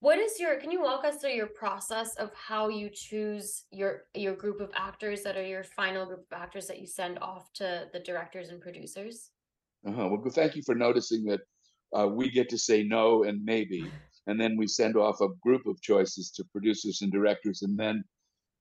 What 0.00 0.18
is 0.18 0.38
your 0.38 0.60
can 0.60 0.70
you 0.70 0.82
walk 0.82 1.04
us 1.04 1.16
through 1.16 1.32
your 1.32 1.48
process 1.48 2.14
of 2.16 2.30
how 2.34 2.68
you 2.68 2.90
choose 2.92 3.64
your 3.70 4.02
your 4.14 4.34
group 4.34 4.60
of 4.60 4.70
actors 4.74 5.22
that 5.22 5.36
are 5.36 5.46
your 5.46 5.64
final 5.64 6.04
group 6.06 6.26
of 6.30 6.38
actors 6.38 6.66
that 6.66 6.80
you 6.80 6.86
send 6.86 7.18
off 7.20 7.52
to 7.54 7.88
the 7.92 8.00
directors 8.00 8.50
and 8.50 8.60
producers? 8.60 9.30
Uh-huh. 9.86 10.08
well 10.10 10.30
thank 10.30 10.56
you 10.56 10.62
for 10.64 10.74
noticing 10.74 11.24
that 11.24 11.40
uh, 11.96 12.06
we 12.06 12.30
get 12.30 12.48
to 12.48 12.58
say 12.58 12.82
no 12.82 13.24
and 13.24 13.44
maybe 13.44 13.90
and 14.26 14.40
then 14.40 14.56
we 14.56 14.66
send 14.66 14.96
off 14.96 15.20
a 15.20 15.28
group 15.42 15.66
of 15.66 15.80
choices 15.80 16.30
to 16.32 16.44
producers 16.52 17.02
and 17.02 17.12
directors 17.12 17.62
and 17.62 17.78
then 17.78 18.04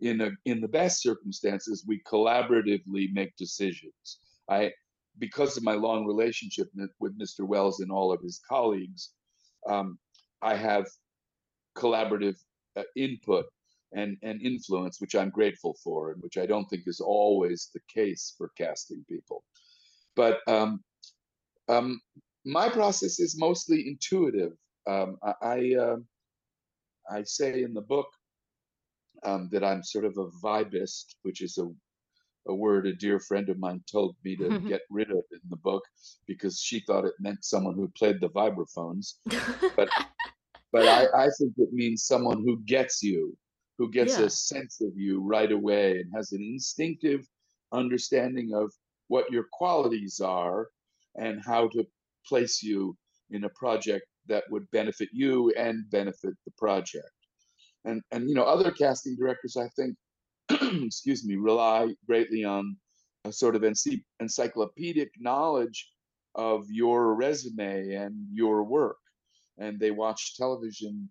in 0.01 0.21
a 0.21 0.29
in 0.45 0.61
the 0.61 0.67
best 0.67 1.01
circumstances 1.01 1.85
we 1.87 2.01
collaboratively 2.11 3.11
make 3.13 3.35
decisions. 3.37 4.19
I 4.49 4.71
because 5.19 5.58
of 5.58 5.63
my 5.63 5.73
long 5.73 6.06
relationship 6.06 6.67
with 6.99 7.17
Mr. 7.19 7.47
Wells 7.47 7.80
and 7.80 7.91
all 7.91 8.12
of 8.12 8.21
his 8.21 8.41
colleagues, 8.47 9.12
um, 9.67 9.97
I 10.41 10.56
have 10.56 10.88
collaborative 11.78 12.38
uh, 12.75 12.84
input 12.95 13.45
and, 13.93 14.17
and 14.23 14.41
influence, 14.41 14.99
which 14.99 15.15
I'm 15.15 15.30
grateful 15.30 15.75
for, 15.84 16.12
and 16.12 16.21
which 16.21 16.38
I 16.38 16.45
don't 16.45 16.65
think 16.65 16.84
is 16.86 16.99
always 16.99 17.69
the 17.73 17.80
case 17.93 18.34
for 18.38 18.51
casting 18.58 19.06
people. 19.10 19.43
But 20.15 20.39
um, 20.47 20.84
um, 21.67 21.99
my 22.45 22.69
process 22.69 23.19
is 23.19 23.39
mostly 23.39 23.88
intuitive. 23.88 24.54
Um, 24.88 25.17
I 25.23 25.34
I, 25.41 25.75
uh, 25.80 25.95
I, 27.10 27.23
say 27.23 27.63
in 27.63 27.73
the 27.73 27.82
book 27.82 28.08
um, 29.23 29.49
that 29.51 29.63
I'm 29.63 29.84
sort 29.84 30.06
of 30.06 30.17
a 30.17 30.28
vibist, 30.43 31.15
which 31.23 31.41
is 31.41 31.58
a 31.58 31.67
a 32.47 32.53
word 32.53 32.86
a 32.86 32.93
dear 32.93 33.19
friend 33.19 33.49
of 33.49 33.58
mine 33.58 33.84
told 33.91 34.15
me 34.23 34.36
to 34.36 34.43
mm-hmm. 34.43 34.67
get 34.67 34.81
rid 34.89 35.10
of 35.10 35.23
in 35.31 35.39
the 35.49 35.58
book 35.58 35.84
because 36.27 36.60
she 36.60 36.79
thought 36.81 37.05
it 37.05 37.13
meant 37.19 37.43
someone 37.43 37.75
who 37.75 37.88
played 37.97 38.19
the 38.21 38.29
vibraphones. 38.29 39.19
but 39.75 39.89
but 40.71 40.88
I, 40.88 41.25
I 41.25 41.29
think 41.38 41.53
it 41.58 41.71
means 41.71 42.05
someone 42.05 42.43
who 42.43 42.60
gets 42.65 43.01
you, 43.01 43.36
who 43.77 43.89
gets 43.89 44.19
yeah. 44.19 44.25
a 44.25 44.29
sense 44.29 44.81
of 44.81 44.89
you 44.95 45.23
right 45.23 45.51
away 45.51 45.99
and 45.99 46.12
has 46.13 46.34
an 46.34 46.41
instinctive 46.41 47.25
understanding 47.71 48.51
of 48.53 48.73
what 49.08 49.31
your 49.31 49.45
qualities 49.53 50.19
are 50.19 50.67
and 51.15 51.41
how 51.45 51.69
to 51.69 51.86
place 52.27 52.62
you 52.62 52.97
in 53.31 53.45
a 53.45 53.49
project 53.49 54.05
that 54.27 54.43
would 54.49 54.69
benefit 54.71 55.10
you 55.13 55.51
and 55.58 55.89
benefit 55.91 56.34
the 56.45 56.51
project. 56.58 57.10
And 57.86 58.01
and 58.12 58.27
you 58.27 58.36
know, 58.36 58.43
other 58.43 58.71
casting 58.71 59.15
directors 59.15 59.58
I 59.58 59.69
think 59.75 59.95
excuse 60.84 61.25
me, 61.25 61.36
rely 61.36 61.93
greatly 62.05 62.43
on 62.43 62.77
a 63.25 63.31
sort 63.31 63.55
of 63.55 63.63
encyclopedic 64.19 65.10
knowledge 65.19 65.89
of 66.36 66.65
your 66.69 67.15
resume 67.15 67.93
and 67.93 68.27
your 68.31 68.63
work. 68.63 68.97
And 69.58 69.79
they 69.79 69.91
watch 69.91 70.36
television 70.38 71.10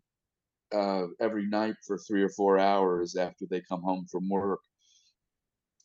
uh, 0.72 1.06
every 1.20 1.46
night 1.46 1.76
for 1.86 1.98
three 1.98 2.22
or 2.22 2.28
four 2.28 2.58
hours 2.58 3.16
after 3.16 3.46
they 3.48 3.62
come 3.62 3.82
home 3.82 4.06
from 4.10 4.28
work. 4.28 4.60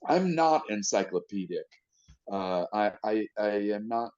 I'm 0.08 0.36
not 0.36 0.64
encyclopedic. 0.70 1.66
Uh, 2.32 2.66
I, 2.74 2.92
I, 3.04 3.28
I 3.38 3.50
am 3.74 3.88
not. 3.88 4.12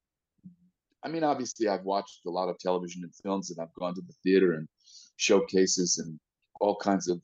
I 1.03 1.09
mean, 1.09 1.23
obviously, 1.23 1.67
I've 1.67 1.83
watched 1.83 2.19
a 2.27 2.29
lot 2.29 2.49
of 2.49 2.59
television 2.59 3.03
and 3.03 3.13
films, 3.23 3.49
and 3.49 3.59
I've 3.59 3.73
gone 3.73 3.95
to 3.95 4.01
the 4.01 4.13
theater 4.23 4.53
and 4.53 4.67
showcases 5.17 5.97
and 5.97 6.19
all 6.59 6.75
kinds 6.75 7.09
of 7.09 7.19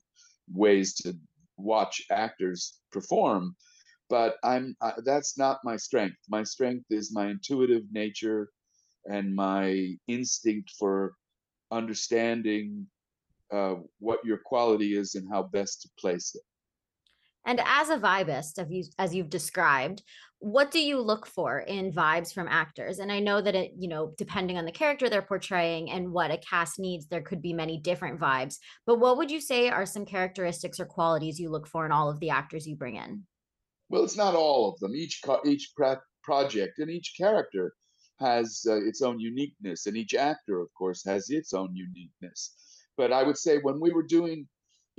ways 0.52 0.94
to 0.94 1.16
watch 1.58 2.02
actors 2.10 2.80
perform 2.92 3.54
but 4.10 4.36
i'm 4.44 4.76
uh, 4.80 4.92
that's 5.04 5.38
not 5.38 5.58
my 5.64 5.76
strength. 5.76 6.16
My 6.28 6.44
strength 6.44 6.86
is 6.90 7.12
my 7.14 7.28
intuitive 7.30 7.84
nature 7.92 8.50
and 9.06 9.34
my 9.34 9.94
instinct 10.08 10.72
for 10.78 11.14
understanding 11.70 12.86
uh, 13.52 13.76
what 14.00 14.24
your 14.24 14.38
quality 14.44 14.96
is 14.96 15.14
and 15.16 15.28
how 15.30 15.44
best 15.44 15.82
to 15.82 15.90
place 16.00 16.34
it 16.34 16.42
And 17.48 17.62
as 17.64 17.88
a 17.88 17.96
vibist, 17.96 18.62
you, 18.68 18.84
as 18.98 19.14
you've 19.14 19.30
described, 19.30 20.02
what 20.38 20.70
do 20.70 20.80
you 20.80 21.00
look 21.00 21.26
for 21.26 21.60
in 21.60 21.90
vibes 21.90 22.30
from 22.30 22.46
actors? 22.46 22.98
And 22.98 23.10
I 23.10 23.20
know 23.20 23.40
that 23.40 23.54
it, 23.54 23.72
you 23.78 23.88
know, 23.88 24.12
depending 24.18 24.58
on 24.58 24.66
the 24.66 24.70
character 24.70 25.08
they're 25.08 25.22
portraying 25.22 25.90
and 25.90 26.12
what 26.12 26.30
a 26.30 26.36
cast 26.36 26.78
needs, 26.78 27.06
there 27.06 27.22
could 27.22 27.40
be 27.40 27.54
many 27.54 27.80
different 27.80 28.20
vibes. 28.20 28.56
But 28.86 29.00
what 29.00 29.16
would 29.16 29.30
you 29.30 29.40
say 29.40 29.70
are 29.70 29.86
some 29.86 30.04
characteristics 30.04 30.78
or 30.78 30.84
qualities 30.84 31.40
you 31.40 31.48
look 31.48 31.66
for 31.66 31.86
in 31.86 31.90
all 31.90 32.10
of 32.10 32.20
the 32.20 32.28
actors 32.28 32.66
you 32.66 32.76
bring 32.76 32.96
in? 32.96 33.24
Well, 33.88 34.04
it's 34.04 34.18
not 34.18 34.34
all 34.34 34.70
of 34.70 34.78
them. 34.80 34.94
Each 34.94 35.18
each 35.46 35.72
project 36.22 36.78
and 36.78 36.90
each 36.90 37.14
character 37.16 37.72
has 38.20 38.62
uh, 38.68 38.76
its 38.76 39.00
own 39.00 39.18
uniqueness, 39.18 39.86
and 39.86 39.96
each 39.96 40.12
actor, 40.14 40.60
of 40.60 40.68
course, 40.76 41.02
has 41.06 41.30
its 41.30 41.54
own 41.54 41.74
uniqueness. 41.74 42.54
But 42.98 43.10
I 43.10 43.22
would 43.22 43.38
say 43.38 43.56
when 43.62 43.80
we 43.80 43.90
were 43.90 44.02
doing 44.06 44.46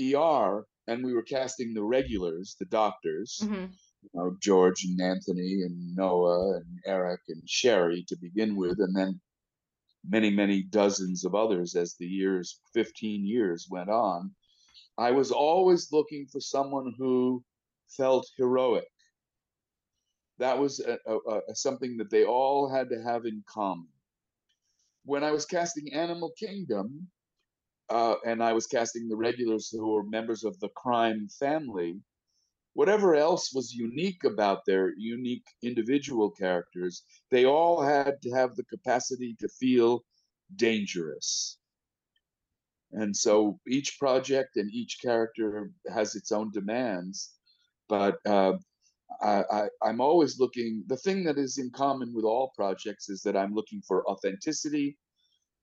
ER 0.01 0.65
and 0.89 1.05
we 1.05 1.13
were 1.13 1.21
casting 1.21 1.73
the 1.73 1.83
regulars, 1.83 2.55
the 2.59 2.65
doctors, 2.65 3.39
mm-hmm. 3.43 3.65
you 4.01 4.09
know, 4.15 4.35
George 4.41 4.83
and 4.85 4.99
Anthony 4.99 5.61
and 5.61 5.95
Noah 5.95 6.57
and 6.57 6.79
Eric 6.83 7.21
and 7.29 7.47
Sherry 7.47 8.03
to 8.07 8.17
begin 8.19 8.55
with, 8.55 8.79
and 8.79 8.95
then 8.95 9.21
many, 10.03 10.31
many 10.31 10.63
dozens 10.63 11.25
of 11.25 11.35
others 11.35 11.75
as 11.75 11.95
the 11.99 12.07
years, 12.07 12.59
15 12.73 13.23
years 13.23 13.67
went 13.69 13.89
on. 13.89 14.31
I 14.97 15.11
was 15.11 15.31
always 15.31 15.91
looking 15.91 16.25
for 16.31 16.41
someone 16.41 16.91
who 16.97 17.43
felt 17.95 18.27
heroic. 18.37 18.89
That 20.39 20.57
was 20.57 20.79
a, 20.79 20.97
a, 21.05 21.17
a, 21.49 21.55
something 21.55 21.97
that 21.97 22.09
they 22.09 22.25
all 22.25 22.67
had 22.67 22.89
to 22.89 23.01
have 23.03 23.25
in 23.25 23.43
common. 23.47 23.89
When 25.05 25.23
I 25.23 25.31
was 25.31 25.45
casting 25.45 25.93
Animal 25.93 26.31
Kingdom, 26.39 27.09
uh, 27.89 28.15
and 28.25 28.43
I 28.43 28.53
was 28.53 28.67
casting 28.67 29.07
the 29.07 29.15
regulars 29.15 29.69
who 29.69 29.93
were 29.93 30.03
members 30.03 30.43
of 30.43 30.59
the 30.59 30.69
crime 30.69 31.27
family, 31.39 31.99
whatever 32.73 33.15
else 33.15 33.53
was 33.53 33.73
unique 33.73 34.23
about 34.23 34.65
their 34.65 34.93
unique 34.97 35.47
individual 35.63 36.29
characters, 36.29 37.03
they 37.31 37.45
all 37.45 37.81
had 37.81 38.21
to 38.21 38.31
have 38.31 38.55
the 38.55 38.63
capacity 38.65 39.35
to 39.39 39.47
feel 39.47 40.03
dangerous. 40.55 41.57
And 42.91 43.15
so 43.15 43.59
each 43.67 43.99
project 43.99 44.55
and 44.55 44.71
each 44.71 44.99
character 45.01 45.71
has 45.93 46.15
its 46.15 46.31
own 46.31 46.51
demands. 46.51 47.33
But 47.87 48.17
uh, 48.25 48.53
I, 49.21 49.67
am 49.83 50.01
always 50.01 50.39
looking, 50.39 50.83
the 50.87 50.97
thing 50.97 51.23
that 51.25 51.37
is 51.37 51.57
in 51.57 51.71
common 51.71 52.13
with 52.13 52.25
all 52.25 52.51
projects 52.55 53.09
is 53.09 53.21
that 53.23 53.35
I'm 53.35 53.53
looking 53.53 53.81
for 53.87 54.07
authenticity. 54.09 54.97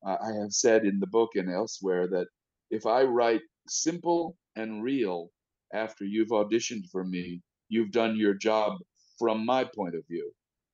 I 0.06 0.32
have 0.40 0.52
said 0.52 0.84
in 0.84 1.00
the 1.00 1.06
book 1.06 1.30
and 1.34 1.50
elsewhere 1.50 2.06
that 2.08 2.26
if 2.70 2.86
I 2.86 3.02
write 3.02 3.42
simple 3.68 4.36
and 4.54 4.82
real 4.82 5.30
after 5.74 6.04
you've 6.04 6.28
auditioned 6.28 6.88
for 6.90 7.04
me, 7.04 7.42
you've 7.68 7.90
done 7.90 8.16
your 8.16 8.34
job 8.34 8.78
from 9.18 9.44
my 9.44 9.64
point 9.64 9.94
of 9.94 10.06
view. 10.08 10.30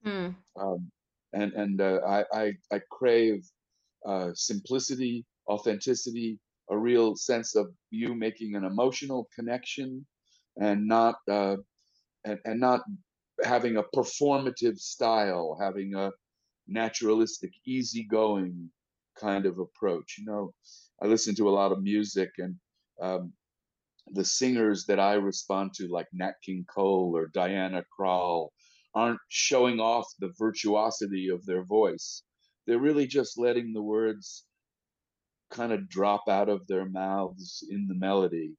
Mm. 0.07 0.35
Um, 0.61 0.91
and 1.33 1.53
and 1.55 1.81
uh, 1.81 2.01
I, 2.07 2.25
I, 2.33 2.53
I 2.71 2.81
crave 2.91 3.45
uh, 4.07 4.31
simplicity, 4.35 5.25
authenticity, 5.49 6.39
a 6.71 6.77
real 6.77 7.17
sense 7.17 7.57
of 7.57 7.73
you 7.91 8.15
making 8.15 8.55
an 8.55 8.65
emotional 8.65 9.29
connection 9.35 10.07
and 10.61 10.87
not 10.87 11.17
uh, 11.31 11.57
and, 12.25 12.39
and 12.45 12.61
not 12.61 12.83
having 13.45 13.79
a 13.79 13.83
performative 13.97 14.79
style, 14.79 15.57
having 15.61 15.95
a 15.95 16.11
naturalistic, 16.69 17.53
easygoing 17.67 18.71
kind 19.23 19.47
of 19.47 19.59
approach. 19.59 20.17
You 20.19 20.25
know, 20.27 20.55
I 21.03 21.07
listen 21.07 21.35
to 21.37 21.49
a 21.49 21.57
lot 21.61 21.73
of 21.73 21.83
music, 21.83 22.31
and 22.39 22.57
um, 23.01 23.33
the 24.13 24.25
singers 24.25 24.85
that 24.87 25.01
I 25.01 25.15
respond 25.15 25.75
to, 25.75 25.89
like 25.89 26.09
Nat 26.13 26.35
King 26.45 26.65
Cole 26.75 27.13
or 27.15 27.29
Diana 27.33 27.85
Krall, 27.99 28.49
aren't 28.95 29.21
showing 29.29 29.81
off 29.81 30.07
the 30.19 30.33
virtuosity 30.39 31.29
of 31.29 31.45
their 31.47 31.65
voice. 31.65 32.23
They're 32.67 32.79
really 32.79 33.07
just 33.07 33.39
letting 33.39 33.73
the 33.73 33.83
words 33.83 34.45
kind 35.51 35.73
of 35.73 35.89
drop 35.89 36.25
out 36.29 36.49
of 36.49 36.67
their 36.67 36.87
mouths 36.87 37.65
in 37.71 37.87
the 37.87 37.95
melody 37.95 38.57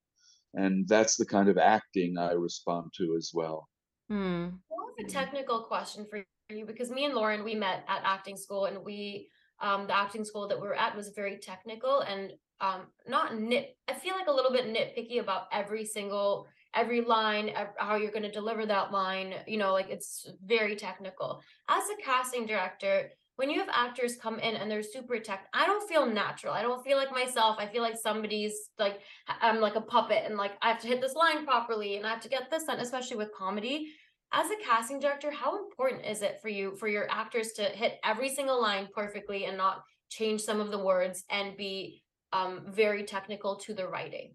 and 0.54 0.88
that's 0.88 1.18
the 1.18 1.26
kind 1.26 1.50
of 1.50 1.58
acting 1.58 2.18
I 2.18 2.32
respond 2.34 2.92
to 2.98 3.16
as 3.18 3.32
well. 3.34 3.68
Hmm. 4.10 4.50
I 4.72 5.04
have 5.04 5.08
a 5.08 5.10
technical 5.10 5.62
question 5.64 6.06
for 6.10 6.24
you 6.50 6.66
because 6.66 6.92
me 6.92 7.06
and 7.06 7.14
Lauren 7.14 7.44
we 7.44 7.56
met 7.56 7.84
at 7.88 8.02
acting 8.04 8.38
school 8.38 8.66
and 8.66 8.84
we 8.84 9.30
um, 9.62 9.88
the 9.88 9.96
acting 9.96 10.26
school 10.26 10.48
that 10.48 10.60
we 10.60 10.68
were 10.68 10.76
at 10.76 10.96
was 10.96 11.10
very 11.10 11.38
technical 11.38 12.02
and 12.02 12.34
um, 12.62 12.82
not 13.08 13.38
nit. 13.38 13.78
I 13.88 13.94
feel 13.94 14.16
like 14.16 14.28
a 14.28 14.32
little 14.32 14.52
bit 14.52 14.66
nitpicky 14.66 15.20
about 15.20 15.48
every 15.52 15.86
single 15.86 16.48
every 16.76 17.02
line, 17.02 17.52
how 17.78 17.96
you're 17.96 18.12
going 18.12 18.24
to 18.24 18.32
deliver 18.32 18.66
that 18.66 18.92
line. 18.92 19.36
You 19.48 19.58
know, 19.58 19.74
like 19.74 19.90
it's 19.90 20.28
very 20.44 20.76
technical. 20.76 21.42
As 21.70 21.84
a 21.90 22.02
casting 22.02 22.48
director, 22.48 23.12
when 23.36 23.50
you 23.50 23.60
have 23.60 23.70
actors 23.72 24.16
come 24.16 24.40
in 24.40 24.56
and 24.56 24.70
they're 24.70 24.84
super 24.84 25.18
tech, 25.20 25.48
I 25.54 25.66
don't 25.66 25.88
feel 25.90 26.06
natural. 26.06 26.54
I 26.54 26.62
don't 26.62 26.84
feel 26.84 26.98
like 26.98 27.12
myself. 27.12 27.58
I 27.60 27.68
feel 27.68 27.82
like 27.82 27.98
somebody's 27.98 28.70
like 28.78 29.00
I'm 29.42 29.60
like 29.60 29.76
a 29.76 29.82
puppet 29.82 30.24
and 30.26 30.38
like 30.38 30.54
I 30.62 30.70
have 30.70 30.82
to 30.82 30.88
hit 30.88 31.02
this 31.02 31.16
line 31.16 31.46
properly 31.46 31.98
and 31.98 32.06
I 32.06 32.10
have 32.10 32.22
to 32.22 32.30
get 32.30 32.52
this 32.52 32.66
done, 32.66 32.80
especially 32.80 33.18
with 33.18 33.34
comedy. 33.38 33.92
As 34.36 34.50
a 34.50 34.56
casting 34.66 35.00
director, 35.00 35.30
how 35.30 35.64
important 35.64 36.06
is 36.08 36.24
it 36.24 36.40
for 36.42 36.50
you 36.50 36.76
for 36.76 36.88
your 36.88 37.10
actors 37.12 37.52
to 37.54 37.64
hit 37.66 38.00
every 38.04 38.34
single 38.34 38.60
line 38.60 38.88
perfectly 38.92 39.46
and 39.46 39.56
not 39.56 39.84
change 40.10 40.42
some 40.42 40.60
of 40.60 40.72
the 40.72 40.80
words 40.80 41.24
and 41.30 41.56
be 41.56 42.02
um, 42.34 42.64
very 42.68 43.04
technical 43.04 43.58
to 43.58 43.76
the 43.76 43.88
writing? 43.88 44.34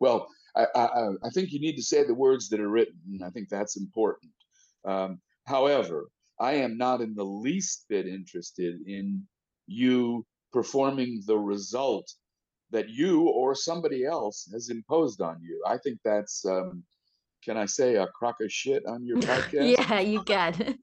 Well, 0.00 0.26
I, 0.56 0.66
I, 0.74 1.08
I 1.22 1.28
think 1.34 1.52
you 1.52 1.60
need 1.60 1.76
to 1.76 1.82
say 1.82 2.02
the 2.02 2.14
words 2.14 2.48
that 2.48 2.60
are 2.60 2.70
written. 2.70 3.20
I 3.22 3.28
think 3.28 3.50
that's 3.50 3.76
important. 3.76 4.32
Um, 4.86 5.20
however, 5.46 6.08
I 6.40 6.54
am 6.54 6.78
not 6.78 7.02
in 7.02 7.14
the 7.14 7.24
least 7.24 7.84
bit 7.90 8.06
interested 8.06 8.80
in 8.86 9.22
you 9.66 10.24
performing 10.50 11.22
the 11.26 11.36
result 11.36 12.10
that 12.70 12.88
you 12.88 13.28
or 13.28 13.54
somebody 13.54 14.06
else 14.06 14.48
has 14.50 14.70
imposed 14.70 15.20
on 15.20 15.42
you. 15.42 15.62
I 15.66 15.76
think 15.76 15.98
that's, 16.02 16.46
um, 16.46 16.82
can 17.44 17.56
I 17.56 17.66
say, 17.66 17.96
a 17.96 18.06
crock 18.06 18.36
of 18.40 18.52
shit 18.52 18.84
on 18.86 19.04
your 19.04 19.16
podcast? 19.30 19.76
yeah, 19.76 20.00
you 20.00 20.22
can. 20.22 20.78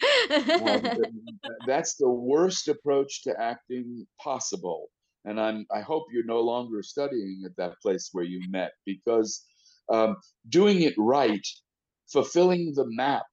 um, 0.61 0.83
that's 1.67 1.95
the 1.95 2.09
worst 2.09 2.67
approach 2.67 3.23
to 3.23 3.35
acting 3.39 4.05
possible. 4.21 4.87
And 5.25 5.39
I'm, 5.39 5.65
I 5.71 5.81
hope 5.81 6.05
you're 6.11 6.25
no 6.25 6.39
longer 6.39 6.81
studying 6.81 7.43
at 7.45 7.55
that 7.57 7.73
place 7.81 8.09
where 8.13 8.23
you 8.23 8.41
met 8.49 8.71
because 8.85 9.43
um, 9.91 10.15
doing 10.49 10.81
it 10.81 10.93
right, 10.97 11.45
fulfilling 12.07 12.73
the 12.75 12.85
map 12.87 13.25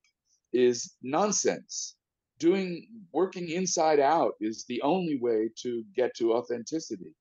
is 0.53 0.95
nonsense 1.03 1.97
doing 2.39 2.87
working 3.13 3.49
inside 3.49 4.01
out 4.01 4.33
is 4.41 4.65
the 4.69 4.83
only 4.83 5.19
way 5.21 5.49
to 5.63 5.85
get 5.95 6.15
to 6.17 6.35
authenticity. 6.35 7.15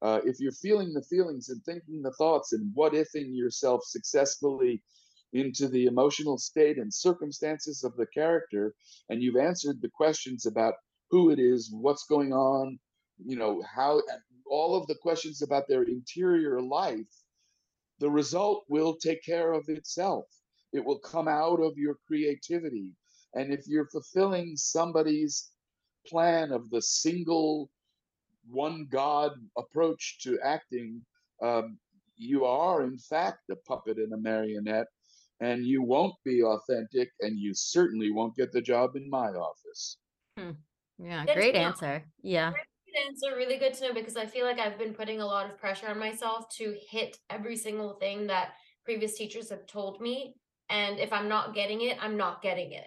Uh, 0.00 0.20
if 0.24 0.40
you're 0.40 0.52
feeling 0.52 0.92
the 0.92 1.02
feelings 1.02 1.48
and 1.48 1.62
thinking 1.64 2.02
the 2.02 2.12
thoughts 2.12 2.52
and 2.52 2.70
what 2.74 2.92
ifing 2.92 3.36
yourself 3.36 3.82
successfully 3.84 4.82
into 5.32 5.68
the 5.68 5.86
emotional 5.86 6.38
state 6.38 6.78
and 6.78 6.92
circumstances 6.92 7.84
of 7.84 7.96
the 7.96 8.06
character, 8.06 8.74
and 9.08 9.22
you've 9.22 9.36
answered 9.36 9.80
the 9.80 9.90
questions 9.90 10.46
about 10.46 10.74
who 11.10 11.30
it 11.30 11.38
is, 11.38 11.70
what's 11.72 12.06
going 12.06 12.32
on, 12.32 12.78
you 13.24 13.36
know, 13.36 13.62
how 13.62 14.02
all 14.46 14.76
of 14.76 14.86
the 14.86 14.96
questions 14.96 15.42
about 15.42 15.68
their 15.68 15.84
interior 15.84 16.60
life, 16.60 17.08
the 17.98 18.10
result 18.10 18.64
will 18.68 18.96
take 18.96 19.24
care 19.24 19.52
of 19.52 19.68
itself. 19.68 20.26
It 20.72 20.84
will 20.84 20.98
come 20.98 21.28
out 21.28 21.60
of 21.60 21.76
your 21.76 21.96
creativity 22.06 22.92
and 23.34 23.52
if 23.52 23.66
you're 23.66 23.88
fulfilling 23.88 24.56
somebody's 24.56 25.50
plan 26.06 26.52
of 26.52 26.68
the 26.70 26.82
single 26.82 27.70
one 28.48 28.88
God 28.90 29.32
approach 29.56 30.18
to 30.22 30.38
acting, 30.40 31.02
um, 31.40 31.78
you 32.16 32.44
are 32.44 32.82
in 32.82 32.98
fact 32.98 33.50
a 33.50 33.56
puppet 33.56 33.96
and 33.96 34.12
a 34.12 34.18
marionette, 34.18 34.88
and 35.42 35.66
you 35.66 35.82
won't 35.82 36.14
be 36.24 36.42
authentic, 36.42 37.10
and 37.20 37.38
you 37.38 37.52
certainly 37.54 38.10
won't 38.10 38.36
get 38.36 38.52
the 38.52 38.60
job 38.60 38.96
in 38.96 39.08
my 39.10 39.28
office. 39.28 39.98
Hmm. 40.38 40.52
Yeah, 40.98 41.24
great 41.24 41.54
answer. 41.54 42.04
Yeah. 42.22 42.50
Great 42.50 43.06
answer, 43.08 43.36
really 43.36 43.58
good 43.58 43.74
to 43.74 43.88
know 43.88 43.94
because 43.94 44.16
I 44.16 44.26
feel 44.26 44.46
like 44.46 44.58
I've 44.58 44.78
been 44.78 44.94
putting 44.94 45.20
a 45.20 45.26
lot 45.26 45.50
of 45.50 45.58
pressure 45.58 45.88
on 45.88 45.98
myself 45.98 46.48
to 46.56 46.76
hit 46.88 47.18
every 47.30 47.56
single 47.56 47.94
thing 47.94 48.26
that 48.28 48.52
previous 48.84 49.14
teachers 49.14 49.50
have 49.50 49.66
told 49.66 50.00
me. 50.00 50.34
And 50.70 50.98
if 50.98 51.12
I'm 51.12 51.28
not 51.28 51.54
getting 51.54 51.82
it, 51.82 51.98
I'm 52.00 52.16
not 52.16 52.42
getting 52.42 52.72
it 52.72 52.86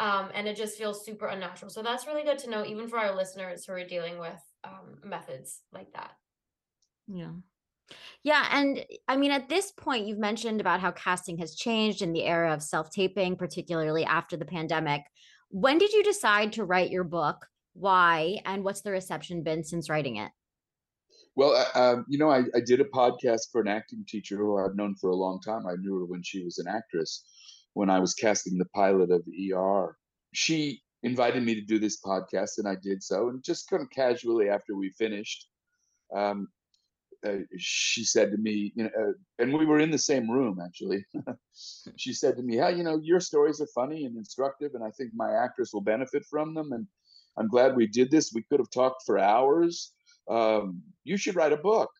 um, 0.00 0.30
and 0.34 0.48
it 0.48 0.56
just 0.56 0.78
feels 0.78 1.04
super 1.04 1.26
unnatural. 1.26 1.70
So 1.70 1.82
that's 1.82 2.06
really 2.06 2.22
good 2.22 2.38
to 2.38 2.50
know, 2.50 2.64
even 2.64 2.88
for 2.88 2.98
our 2.98 3.14
listeners 3.14 3.66
who 3.66 3.74
are 3.74 3.84
dealing 3.84 4.18
with 4.18 4.40
um, 4.64 4.98
methods 5.04 5.60
like 5.72 5.92
that. 5.92 6.12
Yeah. 7.06 7.32
Yeah. 8.22 8.46
And 8.52 8.84
I 9.08 9.16
mean, 9.16 9.30
at 9.30 9.48
this 9.48 9.72
point, 9.72 10.06
you've 10.06 10.18
mentioned 10.18 10.60
about 10.60 10.80
how 10.80 10.90
casting 10.92 11.38
has 11.38 11.54
changed 11.54 12.02
in 12.02 12.12
the 12.12 12.24
era 12.24 12.52
of 12.52 12.62
self 12.62 12.90
taping, 12.90 13.36
particularly 13.36 14.04
after 14.04 14.36
the 14.36 14.44
pandemic. 14.44 15.02
When 15.50 15.78
did 15.78 15.92
you 15.92 16.02
decide 16.02 16.52
to 16.54 16.64
write 16.64 16.90
your 16.90 17.04
book? 17.04 17.46
Why? 17.74 18.38
And 18.44 18.64
what's 18.64 18.82
the 18.82 18.90
reception 18.90 19.42
been 19.42 19.64
since 19.64 19.88
writing 19.88 20.16
it? 20.16 20.30
Well, 21.36 21.64
um, 21.74 22.04
you 22.08 22.18
know, 22.18 22.30
I, 22.30 22.42
I 22.54 22.60
did 22.64 22.80
a 22.80 22.84
podcast 22.84 23.50
for 23.52 23.60
an 23.60 23.68
acting 23.68 24.04
teacher 24.06 24.36
who 24.36 24.58
I've 24.58 24.76
known 24.76 24.96
for 24.96 25.10
a 25.10 25.16
long 25.16 25.40
time. 25.40 25.66
I 25.66 25.76
knew 25.78 25.98
her 25.98 26.04
when 26.04 26.22
she 26.22 26.44
was 26.44 26.58
an 26.58 26.66
actress, 26.68 27.24
when 27.74 27.88
I 27.88 28.00
was 28.00 28.14
casting 28.14 28.58
the 28.58 28.66
pilot 28.74 29.10
of 29.10 29.22
ER. 29.26 29.96
She 30.34 30.82
invited 31.02 31.42
me 31.42 31.54
to 31.54 31.62
do 31.62 31.78
this 31.78 32.00
podcast, 32.04 32.58
and 32.58 32.68
I 32.68 32.76
did 32.82 33.02
so. 33.02 33.28
And 33.28 33.42
just 33.42 33.70
kind 33.70 33.82
of 33.82 33.88
casually 33.90 34.48
after 34.48 34.76
we 34.76 34.90
finished, 34.98 35.48
um, 36.14 36.48
uh, 37.26 37.38
she 37.58 38.04
said 38.04 38.30
to 38.30 38.38
me, 38.38 38.72
you 38.74 38.84
know, 38.84 38.90
uh, 38.98 39.12
and 39.38 39.52
we 39.52 39.66
were 39.66 39.78
in 39.78 39.90
the 39.90 39.98
same 39.98 40.30
room 40.30 40.58
actually. 40.64 41.04
she 41.96 42.12
said 42.12 42.36
to 42.36 42.42
me, 42.42 42.56
"Hey, 42.56 42.76
you 42.76 42.82
know, 42.82 42.98
your 43.02 43.20
stories 43.20 43.60
are 43.60 43.66
funny 43.74 44.06
and 44.06 44.16
instructive, 44.16 44.74
and 44.74 44.82
I 44.82 44.90
think 44.90 45.12
my 45.14 45.32
actors 45.32 45.70
will 45.72 45.82
benefit 45.82 46.24
from 46.24 46.54
them. 46.54 46.72
And 46.72 46.86
I'm 47.36 47.48
glad 47.48 47.76
we 47.76 47.86
did 47.86 48.10
this. 48.10 48.32
We 48.34 48.42
could 48.42 48.60
have 48.60 48.70
talked 48.70 49.02
for 49.04 49.18
hours. 49.18 49.92
Um, 50.28 50.82
you 51.04 51.16
should 51.16 51.36
write 51.36 51.52
a 51.52 51.58
book." 51.58 51.90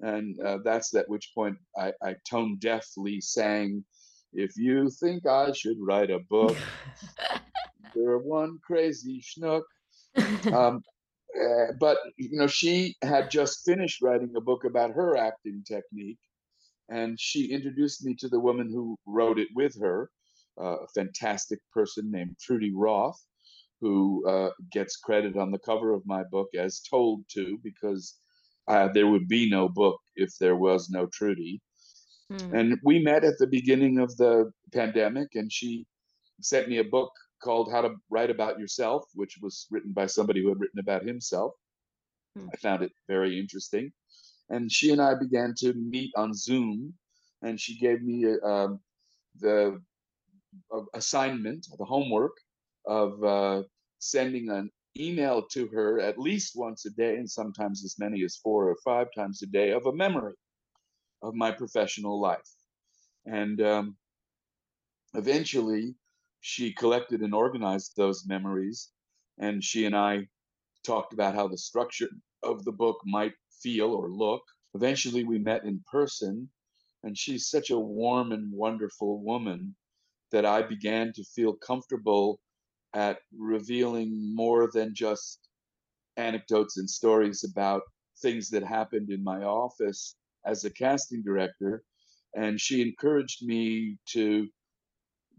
And 0.00 0.38
uh, 0.40 0.58
that's 0.64 0.94
at 0.94 1.08
which 1.08 1.30
point 1.34 1.56
I, 1.78 1.92
I 2.02 2.16
tone 2.28 2.58
deafly 2.58 3.22
sang, 3.22 3.84
"If 4.32 4.56
you 4.56 4.90
think 4.90 5.26
I 5.26 5.52
should 5.52 5.78
write 5.80 6.10
a 6.10 6.18
book, 6.18 6.58
you're 7.94 8.18
one 8.18 8.58
crazy 8.66 9.22
schnook." 9.22 9.62
Um, 10.52 10.82
uh, 11.40 11.72
but 11.78 11.98
you 12.16 12.36
know 12.38 12.46
she 12.46 12.96
had 13.02 13.30
just 13.30 13.64
finished 13.64 14.02
writing 14.02 14.32
a 14.36 14.40
book 14.40 14.64
about 14.64 14.92
her 14.92 15.16
acting 15.16 15.62
technique 15.66 16.18
and 16.90 17.18
she 17.18 17.50
introduced 17.50 18.04
me 18.04 18.14
to 18.14 18.28
the 18.28 18.38
woman 18.38 18.70
who 18.70 18.96
wrote 19.06 19.38
it 19.38 19.48
with 19.54 19.78
her 19.80 20.10
uh, 20.60 20.76
a 20.76 20.88
fantastic 20.94 21.58
person 21.72 22.10
named 22.10 22.36
trudy 22.40 22.72
roth 22.74 23.20
who 23.80 24.26
uh, 24.28 24.50
gets 24.70 24.96
credit 24.96 25.36
on 25.36 25.50
the 25.50 25.58
cover 25.58 25.92
of 25.92 26.06
my 26.06 26.22
book 26.30 26.48
as 26.56 26.80
told 26.80 27.24
to 27.28 27.58
because 27.62 28.18
uh, 28.68 28.88
there 28.94 29.08
would 29.08 29.28
be 29.28 29.50
no 29.50 29.68
book 29.68 30.00
if 30.16 30.30
there 30.38 30.56
was 30.56 30.88
no 30.90 31.06
trudy 31.12 31.60
mm. 32.30 32.52
and 32.52 32.78
we 32.84 32.98
met 32.98 33.24
at 33.24 33.38
the 33.38 33.46
beginning 33.46 33.98
of 33.98 34.16
the 34.16 34.50
pandemic 34.72 35.28
and 35.34 35.52
she 35.52 35.86
sent 36.40 36.68
me 36.68 36.78
a 36.78 36.84
book 36.84 37.10
called 37.44 37.70
How 37.70 37.82
to 37.82 37.94
Write 38.08 38.30
About 38.30 38.58
Yourself, 38.58 39.04
which 39.14 39.38
was 39.42 39.66
written 39.70 39.92
by 39.92 40.06
somebody 40.06 40.42
who 40.42 40.48
had 40.48 40.60
written 40.60 40.80
about 40.80 41.06
himself. 41.06 41.52
Hmm. 42.36 42.48
I 42.52 42.56
found 42.56 42.82
it 42.82 42.92
very 43.06 43.38
interesting. 43.38 43.92
And 44.48 44.72
she 44.72 44.90
and 44.90 45.00
I 45.00 45.14
began 45.14 45.54
to 45.58 45.74
meet 45.74 46.12
on 46.16 46.34
Zoom, 46.34 46.94
and 47.42 47.60
she 47.60 47.78
gave 47.78 48.02
me 48.02 48.26
um, 48.42 48.80
the 49.40 49.80
uh, 50.72 50.80
assignment, 50.94 51.66
the 51.78 51.84
homework 51.84 52.36
of 52.86 53.22
uh, 53.22 53.62
sending 53.98 54.50
an 54.50 54.70
email 54.98 55.42
to 55.52 55.66
her 55.68 56.00
at 56.00 56.18
least 56.18 56.52
once 56.54 56.86
a 56.86 56.90
day, 56.90 57.16
and 57.16 57.30
sometimes 57.30 57.84
as 57.84 57.98
many 57.98 58.24
as 58.24 58.36
four 58.36 58.68
or 58.68 58.76
five 58.84 59.08
times 59.16 59.42
a 59.42 59.46
day, 59.46 59.70
of 59.70 59.86
a 59.86 59.92
memory 59.92 60.34
of 61.22 61.34
my 61.34 61.50
professional 61.50 62.20
life. 62.20 62.50
And 63.26 63.60
um, 63.62 63.96
eventually, 65.14 65.94
she 66.46 66.74
collected 66.74 67.22
and 67.22 67.34
organized 67.34 67.94
those 67.96 68.26
memories. 68.26 68.90
And 69.38 69.64
she 69.64 69.86
and 69.86 69.96
I 69.96 70.28
talked 70.84 71.14
about 71.14 71.34
how 71.34 71.48
the 71.48 71.56
structure 71.56 72.10
of 72.42 72.66
the 72.66 72.72
book 72.72 72.98
might 73.06 73.32
feel 73.62 73.94
or 73.94 74.10
look. 74.10 74.42
Eventually, 74.74 75.24
we 75.24 75.38
met 75.38 75.64
in 75.64 75.82
person, 75.90 76.50
and 77.02 77.16
she's 77.16 77.48
such 77.48 77.70
a 77.70 77.78
warm 77.78 78.30
and 78.32 78.52
wonderful 78.52 79.24
woman 79.24 79.74
that 80.32 80.44
I 80.44 80.60
began 80.60 81.14
to 81.14 81.24
feel 81.24 81.54
comfortable 81.54 82.40
at 82.92 83.20
revealing 83.34 84.34
more 84.34 84.68
than 84.70 84.94
just 84.94 85.48
anecdotes 86.18 86.76
and 86.76 86.90
stories 86.90 87.42
about 87.42 87.84
things 88.20 88.50
that 88.50 88.62
happened 88.62 89.08
in 89.08 89.24
my 89.24 89.44
office 89.44 90.14
as 90.44 90.62
a 90.64 90.70
casting 90.70 91.22
director. 91.22 91.84
And 92.36 92.60
she 92.60 92.82
encouraged 92.82 93.46
me 93.46 93.96
to 94.08 94.46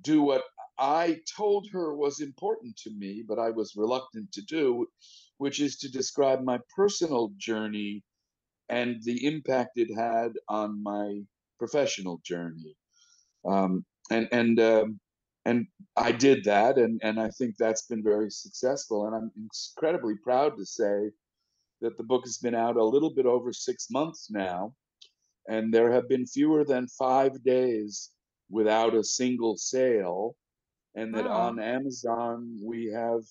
do 0.01 0.21
what 0.23 0.43
I 0.77 1.21
told 1.37 1.67
her 1.71 1.95
was 1.95 2.19
important 2.19 2.75
to 2.77 2.91
me, 2.91 3.23
but 3.27 3.39
I 3.39 3.51
was 3.51 3.75
reluctant 3.75 4.31
to 4.33 4.41
do, 4.41 4.87
which 5.37 5.59
is 5.59 5.77
to 5.77 5.91
describe 5.91 6.43
my 6.43 6.59
personal 6.75 7.31
journey 7.37 8.03
and 8.69 9.01
the 9.03 9.25
impact 9.25 9.77
it 9.77 9.93
had 9.95 10.33
on 10.49 10.81
my 10.83 11.21
professional 11.59 12.19
journey. 12.23 12.75
Um, 13.45 13.85
and 14.11 14.27
and 14.31 14.59
um, 14.59 14.99
and 15.45 15.67
I 15.95 16.11
did 16.11 16.43
that, 16.45 16.77
and 16.77 16.99
and 17.03 17.19
I 17.19 17.29
think 17.29 17.55
that's 17.57 17.83
been 17.83 18.03
very 18.03 18.29
successful. 18.29 19.05
And 19.05 19.15
I'm 19.15 19.31
incredibly 19.37 20.15
proud 20.23 20.57
to 20.57 20.65
say 20.65 21.11
that 21.81 21.97
the 21.97 22.03
book 22.03 22.23
has 22.25 22.37
been 22.37 22.55
out 22.55 22.77
a 22.77 22.83
little 22.83 23.13
bit 23.13 23.25
over 23.25 23.53
six 23.53 23.87
months 23.91 24.29
now, 24.31 24.73
and 25.47 25.73
there 25.73 25.91
have 25.91 26.09
been 26.09 26.25
fewer 26.25 26.65
than 26.65 26.87
five 26.87 27.43
days 27.43 28.11
without 28.49 28.95
a 28.95 29.03
single 29.03 29.57
sale 29.57 30.35
and 30.95 31.13
that 31.13 31.25
wow. 31.25 31.47
on 31.47 31.59
Amazon 31.59 32.57
we 32.63 32.85
have 32.85 33.21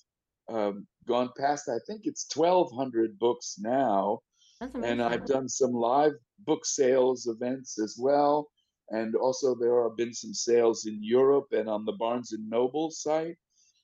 um, 0.49 0.87
gone 1.07 1.31
past. 1.39 1.69
I 1.69 1.79
think 1.87 2.03
it's 2.05 2.27
twelve 2.27 2.73
hundred 2.73 3.19
books 3.19 3.57
now, 3.59 4.21
and 4.61 5.03
I've 5.03 5.27
done 5.27 5.49
some 5.49 5.73
live 5.73 6.13
book 6.41 6.65
sales 6.65 7.27
events 7.27 7.79
as 7.79 7.97
well. 7.99 8.49
And 8.91 9.15
also, 9.17 9.55
there 9.55 9.83
have 9.83 9.97
been 9.97 10.13
some 10.13 10.35
sales 10.35 10.87
in 10.87 10.99
Europe 11.03 11.47
and 11.53 11.69
on 11.69 11.85
the 11.85 11.93
Barnes 11.93 12.33
and 12.33 12.49
Noble 12.51 12.91
site. 12.91 13.37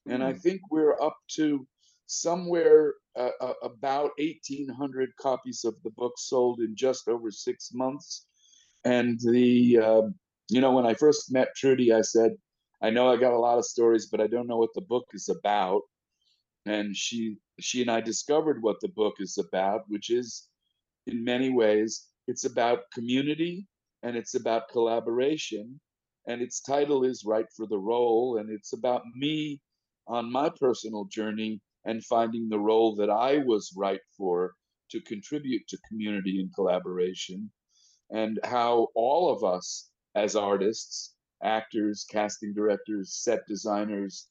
Mm. 0.07 0.15
And 0.15 0.25
I 0.25 0.33
hmm. 0.33 0.39
think 0.39 0.61
we're 0.71 1.01
up 1.01 1.17
to 1.37 1.67
somewhere 2.07 2.95
uh, 3.17 3.31
uh, 3.41 3.55
about 3.63 4.11
1,800 4.19 5.11
copies 5.19 5.65
of 5.65 5.75
the 5.85 5.91
book 5.91 6.13
sold 6.19 6.61
in 6.61 6.75
just 6.77 7.09
over 7.09 7.31
six 7.31 7.71
months. 7.73 8.27
And 8.85 9.19
the, 9.21 9.79
uh, 9.79 10.03
you 10.49 10.61
know, 10.61 10.73
when 10.73 10.87
I 10.87 10.95
first 10.95 11.33
met 11.33 11.49
Trudy, 11.57 11.93
I 11.93 12.01
said, 12.03 12.33
I 12.83 12.91
know 12.91 13.11
I 13.11 13.17
got 13.17 13.33
a 13.33 13.39
lot 13.39 13.59
of 13.59 13.65
stories, 13.65 14.07
but 14.07 14.21
I 14.21 14.27
don't 14.27 14.47
know 14.47 14.57
what 14.57 14.75
the 14.75 14.81
book 14.81 15.07
is 15.13 15.29
about. 15.29 15.83
And 16.67 16.97
she 16.97 17.37
she 17.61 17.83
and 17.83 17.91
I 17.91 18.01
discovered 18.01 18.63
what 18.63 18.81
the 18.81 18.89
book 18.89 19.15
is 19.19 19.39
about, 19.39 19.83
which 19.89 20.11
is 20.11 20.49
in 21.07 21.25
many 21.25 21.51
ways 21.51 22.07
it's 22.27 22.45
about 22.45 22.91
community 22.95 23.67
and 24.03 24.17
it's 24.17 24.35
about 24.35 24.69
collaboration. 24.71 25.81
And 26.27 26.43
its 26.43 26.61
title 26.61 27.05
is 27.05 27.25
Right 27.25 27.47
for 27.57 27.67
the 27.67 27.79
Role. 27.79 28.39
And 28.39 28.51
it's 28.51 28.73
about 28.73 29.03
me 29.17 29.61
on 30.07 30.31
my 30.31 30.51
personal 30.61 31.05
journey 31.07 31.61
and 31.85 32.05
finding 32.05 32.49
the 32.49 32.59
role 32.59 32.95
that 32.97 33.11
I 33.11 33.39
was 33.39 33.73
right 33.77 34.01
for 34.17 34.55
to 34.91 35.01
contribute 35.03 35.67
to 35.69 35.79
community 35.89 36.41
and 36.41 36.55
collaboration, 36.55 37.51
and 38.11 38.41
how 38.45 38.89
all 38.95 39.33
of 39.33 39.45
us 39.45 39.89
as 40.15 40.35
artists 40.35 41.15
actors, 41.43 42.05
casting 42.11 42.53
directors, 42.55 43.15
set 43.15 43.41
designers, 43.47 44.29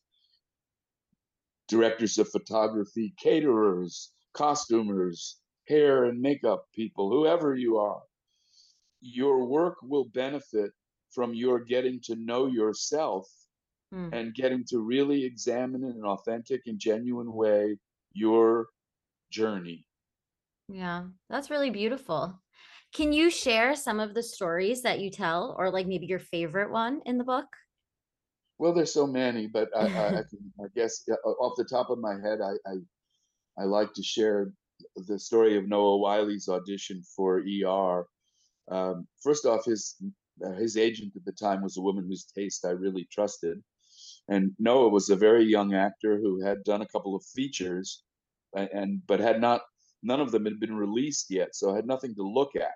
directors 1.67 2.17
of 2.17 2.29
photography, 2.29 3.13
caterers, 3.21 4.11
costumers, 4.33 5.37
hair 5.67 6.05
and 6.05 6.19
makeup 6.19 6.65
people, 6.73 7.09
whoever 7.09 7.55
you 7.55 7.77
are. 7.77 8.01
Your 9.01 9.45
work 9.45 9.77
will 9.81 10.05
benefit 10.05 10.71
from 11.13 11.33
your 11.33 11.59
getting 11.59 11.99
to 12.03 12.15
know 12.15 12.47
yourself 12.47 13.27
mm. 13.93 14.13
and 14.13 14.33
getting 14.33 14.65
to 14.69 14.79
really 14.79 15.23
examine 15.25 15.83
in 15.83 15.91
an 15.91 16.05
authentic 16.05 16.61
and 16.65 16.79
genuine 16.79 17.31
way 17.31 17.77
your 18.13 18.67
journey. 19.31 19.85
Yeah, 20.67 21.05
that's 21.29 21.49
really 21.49 21.69
beautiful. 21.69 22.39
Can 22.93 23.13
you 23.13 23.29
share 23.29 23.75
some 23.75 23.99
of 23.99 24.13
the 24.13 24.23
stories 24.23 24.81
that 24.81 24.99
you 24.99 25.11
tell, 25.11 25.55
or 25.57 25.71
like 25.71 25.87
maybe 25.87 26.07
your 26.07 26.19
favorite 26.19 26.71
one 26.71 27.01
in 27.05 27.17
the 27.17 27.23
book? 27.23 27.45
Well, 28.57 28.73
there's 28.73 28.93
so 28.93 29.07
many, 29.07 29.47
but 29.47 29.69
I, 29.75 29.87
I, 29.87 30.07
I, 30.07 30.11
can, 30.29 30.53
I 30.59 30.67
guess 30.75 31.03
off 31.23 31.53
the 31.55 31.65
top 31.65 31.89
of 31.89 31.99
my 31.99 32.13
head, 32.13 32.39
I, 32.41 32.53
I, 32.69 32.75
I 33.59 33.65
like 33.65 33.93
to 33.93 34.03
share 34.03 34.51
the 34.95 35.19
story 35.19 35.57
of 35.57 35.67
Noah 35.67 35.97
Wyle's 35.97 36.49
audition 36.49 37.03
for 37.15 37.41
ER. 37.41 38.05
Um, 38.71 39.07
first 39.23 39.45
off, 39.45 39.65
his 39.65 39.95
uh, 40.45 40.53
his 40.53 40.77
agent 40.77 41.13
at 41.15 41.25
the 41.25 41.33
time 41.33 41.61
was 41.61 41.77
a 41.77 41.81
woman 41.81 42.05
whose 42.07 42.25
taste 42.25 42.65
I 42.65 42.69
really 42.69 43.07
trusted, 43.11 43.61
and 44.29 44.51
Noah 44.57 44.89
was 44.89 45.09
a 45.09 45.15
very 45.15 45.45
young 45.45 45.73
actor 45.73 46.17
who 46.17 46.41
had 46.41 46.63
done 46.63 46.81
a 46.81 46.87
couple 46.87 47.15
of 47.15 47.23
features, 47.25 48.03
and, 48.55 48.69
and 48.71 49.01
but 49.07 49.19
had 49.19 49.41
not 49.41 49.61
none 50.03 50.19
of 50.21 50.31
them 50.31 50.45
had 50.45 50.59
been 50.59 50.75
released 50.75 51.27
yet, 51.29 51.55
so 51.55 51.71
I 51.71 51.75
had 51.75 51.87
nothing 51.87 52.15
to 52.15 52.23
look 52.23 52.55
at. 52.55 52.73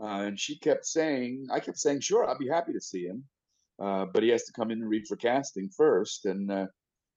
Uh, 0.00 0.22
and 0.26 0.38
she 0.38 0.58
kept 0.58 0.86
saying, 0.86 1.48
I 1.50 1.60
kept 1.60 1.78
saying, 1.78 2.00
sure, 2.00 2.28
I'll 2.28 2.38
be 2.38 2.48
happy 2.48 2.72
to 2.72 2.80
see 2.80 3.04
him, 3.04 3.24
uh, 3.82 4.06
but 4.12 4.22
he 4.22 4.28
has 4.30 4.44
to 4.44 4.52
come 4.52 4.70
in 4.70 4.80
and 4.80 4.88
read 4.88 5.06
for 5.08 5.16
casting 5.16 5.70
first. 5.76 6.24
And 6.24 6.50
uh, 6.50 6.66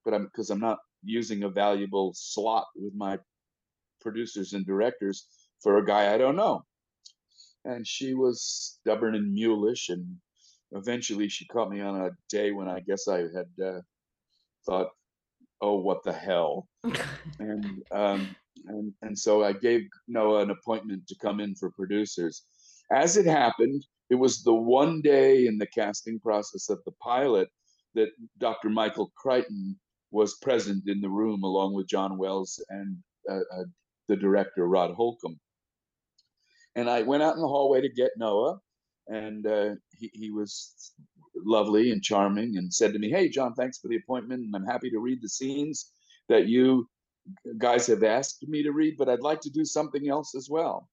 but 0.04 0.13
I'm 0.13 0.25
because 0.25 0.49
I'm 0.49 0.60
not 0.60 0.80
using 1.04 1.43
a 1.43 1.49
valuable 1.49 2.13
slot 2.15 2.67
with 2.75 2.93
my 2.95 3.19
producers 4.01 4.53
and 4.53 4.66
directors 4.66 5.28
for 5.61 5.78
a 5.78 5.86
guy 5.86 6.13
I 6.13 6.18
don't 6.18 6.36
know. 6.36 6.63
And 7.66 7.86
she 7.86 8.16
was 8.16 8.80
stubborn 8.82 9.13
and 9.13 9.38
mulish, 9.38 9.89
and 9.89 10.18
eventually 10.72 11.30
she 11.30 11.45
caught 11.45 11.70
me 11.70 11.82
on 11.82 12.01
a 12.01 12.09
day 12.30 12.51
when 12.51 12.68
I 12.68 12.80
guess 12.80 13.07
I 13.07 13.20
had 13.20 13.63
uh, 13.63 13.82
thought, 14.66 14.88
"Oh, 15.61 15.76
what 15.76 16.03
the 16.03 16.13
hell!" 16.13 16.68
and 17.39 17.84
um, 17.91 18.36
and 18.68 18.93
and 19.01 19.18
so 19.18 19.43
I 19.43 19.53
gave 19.53 19.82
Noah 20.07 20.41
an 20.41 20.51
appointment 20.51 21.07
to 21.07 21.16
come 21.22 21.39
in 21.39 21.55
for 21.55 21.72
producers. 21.72 22.43
As 22.91 23.18
it 23.18 23.26
happened, 23.26 23.86
it 24.09 24.16
was 24.16 24.43
the 24.43 24.53
one 24.53 25.01
day 25.01 25.47
in 25.47 25.57
the 25.57 25.68
casting 25.68 26.20
process 26.20 26.70
of 26.70 26.80
the 26.86 26.91
pilot 27.01 27.49
that 27.95 28.09
Dr. 28.39 28.70
Michael 28.70 29.12
Crichton 29.16 29.80
was 30.12 30.38
present 30.41 30.84
in 30.88 31.01
the 31.01 31.09
room 31.09 31.43
along 31.43 31.74
with 31.74 31.88
John 31.88 32.18
Wells 32.18 32.64
and 32.70 32.97
uh, 33.30 33.36
uh, 33.38 33.64
the 34.07 34.16
director 34.18 34.68
Rod 34.68 34.93
Holcomb. 34.93 35.39
And 36.76 36.89
I 36.89 37.01
went 37.01 37.24
out 37.24 37.36
in 37.36 37.41
the 37.41 37.47
hallway 37.47 37.82
to 37.82 37.89
get 37.89 38.12
Noah, 38.18 38.59
and 39.07 39.45
uh, 39.45 39.76
he, 39.97 40.09
he 40.14 40.32
was 40.32 40.93
lovely 41.36 41.91
and 41.91 42.01
charming 42.03 42.57
and 42.57 42.74
said 42.74 42.93
to 42.93 42.99
me, 42.99 43.09
Hey, 43.09 43.30
John, 43.30 43.53
thanks 43.53 43.80
for 43.80 43.88
the 43.88 43.97
appointment. 43.97 44.43
And 44.43 44.55
I'm 44.55 44.66
happy 44.66 44.89
to 44.91 44.99
read 44.99 45.20
the 45.22 45.30
scenes 45.30 45.91
that 46.30 46.47
you 46.47 46.88
guys 47.57 47.88
have 47.88 48.03
asked 48.03 48.47
me 48.47 48.63
to 48.63 48.71
read, 48.71 48.95
but 48.97 49.09
I'd 49.09 49.21
like 49.21 49.41
to 49.41 49.49
do 49.49 49.65
something 49.65 50.09
else 50.09 50.36
as 50.36 50.49
well. 50.49 50.89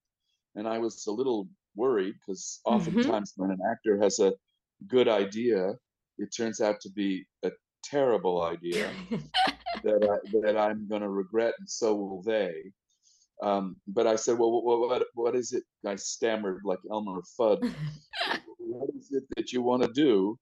And 0.55 0.67
I 0.67 0.79
was 0.79 1.07
a 1.07 1.13
little 1.13 1.49
worried 1.77 2.15
because 2.15 2.61
mm-hmm. 2.67 2.77
oftentimes 2.77 3.33
mm-hmm. 3.33 3.43
when 3.43 3.51
an 3.53 3.61
actor 3.71 4.01
has 4.03 4.19
a 4.19 4.33
good 4.87 5.09
idea, 5.09 5.75
it 6.19 6.35
turns 6.37 6.61
out 6.61 6.81
to 6.81 6.91
be 6.91 7.25
a 7.45 7.51
terrible 7.85 8.43
idea 8.43 8.91
that 9.85 10.03
I, 10.03 10.41
that 10.41 10.57
I'm 10.59 10.89
going 10.89 11.03
to 11.03 11.09
regret, 11.09 11.55
and 11.59 11.69
so 11.69 11.95
will 11.95 12.23
they. 12.23 12.55
Um, 13.41 13.77
but 13.87 14.07
I 14.07 14.17
said, 14.17 14.39
well, 14.39 14.51
what, 14.51 14.81
what, 14.81 15.07
what 15.15 15.37
is 15.37 15.53
it? 15.53 15.63
I 15.87 15.95
stammered 15.95 16.63
like 16.65 16.81
Elmer 16.91 17.21
Fudd. 17.39 17.63
what 18.59 18.91
is 18.99 19.11
it 19.13 19.25
that 19.37 19.53
you 19.53 19.63
want 19.63 19.83
to 19.83 19.93
do? 19.93 20.37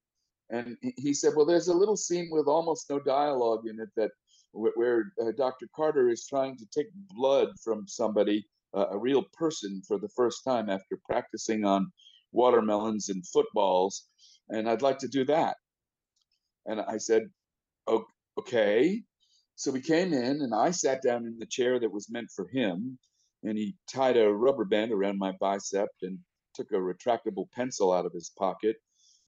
And 0.51 0.77
he 0.81 1.13
said, 1.13 1.33
well, 1.37 1.45
there's 1.45 1.69
a 1.69 1.75
little 1.75 1.97
scene 1.97 2.29
with 2.31 2.47
almost 2.47 2.89
no 2.89 3.01
dialogue 3.01 3.67
in 3.67 3.81
it 3.81 3.89
that 3.97 4.13
where, 4.57 5.13
uh, 5.21 5.33
Dr. 5.37 5.69
Carter 5.75 6.09
is 6.09 6.27
trying 6.27 6.57
to 6.59 6.67
take 6.67 6.89
blood 7.15 7.49
from 7.63 7.87
somebody, 7.87 8.47
uh, 8.75 8.87
a 8.91 8.99
real 8.99 9.25
person, 9.35 9.83
for 9.87 9.99
the 9.99 10.09
first 10.11 10.45
time 10.45 10.71
after 10.71 10.99
practicing 11.05 11.65
on 11.65 11.93
watermelons 12.33 13.09
and 13.09 13.27
footballs. 13.29 14.09
And 14.49 14.69
I'd 14.69 14.83
like 14.83 14.99
to 14.99 15.09
do 15.09 15.25
that. 15.27 15.57
And 16.67 16.81
I 16.81 16.99
said, 16.99 17.29
okay. 18.39 19.03
So 19.55 19.71
we 19.71 19.81
came 19.81 20.13
in, 20.13 20.43
and 20.43 20.55
I 20.55 20.71
sat 20.71 21.03
down 21.03 21.27
in 21.27 21.39
the 21.39 21.47
chair 21.47 21.79
that 21.81 21.93
was 21.93 22.11
meant 22.11 22.31
for 22.35 22.47
him, 22.49 22.99
and 23.43 23.57
he 23.57 23.77
tied 23.93 24.17
a 24.17 24.33
rubber 24.33 24.65
band 24.65 24.93
around 24.93 25.19
my 25.19 25.33
bicep 25.41 25.89
and 26.03 26.19
took 26.55 26.73
a 26.73 26.77
retractable 26.77 27.51
pencil 27.53 27.93
out 27.93 28.07
of 28.07 28.13
his 28.13 28.31
pocket 28.39 28.77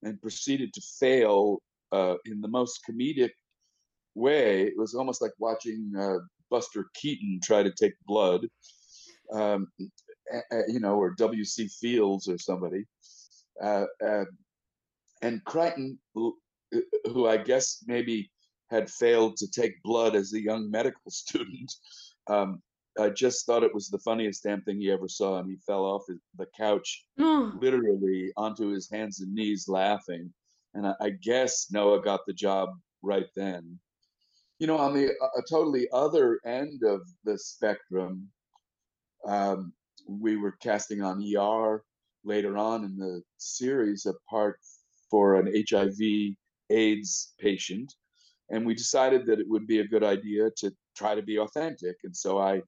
and 0.03 0.21
proceeded 0.21 0.73
to 0.73 0.81
fail 0.99 1.61
uh, 1.91 2.15
in 2.25 2.41
the 2.41 2.47
most 2.47 2.81
comedic 2.89 3.31
way. 4.19 4.63
It 4.63 4.73
was 4.77 4.93
almost 4.93 5.21
like 5.21 5.31
watching 5.39 5.91
uh, 5.97 6.19
Buster 6.49 6.89
Keaton 6.95 7.39
try 7.43 7.63
to 7.63 7.71
take 7.71 7.93
blood, 8.05 8.45
um, 9.33 9.67
you 10.67 10.79
know, 10.79 10.95
or 10.95 11.15
W.C. 11.17 11.67
Fields 11.67 12.27
or 12.27 12.37
somebody. 12.37 12.85
Uh, 13.61 13.85
uh, 14.05 14.25
and 15.21 15.43
Crichton, 15.45 15.99
who 16.13 17.27
I 17.27 17.37
guess 17.37 17.83
maybe 17.87 18.31
had 18.69 18.89
failed 18.89 19.37
to 19.37 19.49
take 19.49 19.81
blood 19.83 20.15
as 20.15 20.33
a 20.33 20.41
young 20.41 20.69
medical 20.69 21.01
student. 21.11 21.73
Um, 22.27 22.61
I 22.99 23.09
just 23.09 23.45
thought 23.45 23.63
it 23.63 23.73
was 23.73 23.87
the 23.87 23.99
funniest 23.99 24.43
damn 24.43 24.61
thing 24.61 24.79
he 24.79 24.91
ever 24.91 25.07
saw, 25.07 25.39
and 25.39 25.49
he 25.49 25.57
fell 25.65 25.85
off 25.85 26.03
the 26.37 26.45
couch 26.57 27.05
literally 27.17 28.31
onto 28.35 28.69
his 28.69 28.89
hands 28.89 29.21
and 29.21 29.33
knees 29.33 29.67
laughing. 29.67 30.33
And 30.73 30.85
I, 30.85 30.93
I, 31.01 31.09
guess 31.09 31.67
Noah 31.71 32.01
got 32.01 32.25
the 32.27 32.33
job 32.33 32.69
right 33.01 33.27
then. 33.35 33.79
You 34.59 34.67
know, 34.67 34.77
on 34.77 34.93
the 34.93 35.11
a 35.11 35.41
totally 35.49 35.87
other 35.93 36.39
end 36.45 36.83
of 36.83 37.01
the 37.23 37.37
spectrum, 37.37 38.27
um, 39.25 39.73
we 40.07 40.37
were 40.37 40.55
casting 40.61 41.01
on 41.01 41.23
ER 41.35 41.83
later 42.23 42.57
on 42.57 42.83
in 42.83 42.97
the 42.97 43.21
series 43.37 44.05
a 44.05 44.13
part 44.29 44.59
for 45.09 45.35
an 45.35 45.47
HIV 45.69 46.35
AIDS 46.69 47.33
patient 47.39 47.93
and 48.49 48.65
we 48.65 48.73
decided 48.73 49.25
that 49.25 49.39
it 49.39 49.47
would 49.47 49.67
be 49.67 49.79
a 49.79 49.87
good 49.87 50.03
idea 50.03 50.49
to 50.57 50.71
try 50.95 51.15
to 51.15 51.21
be 51.21 51.39
authentic. 51.39 51.97
And 52.03 52.15
so 52.15 52.39
I 52.39 52.61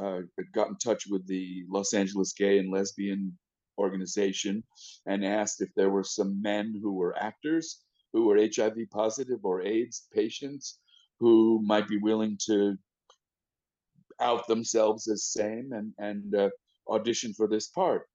uh, 0.00 0.20
got 0.54 0.68
in 0.68 0.76
touch 0.76 1.04
with 1.08 1.26
the 1.26 1.64
Los 1.68 1.92
Angeles 1.92 2.32
Gay 2.32 2.58
and 2.58 2.70
Lesbian 2.70 3.36
Organization 3.78 4.62
and 5.06 5.24
asked 5.24 5.60
if 5.60 5.68
there 5.74 5.90
were 5.90 6.04
some 6.04 6.40
men 6.40 6.78
who 6.80 6.94
were 6.94 7.16
actors 7.18 7.82
who 8.12 8.26
were 8.26 8.38
HIV 8.38 8.76
positive 8.90 9.40
or 9.44 9.60
AIDS 9.62 10.08
patients 10.14 10.78
who 11.20 11.60
might 11.64 11.88
be 11.88 11.98
willing 11.98 12.38
to 12.46 12.76
out 14.20 14.46
themselves 14.48 15.08
as 15.08 15.24
same 15.24 15.72
and 15.72 15.92
and 15.98 16.34
uh, 16.34 16.50
audition 16.88 17.32
for 17.34 17.46
this 17.46 17.68
part. 17.68 18.08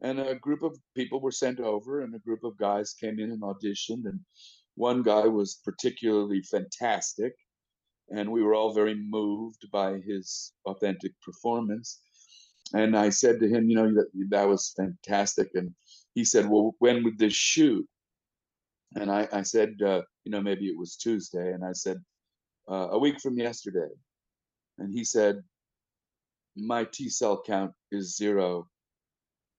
And 0.00 0.20
a 0.20 0.34
group 0.36 0.62
of 0.62 0.78
people 0.94 1.20
were 1.20 1.32
sent 1.32 1.58
over, 1.60 2.02
and 2.02 2.14
a 2.14 2.20
group 2.20 2.44
of 2.44 2.56
guys 2.56 2.94
came 2.94 3.18
in 3.18 3.32
and 3.32 3.42
auditioned, 3.42 4.04
and 4.04 4.20
one 4.74 5.02
guy 5.02 5.26
was 5.26 5.60
particularly 5.64 6.42
fantastic, 6.42 7.34
and 8.10 8.30
we 8.30 8.42
were 8.42 8.54
all 8.54 8.72
very 8.72 8.94
moved 8.94 9.66
by 9.72 9.98
his 10.06 10.52
authentic 10.66 11.12
performance. 11.20 12.00
And 12.74 12.96
I 12.96 13.10
said 13.10 13.40
to 13.40 13.48
him, 13.48 13.68
you 13.68 13.76
know, 13.76 13.92
that, 13.94 14.08
that 14.30 14.48
was 14.48 14.74
fantastic. 14.76 15.48
And 15.54 15.74
he 16.14 16.24
said, 16.24 16.48
well, 16.48 16.74
when 16.78 17.02
would 17.02 17.18
this 17.18 17.32
shoot? 17.32 17.86
And 18.94 19.10
I, 19.10 19.26
I 19.32 19.42
said, 19.42 19.74
uh, 19.84 20.02
you 20.24 20.30
know, 20.30 20.40
maybe 20.40 20.66
it 20.66 20.78
was 20.78 20.96
Tuesday. 20.96 21.52
And 21.52 21.64
I 21.64 21.72
said, 21.72 21.96
uh, 22.70 22.88
a 22.90 22.98
week 22.98 23.20
from 23.20 23.38
yesterday. 23.38 23.88
And 24.78 24.92
he 24.92 25.04
said, 25.04 25.42
my 26.56 26.84
T 26.84 27.08
cell 27.08 27.42
count 27.44 27.72
is 27.90 28.16
zero. 28.16 28.68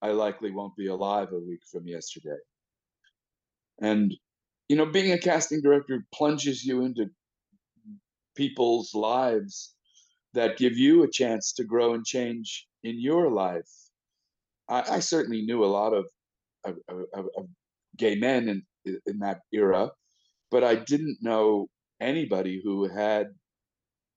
I 0.01 0.12
likely 0.12 0.51
won't 0.51 0.76
be 0.76 0.88
alive 0.88 1.30
a 1.32 1.39
week 1.39 1.62
from 1.72 1.88
yesterday. 1.88 2.38
And 3.82 4.14
you 4.70 4.76
know, 4.76 4.86
being 4.86 5.12
a 5.12 5.18
casting 5.18 5.62
director 5.62 6.05
plunges 6.14 6.64
you 6.64 6.86
into 6.86 7.07
people's 8.36 8.93
lives 8.93 9.74
that 10.34 10.57
give 10.57 10.78
you 10.78 11.03
a 11.03 11.10
chance 11.10 11.53
to 11.53 11.64
grow 11.64 11.95
and 11.95 12.05
change 12.05 12.68
in 12.84 13.01
your 13.01 13.32
life. 13.32 13.70
I, 14.70 14.84
I 14.95 14.99
certainly 14.99 15.41
knew 15.41 15.64
a 15.64 15.66
lot 15.66 15.93
of, 15.93 16.05
of, 16.64 16.76
of, 16.88 17.26
of 17.36 17.47
gay 17.97 18.16
men 18.16 18.47
in, 18.86 18.99
in 19.07 19.20
that 19.20 19.39
era, 19.51 19.89
but 20.51 20.64
I 20.64 20.76
didn't 20.76 21.18
know 21.22 21.68
anybody 22.02 22.62
who 22.64 22.88
had 22.88 23.28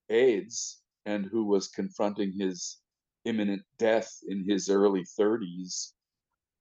AIDS 0.09 0.81
and 1.05 1.25
who 1.25 1.45
was 1.45 1.67
confronting 1.69 2.33
his 2.37 2.79
imminent 3.25 3.63
death 3.79 4.09
in 4.27 4.45
his 4.47 4.69
early 4.69 5.03
30s 5.19 5.91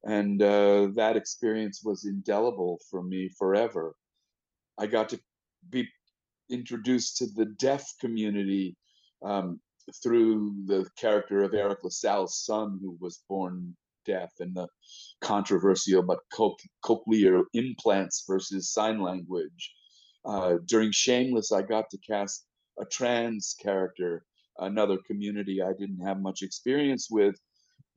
and 0.04 0.42
uh, 0.42 0.88
that 0.94 1.16
experience 1.16 1.82
was 1.84 2.04
indelible 2.04 2.78
for 2.90 3.02
me 3.02 3.30
forever. 3.38 3.94
I 4.78 4.86
got 4.86 5.10
to 5.10 5.20
be 5.70 5.88
introduced 6.50 7.18
to 7.18 7.26
the 7.26 7.46
deaf 7.58 7.86
community 8.00 8.76
um, 9.24 9.60
through 10.02 10.54
the 10.66 10.88
character 10.98 11.42
of 11.42 11.54
Eric 11.54 11.80
LaSalle's 11.84 12.44
son, 12.44 12.78
who 12.82 12.96
was 13.00 13.22
born 13.28 13.76
deaf, 14.04 14.32
and 14.40 14.54
the 14.54 14.66
controversy 15.20 15.94
about 15.94 16.18
cochlear 16.84 17.44
implants 17.54 18.24
versus 18.28 18.72
sign 18.72 19.00
language. 19.00 19.72
Uh, 20.24 20.56
during 20.66 20.92
Shameless, 20.92 21.52
I 21.52 21.62
got 21.62 21.90
to 21.90 21.98
cast 21.98 22.44
a 22.80 22.84
trans 22.84 23.54
character, 23.60 24.24
another 24.58 24.98
community 25.06 25.62
I 25.62 25.72
didn't 25.78 26.00
have 26.00 26.20
much 26.20 26.42
experience 26.42 27.08
with, 27.10 27.36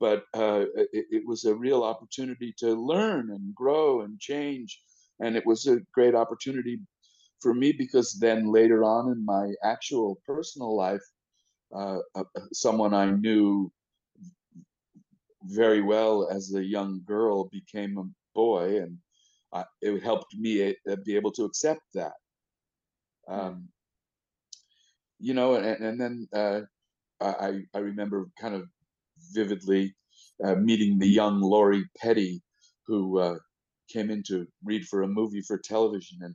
but 0.00 0.24
uh, 0.34 0.64
it, 0.74 1.06
it, 1.10 1.22
was 1.26 1.44
a 1.44 1.54
real 1.54 1.82
opportunity 1.82 2.54
to 2.58 2.74
learn 2.74 3.30
and 3.30 3.54
grow 3.54 4.02
and 4.02 4.18
change 4.20 4.80
and 5.20 5.36
it 5.36 5.46
was 5.46 5.66
a 5.66 5.80
great 5.92 6.14
opportunity 6.14 6.78
for 7.40 7.54
me 7.54 7.72
because 7.72 8.18
then 8.20 8.50
later 8.52 8.84
on 8.84 9.10
in 9.12 9.24
my 9.24 9.52
actual 9.62 10.20
personal 10.26 10.76
life 10.76 11.02
uh, 11.74 11.98
someone 12.52 12.94
i 12.94 13.10
knew 13.10 13.70
very 15.44 15.80
well 15.80 16.28
as 16.30 16.54
a 16.54 16.64
young 16.64 17.00
girl 17.04 17.48
became 17.52 17.98
a 17.98 18.04
boy 18.34 18.78
and 18.78 18.98
uh, 19.52 19.64
it 19.80 20.02
helped 20.02 20.34
me 20.34 20.74
uh, 20.90 20.96
be 21.04 21.16
able 21.16 21.32
to 21.32 21.44
accept 21.44 21.82
that 21.94 22.12
um, 23.28 23.68
you 25.18 25.34
know 25.34 25.54
and, 25.54 25.84
and 25.84 26.00
then 26.00 26.28
uh, 26.34 26.60
I, 27.20 27.60
I 27.74 27.78
remember 27.78 28.26
kind 28.38 28.54
of 28.54 28.68
vividly 29.32 29.94
uh, 30.44 30.54
meeting 30.54 30.98
the 30.98 31.08
young 31.08 31.40
Lori 31.40 31.84
Petty, 31.96 32.42
who 32.86 33.18
uh, 33.18 33.36
came 33.90 34.10
in 34.10 34.22
to 34.28 34.46
read 34.64 34.86
for 34.86 35.02
a 35.02 35.08
movie 35.08 35.42
for 35.42 35.58
television 35.58 36.18
and 36.22 36.34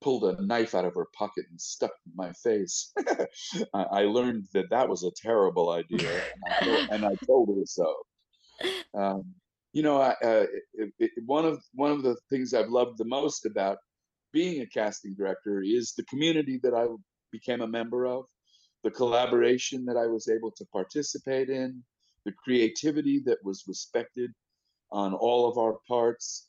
pulled 0.00 0.24
a 0.24 0.40
knife 0.44 0.74
out 0.74 0.84
of 0.84 0.94
her 0.94 1.06
pocket 1.16 1.44
and 1.50 1.60
stuck 1.60 1.90
it 1.90 2.10
in 2.10 2.16
my 2.16 2.32
face. 2.32 2.92
I, 3.74 3.82
I, 3.82 4.02
learned 4.02 4.46
that 4.54 4.70
that 4.70 4.88
was 4.88 5.02
a 5.02 5.10
terrible 5.10 5.70
idea, 5.70 6.10
and 6.34 6.54
I 6.54 6.64
told, 6.64 6.88
and 6.90 7.04
I 7.04 7.14
told 7.26 7.48
her 7.56 7.64
so. 7.66 7.94
Um, 8.94 9.34
you 9.72 9.82
know, 9.82 10.00
I, 10.00 10.10
uh, 10.22 10.46
it, 10.74 10.92
it, 10.98 11.10
one 11.26 11.44
of 11.44 11.62
one 11.74 11.92
of 11.92 12.02
the 12.02 12.16
things 12.30 12.54
I've 12.54 12.68
loved 12.68 12.98
the 12.98 13.04
most 13.04 13.46
about 13.46 13.78
being 14.32 14.62
a 14.62 14.66
casting 14.66 15.14
director 15.14 15.62
is 15.62 15.94
the 15.94 16.04
community 16.04 16.58
that 16.62 16.74
I 16.74 16.86
became 17.32 17.60
a 17.60 17.68
member 17.68 18.06
of, 18.06 18.24
the 18.84 18.90
collaboration 18.90 19.84
that 19.86 19.96
I 19.96 20.06
was 20.06 20.28
able 20.28 20.50
to 20.52 20.64
participate 20.72 21.50
in, 21.50 21.82
the 22.24 22.32
creativity 22.32 23.22
that 23.26 23.38
was 23.44 23.64
respected 23.66 24.30
on 24.90 25.14
all 25.14 25.48
of 25.48 25.58
our 25.58 25.78
parts, 25.86 26.48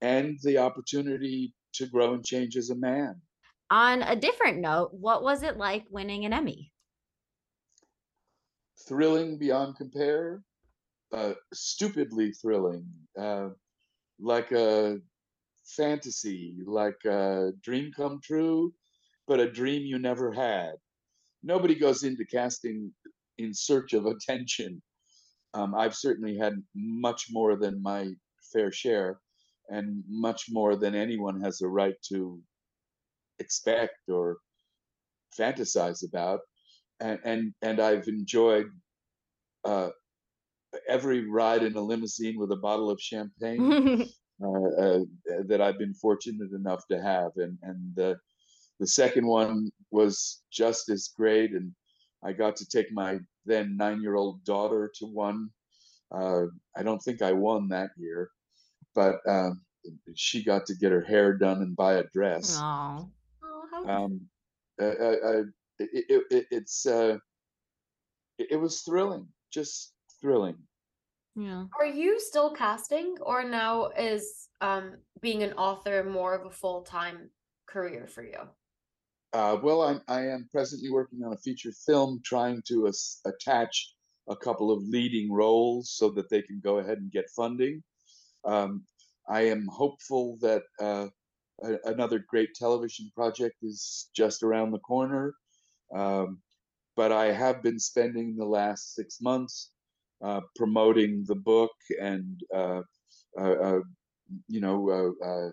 and 0.00 0.38
the 0.42 0.58
opportunity 0.58 1.54
to 1.74 1.86
grow 1.86 2.14
and 2.14 2.24
change 2.24 2.56
as 2.56 2.70
a 2.70 2.76
man. 2.76 3.20
On 3.70 4.02
a 4.02 4.14
different 4.14 4.58
note, 4.58 4.90
what 4.92 5.22
was 5.22 5.42
it 5.42 5.56
like 5.56 5.84
winning 5.90 6.24
an 6.24 6.32
Emmy? 6.32 6.72
Thrilling 8.86 9.38
beyond 9.38 9.76
compare, 9.76 10.42
stupidly 11.52 12.32
thrilling, 12.32 12.86
uh, 13.18 13.50
like 14.18 14.52
a 14.52 14.98
fantasy, 15.64 16.56
like 16.66 17.04
a 17.04 17.52
dream 17.62 17.92
come 17.96 18.20
true, 18.22 18.72
but 19.26 19.40
a 19.40 19.50
dream 19.50 19.82
you 19.82 19.98
never 19.98 20.32
had. 20.32 20.74
Nobody 21.42 21.74
goes 21.74 22.02
into 22.02 22.24
casting 22.24 22.92
in 23.38 23.54
search 23.54 23.92
of 23.92 24.06
attention. 24.06 24.82
Um, 25.54 25.74
I've 25.74 25.94
certainly 25.94 26.36
had 26.38 26.54
much 26.74 27.26
more 27.30 27.56
than 27.56 27.82
my 27.82 28.10
fair 28.52 28.72
share, 28.72 29.20
and 29.68 30.02
much 30.08 30.46
more 30.50 30.76
than 30.76 30.94
anyone 30.94 31.40
has 31.42 31.60
a 31.60 31.68
right 31.68 31.96
to 32.08 32.40
expect 33.38 34.08
or 34.08 34.38
fantasize 35.38 36.06
about. 36.06 36.40
And 37.00 37.18
and, 37.24 37.54
and 37.62 37.80
I've 37.80 38.08
enjoyed 38.08 38.66
uh, 39.64 39.90
every 40.92 41.28
ride 41.28 41.62
in 41.62 41.76
a 41.76 41.80
limousine 41.80 42.38
with 42.38 42.52
a 42.52 42.56
bottle 42.56 42.90
of 42.90 43.00
champagne 43.00 43.72
uh, 44.44 44.68
uh, 44.84 45.00
that 45.46 45.60
I've 45.60 45.78
been 45.78 45.94
fortunate 45.94 46.52
enough 46.52 46.86
to 46.90 47.00
have, 47.00 47.32
and 47.36 47.58
and 47.62 47.94
the 47.96 48.18
the 48.80 48.86
second 48.86 49.26
one 49.26 49.70
was 49.90 50.42
just 50.50 50.88
as 50.90 51.08
great, 51.16 51.52
and 51.52 51.72
I 52.24 52.32
got 52.32 52.56
to 52.56 52.66
take 52.66 52.92
my 52.92 53.20
then 53.46 53.76
nine 53.76 54.00
year 54.02 54.16
old 54.16 54.44
daughter 54.44 54.90
to 54.98 55.06
one. 55.06 55.50
Uh, 56.10 56.46
I 56.76 56.82
don't 56.82 57.00
think 57.00 57.22
I 57.22 57.32
won 57.32 57.68
that 57.68 57.90
year, 57.96 58.30
but 58.94 59.16
um, 59.28 59.62
she 60.14 60.44
got 60.44 60.66
to 60.66 60.74
get 60.76 60.92
her 60.92 61.02
hair 61.02 61.36
done 61.38 61.62
and 61.62 61.76
buy 61.76 61.94
a 61.94 62.04
dress. 62.12 62.66
Oh, 63.42 63.84
Um, 63.86 64.20
uh, 64.80 64.84
uh, 64.86 65.16
uh, 65.30 65.42
it, 65.78 66.04
it, 66.08 66.22
it, 66.30 66.46
it's 66.50 66.86
uh, 66.86 67.18
it, 68.38 68.48
it 68.52 68.56
was 68.56 68.82
thrilling, 68.82 69.28
just 69.50 69.94
thrilling. 70.20 70.56
Yeah. 71.36 71.64
Are 71.78 71.86
you 71.86 72.20
still 72.20 72.52
casting, 72.52 73.16
or 73.20 73.44
now 73.44 73.88
is 73.88 74.48
um 74.60 74.96
being 75.20 75.42
an 75.42 75.52
author 75.54 76.04
more 76.04 76.34
of 76.34 76.46
a 76.46 76.50
full 76.50 76.82
time 76.82 77.30
career 77.66 78.06
for 78.06 78.22
you? 78.22 78.48
Uh, 79.32 79.56
well, 79.62 79.82
I, 79.82 80.14
I 80.14 80.26
am 80.26 80.48
presently 80.52 80.90
working 80.90 81.22
on 81.24 81.32
a 81.32 81.38
feature 81.38 81.72
film 81.86 82.20
trying 82.22 82.62
to 82.68 82.86
as- 82.86 83.20
attach 83.24 83.94
a 84.28 84.36
couple 84.36 84.70
of 84.70 84.82
leading 84.82 85.32
roles 85.32 85.90
so 85.90 86.10
that 86.10 86.28
they 86.28 86.42
can 86.42 86.60
go 86.62 86.78
ahead 86.78 86.98
and 86.98 87.10
get 87.10 87.30
funding. 87.34 87.82
Um, 88.44 88.84
I 89.28 89.42
am 89.42 89.66
hopeful 89.68 90.36
that 90.42 90.62
uh, 90.80 91.08
a, 91.62 91.76
another 91.86 92.24
great 92.28 92.54
television 92.54 93.10
project 93.14 93.56
is 93.62 94.10
just 94.14 94.42
around 94.42 94.72
the 94.72 94.78
corner. 94.80 95.34
Um, 95.94 96.42
but 96.94 97.10
I 97.10 97.32
have 97.32 97.62
been 97.62 97.78
spending 97.78 98.36
the 98.36 98.44
last 98.44 98.94
six 98.94 99.18
months 99.20 99.70
uh, 100.22 100.40
promoting 100.56 101.24
the 101.26 101.34
book 101.34 101.72
and, 102.00 102.40
uh, 102.54 102.82
uh, 103.38 103.52
uh, 103.52 103.80
you 104.48 104.60
know, 104.60 105.14
uh, 105.22 105.26
uh, 105.26 105.50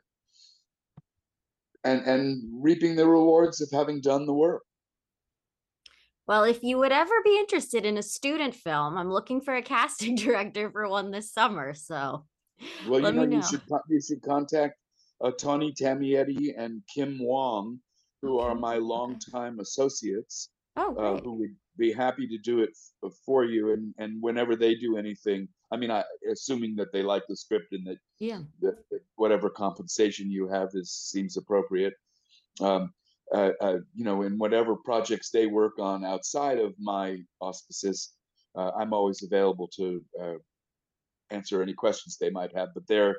and 1.83 2.01
and 2.05 2.43
reaping 2.61 2.95
the 2.95 3.07
rewards 3.07 3.61
of 3.61 3.69
having 3.71 4.01
done 4.01 4.25
the 4.25 4.33
work. 4.33 4.63
Well, 6.27 6.43
if 6.43 6.61
you 6.61 6.77
would 6.77 6.91
ever 6.91 7.13
be 7.23 7.37
interested 7.39 7.85
in 7.85 7.97
a 7.97 8.03
student 8.03 8.53
film, 8.53 8.97
I'm 8.97 9.11
looking 9.11 9.41
for 9.41 9.55
a 9.55 9.61
casting 9.73 10.15
director 10.15 10.69
for 10.71 10.87
one 10.87 11.11
this 11.11 11.31
summer. 11.31 11.73
So 11.73 12.25
Well, 12.87 13.01
let 13.01 13.13
you 13.15 13.19
know, 13.21 13.25
me 13.25 13.37
you 13.37 13.41
should 13.41 13.61
you 13.89 14.01
should 14.01 14.21
contact 14.21 14.75
uh, 15.21 15.31
Tony 15.31 15.73
Tamietti 15.73 16.53
and 16.57 16.83
Kim 16.93 17.17
Wong, 17.19 17.79
who 18.21 18.39
are 18.39 18.55
my 18.55 18.75
longtime 18.75 19.59
associates, 19.59 20.49
Oh, 20.75 20.95
uh, 20.95 21.19
who 21.21 21.33
would 21.39 21.55
be 21.79 21.91
happy 21.91 22.27
to 22.27 22.37
do 22.37 22.59
it 22.65 22.71
f- 23.03 23.13
for 23.25 23.45
you. 23.45 23.73
And 23.73 23.93
and 23.97 24.21
whenever 24.21 24.55
they 24.55 24.75
do 24.75 24.97
anything, 24.97 25.47
I 25.73 25.77
mean, 25.77 25.91
I 25.91 26.03
assuming 26.31 26.75
that 26.75 26.91
they 26.93 27.03
like 27.03 27.23
the 27.27 27.35
script 27.35 27.69
and 27.71 27.85
that, 27.87 27.97
Yeah. 28.19 28.41
that 28.61 28.77
that 28.91 29.01
whatever 29.15 29.49
compensation 29.49 30.29
you 30.37 30.47
have 30.47 30.69
is 30.73 30.91
seems 30.91 31.37
appropriate. 31.37 31.93
Um, 32.61 32.93
uh, 33.33 33.51
uh, 33.61 33.77
you 33.93 34.03
know, 34.03 34.23
in 34.23 34.37
whatever 34.37 34.75
projects 34.75 35.29
they 35.31 35.47
work 35.47 35.75
on 35.79 36.03
outside 36.03 36.59
of 36.59 36.73
my 36.79 37.05
auspices, 37.39 38.13
uh, 38.55 38.71
I'm 38.79 38.93
always 38.93 39.23
available 39.23 39.67
to 39.79 40.03
uh, 40.21 40.37
answer 41.29 41.61
any 41.61 41.73
questions 41.73 42.17
they 42.17 42.31
might 42.31 42.53
have. 42.55 42.69
But 42.73 42.87
they're 42.87 43.17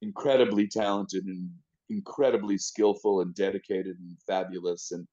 incredibly 0.00 0.66
talented 0.66 1.24
and 1.26 1.50
incredibly 1.90 2.56
skillful 2.58 3.20
and 3.20 3.34
dedicated 3.34 3.96
and 3.98 4.16
fabulous, 4.26 4.92
and 4.92 5.06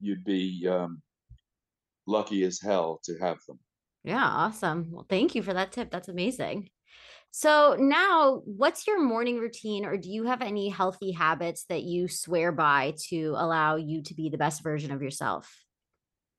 you'd 0.00 0.24
be 0.24 0.66
um, 0.68 1.02
lucky 2.06 2.42
as 2.44 2.60
hell 2.60 3.00
to 3.04 3.18
have 3.18 3.38
them. 3.46 3.58
Yeah, 4.04 4.24
awesome. 4.26 4.90
Well, 4.90 5.06
thank 5.08 5.34
you 5.34 5.42
for 5.42 5.54
that 5.54 5.72
tip. 5.72 5.90
That's 5.90 6.08
amazing. 6.08 6.70
So 7.30 7.76
now, 7.78 8.42
what's 8.44 8.86
your 8.86 9.02
morning 9.02 9.38
routine, 9.38 9.84
or 9.86 9.96
do 9.96 10.10
you 10.10 10.24
have 10.24 10.42
any 10.42 10.68
healthy 10.68 11.12
habits 11.12 11.64
that 11.68 11.82
you 11.82 12.08
swear 12.08 12.52
by 12.52 12.94
to 13.08 13.34
allow 13.36 13.76
you 13.76 14.02
to 14.02 14.14
be 14.14 14.28
the 14.28 14.38
best 14.38 14.62
version 14.62 14.90
of 14.90 15.02
yourself? 15.02 15.64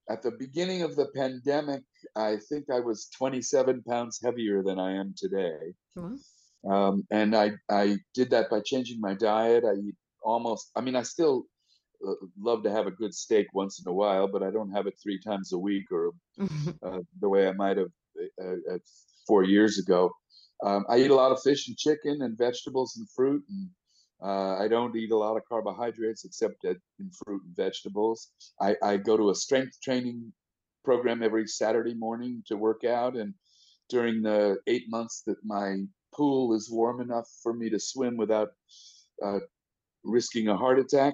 At 0.10 0.22
the 0.22 0.32
beginning 0.32 0.82
of 0.84 0.96
the 0.96 1.08
pandemic, 1.16 1.84
I 2.16 2.38
think 2.50 2.70
I 2.70 2.80
was 2.82 3.10
27 3.18 3.84
pounds 3.84 4.20
heavier 4.24 4.62
than 4.62 4.78
I 4.80 4.94
am 4.96 5.14
today. 5.18 5.74
Mhm. 5.96 6.20
um, 6.70 7.06
and 7.12 7.36
I 7.36 7.54
I 7.70 7.98
did 8.14 8.30
that 8.32 8.50
by 8.50 8.62
changing 8.62 9.00
my 9.02 9.14
diet. 9.14 9.64
I 9.66 9.74
eat 9.76 9.96
almost. 10.24 10.72
I 10.76 10.82
mean, 10.82 10.96
I 10.96 11.04
still 11.04 11.46
love 12.40 12.64
to 12.64 12.72
have 12.72 12.88
a 12.88 12.92
good 12.92 13.14
steak 13.14 13.48
once 13.54 13.82
in 13.84 13.90
a 13.90 13.94
while, 13.94 14.28
but 14.28 14.44
I 14.44 14.52
don't 14.52 14.72
have 14.72 14.88
it 14.88 14.96
three 15.02 15.20
times 15.20 15.54
a 15.54 15.58
week 15.58 15.92
or 15.92 16.12
uh, 16.84 17.00
the 17.20 17.30
way 17.30 17.48
I 17.48 17.54
might 17.54 17.78
have 17.78 17.92
uh, 18.42 18.74
uh, 18.74 18.78
four 19.28 19.44
years 19.44 19.80
ago. 19.80 20.12
Um, 20.64 20.86
I 20.90 20.98
eat 20.98 21.12
a 21.12 21.16
lot 21.16 21.32
of 21.32 21.42
fish 21.42 21.68
and 21.68 21.78
chicken 21.78 22.22
and 22.22 22.38
vegetables 22.38 22.96
and 22.98 23.08
fruit, 23.10 23.44
and 23.50 23.70
uh, 24.24 24.58
I 24.58 24.68
don't 24.68 24.96
eat 24.96 25.12
a 25.12 25.18
lot 25.18 25.36
of 25.36 25.44
carbohydrates 25.48 26.24
except 26.24 26.64
at, 26.66 26.78
in 27.00 27.12
fruit 27.26 27.42
and 27.46 27.56
vegetables. 27.56 28.30
I, 28.62 28.76
I 28.82 28.98
go 28.98 29.18
to 29.18 29.30
a 29.30 29.36
strength 29.36 29.80
training 29.82 30.32
program 30.86 31.24
every 31.24 31.48
Saturday 31.48 31.94
morning 31.94 32.44
to 32.48 32.56
work 32.56 32.84
out, 32.86 33.16
and 33.16 33.34
during 33.90 34.22
the 34.22 34.58
eight 34.68 34.86
months 34.90 35.24
that 35.28 35.38
my 35.44 35.78
pool 36.14 36.54
is 36.54 36.70
warm 36.72 37.02
enough 37.02 37.28
for 37.42 37.54
me 37.54 37.70
to 37.70 37.80
swim 37.80 38.16
without 38.16 38.50
uh, 39.24 39.40
risking 40.04 40.48
a 40.48 40.58
heart 40.58 40.80
attack. 40.80 41.14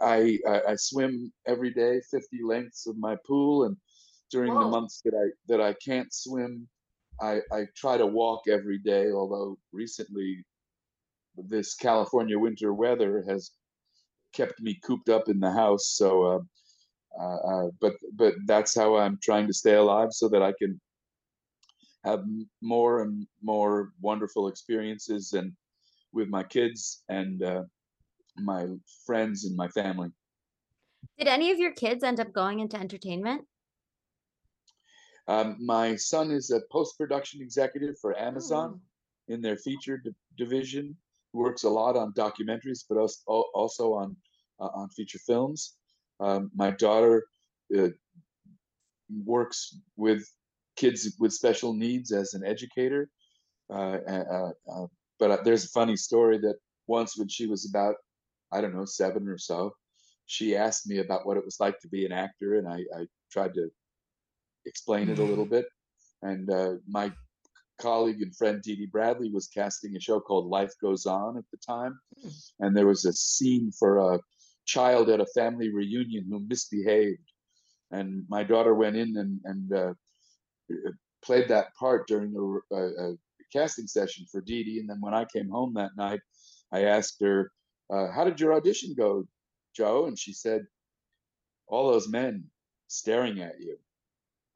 I, 0.00 0.38
I 0.48 0.62
I 0.68 0.76
swim 0.76 1.32
every 1.46 1.72
day, 1.72 2.00
50 2.10 2.42
lengths 2.44 2.86
of 2.86 2.96
my 2.98 3.16
pool, 3.26 3.64
and 3.64 3.76
during 4.30 4.54
the 4.54 4.66
months 4.66 5.00
that 5.04 5.14
I 5.14 5.30
that 5.48 5.60
I 5.60 5.74
can't 5.84 6.12
swim, 6.12 6.68
I 7.20 7.40
I 7.52 7.66
try 7.76 7.96
to 7.96 8.06
walk 8.06 8.48
every 8.48 8.78
day. 8.78 9.10
Although 9.10 9.58
recently, 9.72 10.44
this 11.36 11.74
California 11.74 12.38
winter 12.38 12.72
weather 12.72 13.24
has 13.28 13.50
kept 14.32 14.60
me 14.60 14.78
cooped 14.84 15.08
up 15.08 15.28
in 15.28 15.40
the 15.40 15.50
house. 15.50 15.88
So, 15.88 16.22
uh, 16.24 17.20
uh, 17.20 17.36
uh, 17.36 17.70
but 17.80 17.94
but 18.14 18.34
that's 18.46 18.74
how 18.74 18.96
I'm 18.96 19.18
trying 19.22 19.46
to 19.48 19.52
stay 19.52 19.74
alive, 19.74 20.12
so 20.12 20.28
that 20.28 20.42
I 20.42 20.52
can 20.58 20.80
have 22.04 22.24
more 22.62 23.02
and 23.02 23.26
more 23.42 23.92
wonderful 24.00 24.48
experiences 24.48 25.34
and 25.34 25.52
with 26.12 26.28
my 26.28 26.42
kids 26.42 27.02
and 27.08 27.42
uh, 27.42 27.62
my 28.36 28.66
friends 29.06 29.44
and 29.44 29.56
my 29.56 29.68
family. 29.68 30.10
Did 31.18 31.28
any 31.28 31.50
of 31.50 31.58
your 31.58 31.72
kids 31.72 32.02
end 32.04 32.20
up 32.20 32.32
going 32.32 32.60
into 32.60 32.78
entertainment? 32.78 33.46
Um, 35.28 35.56
my 35.64 35.96
son 35.96 36.30
is 36.30 36.50
a 36.50 36.60
post-production 36.72 37.40
executive 37.40 37.98
for 38.00 38.18
Amazon 38.18 38.80
Oh. 38.80 39.32
in 39.34 39.40
their 39.40 39.56
feature 39.56 39.98
di- 39.98 40.10
division. 40.36 40.96
Works 41.32 41.62
a 41.62 41.70
lot 41.70 41.96
on 41.96 42.12
documentaries, 42.14 42.84
but 42.88 42.98
als- 42.98 43.22
al- 43.28 43.50
also 43.54 43.92
on 43.94 44.16
uh, 44.58 44.68
on 44.74 44.88
feature 44.90 45.20
films. 45.20 45.76
Um, 46.18 46.50
my 46.54 46.70
daughter 46.72 47.24
uh, 47.78 47.88
works 49.24 49.78
with 49.96 50.22
kids 50.76 51.14
with 51.18 51.32
special 51.32 51.72
needs 51.72 52.12
as 52.12 52.34
an 52.34 52.44
educator. 52.44 53.08
Uh, 53.70 53.98
uh, 54.08 54.24
uh, 54.36 54.52
uh, 54.72 54.86
but 55.18 55.30
uh, 55.30 55.38
there's 55.44 55.64
a 55.64 55.68
funny 55.68 55.96
story 55.96 56.38
that 56.38 56.56
once 56.88 57.16
when 57.16 57.28
she 57.28 57.46
was 57.46 57.68
about, 57.70 57.94
I 58.52 58.60
don't 58.60 58.74
know, 58.74 58.84
seven 58.84 59.28
or 59.28 59.38
so, 59.38 59.72
she 60.26 60.56
asked 60.56 60.86
me 60.86 60.98
about 60.98 61.26
what 61.26 61.36
it 61.36 61.44
was 61.44 61.58
like 61.58 61.80
to 61.80 61.88
be 61.88 62.06
an 62.06 62.12
actor, 62.12 62.54
and 62.54 62.68
I, 62.68 62.78
I 62.96 63.06
tried 63.32 63.54
to 63.54 63.68
explain 64.64 65.08
it 65.08 65.18
a 65.18 65.24
little 65.24 65.44
bit. 65.44 65.66
And 66.22 66.48
uh, 66.50 66.74
my 66.88 67.12
colleague 67.80 68.22
and 68.22 68.36
friend 68.36 68.62
Dee 68.62 68.76
Dee 68.76 68.86
Bradley 68.86 69.30
was 69.30 69.48
casting 69.48 69.96
a 69.96 70.00
show 70.00 70.20
called 70.20 70.46
Life 70.46 70.72
Goes 70.80 71.06
On 71.06 71.36
at 71.36 71.44
the 71.50 71.58
time, 71.58 71.98
and 72.60 72.76
there 72.76 72.86
was 72.86 73.04
a 73.04 73.12
scene 73.12 73.72
for 73.76 73.98
a 73.98 74.20
child 74.66 75.08
at 75.08 75.20
a 75.20 75.26
family 75.34 75.72
reunion 75.72 76.26
who 76.30 76.46
misbehaved, 76.46 77.28
and 77.90 78.24
my 78.28 78.44
daughter 78.44 78.74
went 78.74 78.96
in 78.96 79.16
and 79.16 79.40
and 79.44 79.72
uh, 79.72 79.94
uh 80.70 80.92
played 81.22 81.48
that 81.48 81.74
part 81.74 82.06
during 82.06 82.34
a, 82.36 82.74
a, 82.74 83.10
a, 83.10 83.14
casting 83.52 83.86
session 83.86 84.24
for 84.30 84.40
Dee 84.40 84.64
Dee. 84.64 84.78
And 84.78 84.88
then 84.88 85.00
when 85.00 85.12
I 85.12 85.24
came 85.24 85.48
home 85.50 85.74
that 85.74 85.90
night, 85.96 86.20
I 86.72 86.84
asked 86.84 87.20
her, 87.20 87.50
uh, 87.90 88.10
"How 88.10 88.24
did 88.24 88.40
your 88.40 88.54
audition 88.54 88.94
go, 88.96 89.26
Joe?" 89.74 90.06
And 90.06 90.18
she 90.18 90.32
said, 90.32 90.66
"All 91.66 91.90
those 91.90 92.08
men 92.08 92.44
staring 92.88 93.40
at 93.40 93.60
you," 93.60 93.78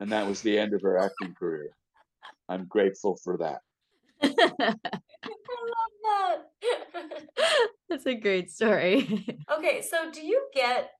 and 0.01 0.13
that 0.13 0.27
was 0.27 0.41
the 0.41 0.59
end 0.59 0.75
of 0.75 0.83
her 0.83 0.99
acting 0.99 1.35
career. 1.35 1.77
I'm 2.49 2.67
grateful 2.67 3.17
for 3.23 3.39
that. 3.39 3.61
I 4.23 4.75
love 5.73 5.95
that. 6.03 6.43
That's 7.89 8.07
a 8.07 8.15
great 8.15 8.51
story. 8.51 9.27
okay, 9.57 9.83
so 9.83 10.11
do 10.11 10.25
you 10.25 10.47
get 10.55 10.91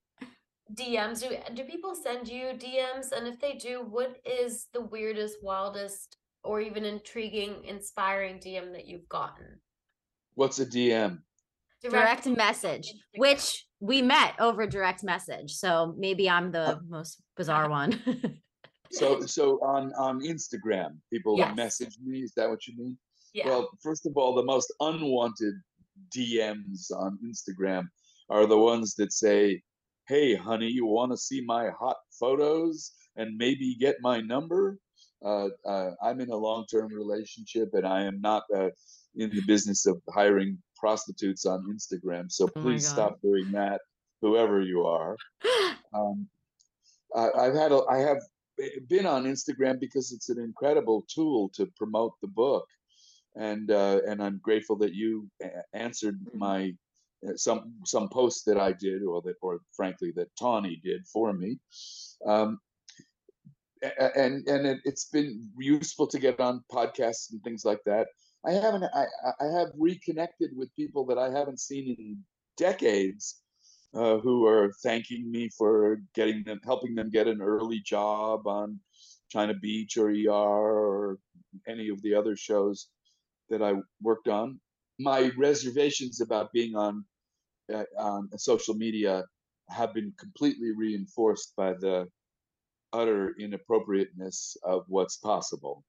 DMs? 0.73 1.21
Do 1.21 1.37
do 1.55 1.65
people 1.65 1.95
send 1.95 2.29
you 2.29 2.53
DMs? 2.55 3.13
And 3.13 3.27
if 3.27 3.41
they 3.41 3.55
do, 3.55 3.83
what 3.83 4.17
is 4.25 4.69
the 4.73 4.81
weirdest, 4.81 5.39
wildest, 5.43 6.17
or 6.43 6.61
even 6.61 6.85
intriguing, 6.85 7.65
inspiring 7.65 8.39
DM 8.39 8.73
that 8.73 8.87
you've 8.87 9.09
gotten? 9.09 9.61
What's 10.35 10.59
a 10.59 10.67
DM? 10.67 11.21
Direct, 11.85 12.25
direct 12.25 12.39
message, 12.39 12.95
which 13.17 13.67
we 13.81 14.01
met 14.01 14.35
over 14.41 14.67
direct 14.67 15.05
message. 15.05 15.53
So 15.53 15.95
maybe 15.99 16.31
I'm 16.31 16.51
the 16.51 16.81
most 16.89 17.23
bizarre 17.37 17.69
one. 17.69 18.01
so 18.91 19.21
so 19.21 19.59
on 19.63 19.93
on 19.99 20.21
Instagram, 20.21 20.97
people 21.13 21.37
yes. 21.37 21.55
message 21.55 21.97
me. 22.03 22.21
Is 22.21 22.33
that 22.37 22.49
what 22.49 22.67
you 22.67 22.75
mean? 22.79 22.97
Yeah. 23.35 23.49
Well, 23.49 23.69
first 23.83 24.07
of 24.07 24.17
all, 24.17 24.35
the 24.35 24.45
most 24.45 24.73
unwanted 24.81 25.55
DMs 26.17 26.91
on 26.91 27.19
Instagram 27.23 27.85
are 28.31 28.47
the 28.47 28.59
ones 28.59 28.95
that 28.95 29.13
say, 29.13 29.63
"Hey, 30.09 30.35
honey, 30.35 30.69
you 30.69 30.87
want 30.87 31.13
to 31.13 31.19
see 31.19 31.43
my 31.45 31.69
hot 31.79 31.97
photos 32.19 32.93
and 33.17 33.37
maybe 33.37 33.77
get 33.79 33.97
my 34.01 34.23
number?" 34.23 34.79
Uh, 35.23 35.49
uh, 35.67 35.91
I'm 36.03 36.21
in 36.21 36.31
a 36.31 36.37
long-term 36.37 36.89
relationship, 36.93 37.71
and 37.75 37.87
I 37.87 38.05
am 38.05 38.21
not 38.21 38.45
uh, 38.55 38.71
in 39.17 39.31
the 39.31 39.43
business 39.47 39.87
of 39.87 40.01
hiring 40.11 40.59
prostitutes 40.85 41.47
on 41.47 41.65
Instagram. 41.75 42.31
So 42.31 42.45
oh 42.45 42.61
please 42.61 42.87
stop 42.87 43.21
doing 43.23 43.53
that, 43.53 43.81
whoever 44.21 44.61
you 44.61 44.87
are. 44.87 45.17
Um, 45.95 46.27
I've 47.15 47.55
had 47.55 47.71
a, 47.71 47.83
I 47.89 47.99
have 47.99 48.21
been 48.89 49.07
on 49.07 49.27
Instagram 49.27 49.79
because 49.79 50.11
it's 50.11 50.29
an 50.29 50.41
incredible 50.41 51.07
tool 51.09 51.51
to 51.55 51.67
promote 51.79 52.15
the 52.21 52.27
book 52.27 52.67
and 53.37 53.71
uh, 53.71 54.01
and 54.07 54.23
I'm 54.23 54.41
grateful 54.43 54.77
that 54.77 54.95
you 54.95 55.29
answered 55.73 56.19
my 56.35 56.75
uh, 57.27 57.37
some 57.37 57.75
some 57.85 58.09
posts 58.09 58.45
that 58.45 58.59
I 58.59 58.73
did, 58.73 59.03
or 59.03 59.23
that, 59.23 59.37
or 59.43 59.61
frankly 59.77 60.13
that 60.17 60.35
Tawny 60.39 60.81
did 60.83 61.07
for 61.07 61.33
me. 61.33 61.59
Um, 62.27 62.59
and 63.83 64.47
and 64.47 64.67
it, 64.67 64.81
has 64.85 65.07
been 65.13 65.51
useful 65.59 66.07
to 66.09 66.19
get 66.19 66.41
on 66.41 66.65
podcasts 66.73 67.33
and 67.33 67.43
things 67.43 67.65
like 67.65 67.81
that. 67.87 68.09
I 68.47 68.53
haven't. 68.53 68.85
I 68.85 69.07
I 69.41 69.47
have 69.59 69.73
reconnected 69.79 70.51
with 70.57 70.75
people 70.77 71.07
that 71.07 71.19
I 71.19 71.31
haven't 71.31 71.61
seen 71.61 71.97
in 71.99 72.19
decades, 72.57 73.41
uh, 73.95 74.19
who 74.19 74.47
are 74.47 74.73
thanking 74.83 75.31
me 75.31 75.49
for 75.57 75.99
getting 76.15 76.43
them, 76.45 76.61
helping 76.65 76.95
them 76.95 77.11
get 77.11 77.29
an 77.29 77.41
early 77.41 77.81
job 77.81 78.47
on 78.47 78.81
China 79.31 79.55
Beach 79.55 79.97
or 79.97 80.11
ER 80.11 80.31
or 80.31 81.19
any 81.69 81.89
of 81.89 82.03
the 82.03 82.15
other 82.15 82.37
shows 82.37 82.89
that 83.51 83.63
I 83.63 83.75
worked 84.03 84.29
on. 84.29 84.61
My 84.99 85.31
reservations 85.37 86.21
about 86.21 86.53
being 86.53 86.77
on 86.77 87.05
uh, 87.73 87.85
on 87.99 88.29
social 88.37 88.75
media 88.75 89.25
have 89.71 89.95
been 89.95 90.13
completely 90.19 90.73
reinforced 90.77 91.55
by 91.57 91.73
the 91.73 92.07
utter 92.93 93.35
inappropriateness 93.39 94.57
of 94.63 94.85
what's 94.89 95.17
possible. 95.17 95.85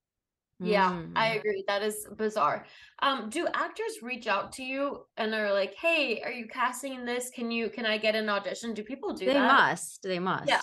Yeah, 0.60 0.92
mm. 0.92 1.12
I 1.16 1.36
agree. 1.36 1.66
That 1.68 1.82
is 1.82 2.08
bizarre. 2.16 2.66
Um, 3.02 3.30
do 3.30 3.48
actors 3.54 4.02
reach 4.02 4.28
out 4.28 4.54
to 4.54 4.64
you 4.64 5.06
and 5.18 5.34
are 5.34 5.52
like, 5.52 5.76
"Hey, 5.76 6.22
are 6.22 6.32
you 6.32 6.48
casting 6.48 7.04
this? 7.04 7.30
Can 7.30 7.52
you 7.52 7.70
can 7.70 7.86
I 7.86 7.98
get 7.98 8.16
an 8.16 8.30
audition?" 8.30 8.74
Do 8.74 8.84
people 8.84 9.14
do 9.14 9.26
they 9.26 9.34
that? 9.34 9.42
They 9.42 9.48
must. 9.48 10.04
They 10.04 10.20
must. 10.20 10.50
Yeah. 10.50 10.62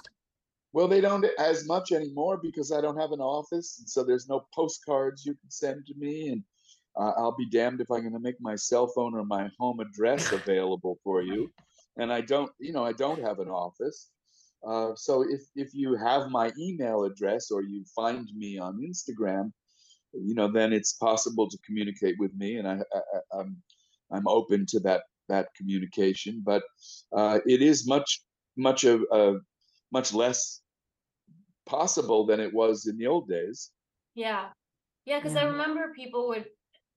Well, 0.73 0.89
they 0.89 1.03
don't 1.03 1.27
as 1.39 1.67
much 1.67 1.93
anymore 1.93 2.39
because 2.39 2.73
I 2.73 2.81
don't 2.81 2.99
have 2.99 3.13
an 3.13 3.21
office, 3.21 3.81
and 3.81 3.89
so 3.89 4.03
there's 4.03 4.29
no 4.29 4.47
postcards 4.55 5.27
you 5.27 5.35
can 5.35 5.51
send 5.51 5.85
to 5.87 5.95
me, 5.99 6.31
and 6.31 6.43
uh, 6.97 7.13
I'll 7.19 7.37
be 7.37 7.49
damned 7.51 7.83
if 7.83 7.91
I'm 7.91 8.01
going 8.01 8.15
to 8.15 8.19
make 8.19 8.41
my 8.41 8.57
cell 8.57 8.87
phone 8.87 9.15
or 9.15 9.25
my 9.25 9.51
home 9.59 9.81
address 9.81 10.33
available 10.33 10.99
for 11.05 11.21
you. 11.23 11.53
And 11.99 12.11
I 12.11 12.23
don't, 12.23 12.51
you 12.59 12.73
know, 12.73 12.85
I 12.85 12.93
don't 12.93 13.21
have 13.21 13.39
an 13.41 13.49
office. 13.49 14.09
Uh, 14.67 14.93
so 14.95 15.23
if 15.23 15.43
if 15.57 15.75
you 15.75 15.97
have 15.97 16.31
my 16.31 16.53
email 16.59 17.05
address 17.05 17.51
or 17.51 17.63
you 17.63 17.85
find 17.95 18.27
me 18.35 18.59
on 18.59 18.81
Instagram, 18.81 19.53
you 20.13 20.35
know, 20.35 20.51
then 20.51 20.73
it's 20.73 20.93
possible 20.95 21.49
to 21.49 21.59
communicate 21.65 22.17
with 22.19 22.35
me, 22.35 22.57
and 22.57 22.69
I, 22.69 22.81
I 22.95 23.39
I'm 23.41 23.63
I'm 24.11 24.29
open 24.29 24.67
to 24.67 24.81
that 24.81 25.05
that 25.29 25.49
communication. 25.57 26.43
But 26.45 26.63
uh, 27.13 27.41
it 27.47 27.63
is 27.63 27.87
much 27.87 28.21
much 28.57 28.85
of 28.85 29.03
uh, 29.13 29.35
much 29.93 30.13
less 30.13 30.63
possible 31.67 32.27
than 32.27 32.41
it 32.41 32.53
was 32.53 32.87
in 32.87 32.97
the 32.99 33.07
old 33.07 33.29
days. 33.29 33.71
Yeah, 34.15 34.51
yeah, 35.07 35.21
because 35.21 35.37
I 35.37 35.45
remember 35.45 35.93
people 35.95 36.29
would 36.29 36.47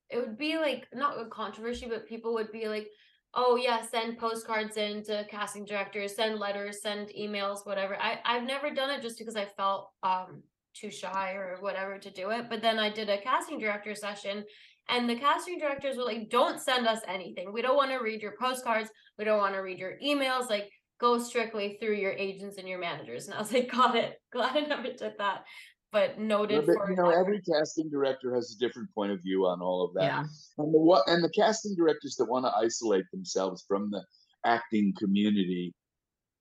it 0.10 0.20
would 0.20 0.38
be 0.38 0.58
like 0.58 0.88
not 0.94 1.20
a 1.20 1.28
controversy, 1.30 1.88
but 1.88 2.08
people 2.08 2.34
would 2.36 2.52
be 2.52 2.68
like, 2.68 2.90
"Oh 3.34 3.56
yeah, 3.56 3.82
send 3.86 4.18
postcards 4.20 4.78
in 4.78 5.04
to 5.06 5.26
casting 5.30 5.66
directors, 5.66 6.16
send 6.16 6.40
letters, 6.40 6.82
send 6.82 7.10
emails, 7.10 7.66
whatever." 7.66 7.98
I 8.02 8.22
I've 8.26 8.44
never 8.44 8.72
done 8.72 8.92
it 8.92 9.02
just 9.02 9.18
because 9.20 9.36
I 9.36 9.46
felt 9.46 9.92
um 10.04 10.44
too 10.76 10.92
shy 10.92 11.34
or 11.34 11.58
whatever 11.60 11.98
to 11.98 12.12
do 12.12 12.32
it. 12.32 12.50
But 12.50 12.62
then 12.62 12.80
I 12.80 12.90
did 12.90 13.10
a 13.10 13.22
casting 13.22 13.60
director 13.60 13.96
session 13.96 14.44
and 14.90 15.10
the 15.10 15.16
casting 15.16 15.58
directors 15.58 15.98
were 15.98 16.04
like, 16.04 16.30
don't 16.30 16.60
send 16.60 16.88
us 16.88 17.00
anything. 17.08 17.52
We 17.52 17.62
don't 17.62 17.78
want 17.78 17.92
to 17.92 17.98
read 17.98 18.22
your 18.22 18.36
postcards. 18.40 18.90
We 19.18 19.26
don't 19.26 19.40
want 19.40 19.56
to 19.56 19.62
read 19.62 19.80
your 19.80 19.94
emails. 20.04 20.50
Like, 20.50 20.70
go 21.00 21.18
strictly 21.18 21.78
through 21.82 21.96
your 21.96 22.12
agents 22.12 22.58
and 22.58 22.68
your 22.68 22.80
managers. 22.80 23.26
And 23.26 23.34
I 23.34 23.40
was 23.40 23.52
like, 23.52 23.72
got 23.72 23.96
it. 23.96 24.22
Glad 24.32 24.56
I 24.56 24.62
never 24.62 24.84
did 24.84 25.14
that 25.18 25.44
but 25.96 26.20
noted 26.20 26.66
but, 26.66 26.76
for 26.76 26.90
you 26.90 26.98
know 26.98 27.10
every 27.10 27.42
casting 27.42 27.90
director 27.90 28.36
has 28.36 28.54
a 28.54 28.60
different 28.60 28.94
point 28.94 29.14
of 29.14 29.22
view 29.24 29.46
on 29.46 29.62
all 29.62 29.86
of 29.86 29.94
that 29.94 30.04
yeah. 30.04 30.24
and 30.58 30.74
the 30.74 30.78
what 30.78 31.08
and 31.08 31.24
the 31.24 31.30
casting 31.30 31.74
directors 31.74 32.16
that 32.18 32.26
want 32.26 32.44
to 32.46 32.52
isolate 32.58 33.06
themselves 33.14 33.64
from 33.66 33.90
the 33.90 34.04
acting 34.46 34.94
community 35.00 35.74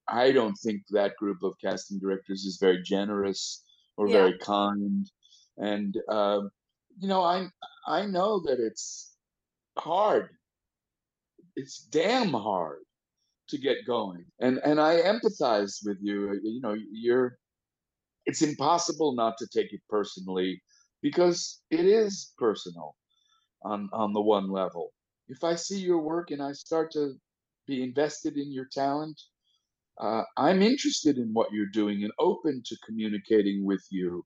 i 0.09 0.33
don't 0.33 0.57
think 0.57 0.83
that 0.91 1.17
group 1.19 1.39
of 1.45 1.55
casting 1.65 2.01
directors 2.01 2.45
is 2.45 2.59
very 2.61 2.83
generous 2.83 3.63
or 3.97 4.09
yeah. 4.09 4.15
very 4.15 4.39
kind. 4.39 5.11
And 5.57 5.97
uh, 6.09 6.41
you 6.99 7.09
know 7.09 7.23
i 7.23 7.47
i 7.87 8.07
know 8.07 8.41
that 8.41 8.59
it's 8.61 9.15
hard. 9.79 10.31
It's 11.57 11.85
damn 11.85 12.33
hard 12.33 12.81
to 13.49 13.59
get 13.59 13.87
going. 13.87 14.25
And 14.41 14.59
and 14.65 14.81
i 14.81 15.01
empathize 15.01 15.79
with 15.85 15.99
you. 16.01 16.41
You 16.43 16.61
know 16.61 16.77
you're 16.91 17.39
it's 18.27 18.43
impossible 18.43 19.15
not 19.15 19.37
to 19.39 19.47
take 19.47 19.73
it 19.73 19.83
personally 19.89 20.63
because 21.03 21.61
it 21.71 21.85
is 21.85 22.33
personal 22.39 22.97
on 23.63 23.89
on 23.93 24.13
the 24.13 24.21
one 24.21 24.51
level. 24.51 24.93
If 25.29 25.45
i 25.45 25.55
see 25.55 25.79
your 25.79 26.01
work 26.01 26.31
and 26.31 26.43
i 26.43 26.53
start 26.53 26.91
to 26.93 27.15
be 27.67 27.83
invested 27.83 28.37
in 28.37 28.53
your 28.53 28.67
talent 28.73 29.21
uh, 30.01 30.23
i'm 30.37 30.63
interested 30.63 31.19
in 31.19 31.33
what 31.33 31.53
you're 31.53 31.67
doing 31.67 32.05
and 32.05 32.13
open 32.19 32.63
to 32.65 32.77
communicating 32.85 33.65
with 33.65 33.85
you. 33.91 34.25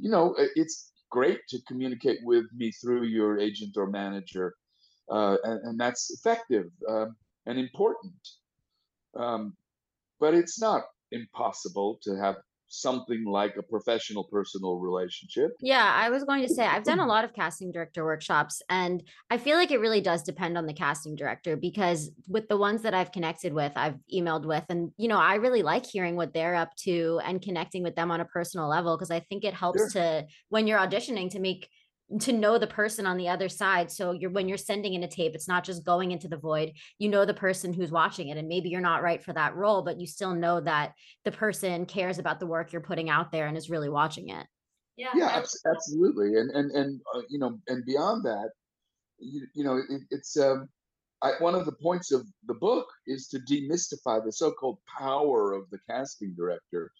You 0.00 0.10
know 0.10 0.34
it's 0.54 0.92
great 1.10 1.40
to 1.48 1.58
communicate 1.66 2.18
with 2.22 2.46
me 2.54 2.70
through 2.70 3.04
your 3.04 3.38
agent 3.38 3.76
or 3.76 3.86
manager 3.86 4.54
uh, 5.10 5.36
and, 5.44 5.60
and, 5.64 5.80
that's 5.80 6.10
effective 6.10 6.66
um, 6.88 7.16
and 7.46 7.58
important. 7.58 8.12
Um, 9.16 9.56
but 10.20 10.34
it's 10.34 10.60
not 10.60 10.82
impossible 11.12 11.98
to 12.02 12.16
have 12.16 12.36
something 12.68 13.24
like 13.24 13.56
a 13.56 13.62
professional 13.62 14.24
personal 14.24 14.78
relationship. 14.78 15.52
Yeah, 15.60 15.92
I 15.94 16.10
was 16.10 16.24
going 16.24 16.46
to 16.46 16.52
say 16.52 16.64
I've 16.64 16.84
done 16.84 17.00
a 17.00 17.06
lot 17.14 17.24
of 17.24 17.32
casting 17.32 17.72
director 17.72 18.04
workshops 18.04 18.62
and 18.68 19.02
I 19.30 19.38
feel 19.38 19.56
like 19.56 19.70
it 19.70 19.80
really 19.80 20.00
does 20.00 20.22
depend 20.22 20.58
on 20.58 20.66
the 20.66 20.72
casting 20.72 21.16
director 21.16 21.56
because 21.56 22.10
with 22.28 22.48
the 22.48 22.56
ones 22.56 22.82
that 22.82 22.94
I've 22.94 23.12
connected 23.12 23.52
with, 23.52 23.72
I've 23.76 23.96
emailed 24.14 24.44
with 24.44 24.64
and 24.68 24.92
you 24.96 25.08
know, 25.08 25.18
I 25.18 25.36
really 25.36 25.62
like 25.62 25.86
hearing 25.86 26.16
what 26.16 26.34
they're 26.34 26.54
up 26.54 26.74
to 26.84 27.20
and 27.24 27.40
connecting 27.42 27.82
with 27.82 27.96
them 27.96 28.10
on 28.10 28.20
a 28.20 28.24
personal 28.24 28.68
level 28.68 28.96
because 28.96 29.10
I 29.10 29.20
think 29.20 29.44
it 29.44 29.54
helps 29.54 29.92
sure. 29.92 30.02
to 30.02 30.26
when 30.48 30.66
you're 30.66 30.78
auditioning 30.78 31.30
to 31.30 31.40
make 31.40 31.68
to 32.20 32.32
know 32.32 32.56
the 32.56 32.66
person 32.66 33.06
on 33.06 33.18
the 33.18 33.28
other 33.28 33.48
side 33.48 33.90
so 33.90 34.12
you're 34.12 34.30
when 34.30 34.48
you're 34.48 34.56
sending 34.56 34.94
in 34.94 35.04
a 35.04 35.08
tape 35.08 35.34
it's 35.34 35.48
not 35.48 35.62
just 35.62 35.84
going 35.84 36.10
into 36.10 36.26
the 36.26 36.38
void 36.38 36.72
you 36.98 37.08
know 37.08 37.24
the 37.24 37.34
person 37.34 37.72
who's 37.72 37.90
watching 37.90 38.28
it 38.28 38.38
and 38.38 38.48
maybe 38.48 38.70
you're 38.70 38.80
not 38.80 39.02
right 39.02 39.22
for 39.22 39.34
that 39.34 39.54
role 39.54 39.82
but 39.82 40.00
you 40.00 40.06
still 40.06 40.34
know 40.34 40.60
that 40.60 40.92
the 41.24 41.30
person 41.30 41.84
cares 41.84 42.18
about 42.18 42.40
the 42.40 42.46
work 42.46 42.72
you're 42.72 42.80
putting 42.80 43.10
out 43.10 43.30
there 43.30 43.46
and 43.46 43.56
is 43.56 43.68
really 43.68 43.90
watching 43.90 44.30
it 44.30 44.46
yeah 44.96 45.10
yeah 45.14 45.42
absolutely 45.66 46.36
and 46.36 46.50
and 46.52 46.70
and 46.72 47.00
uh, 47.14 47.20
you 47.28 47.38
know 47.38 47.58
and 47.68 47.84
beyond 47.84 48.24
that 48.24 48.50
you, 49.18 49.46
you 49.54 49.64
know 49.64 49.76
it, 49.76 50.00
it's 50.10 50.38
um 50.38 50.68
I, 51.22 51.32
one 51.40 51.54
of 51.54 51.66
the 51.66 51.72
points 51.72 52.12
of 52.12 52.26
the 52.46 52.54
book 52.54 52.86
is 53.06 53.26
to 53.28 53.40
demystify 53.40 54.24
the 54.24 54.32
so-called 54.32 54.78
power 54.86 55.52
of 55.52 55.68
the 55.70 55.78
casting 55.90 56.34
director. 56.36 56.92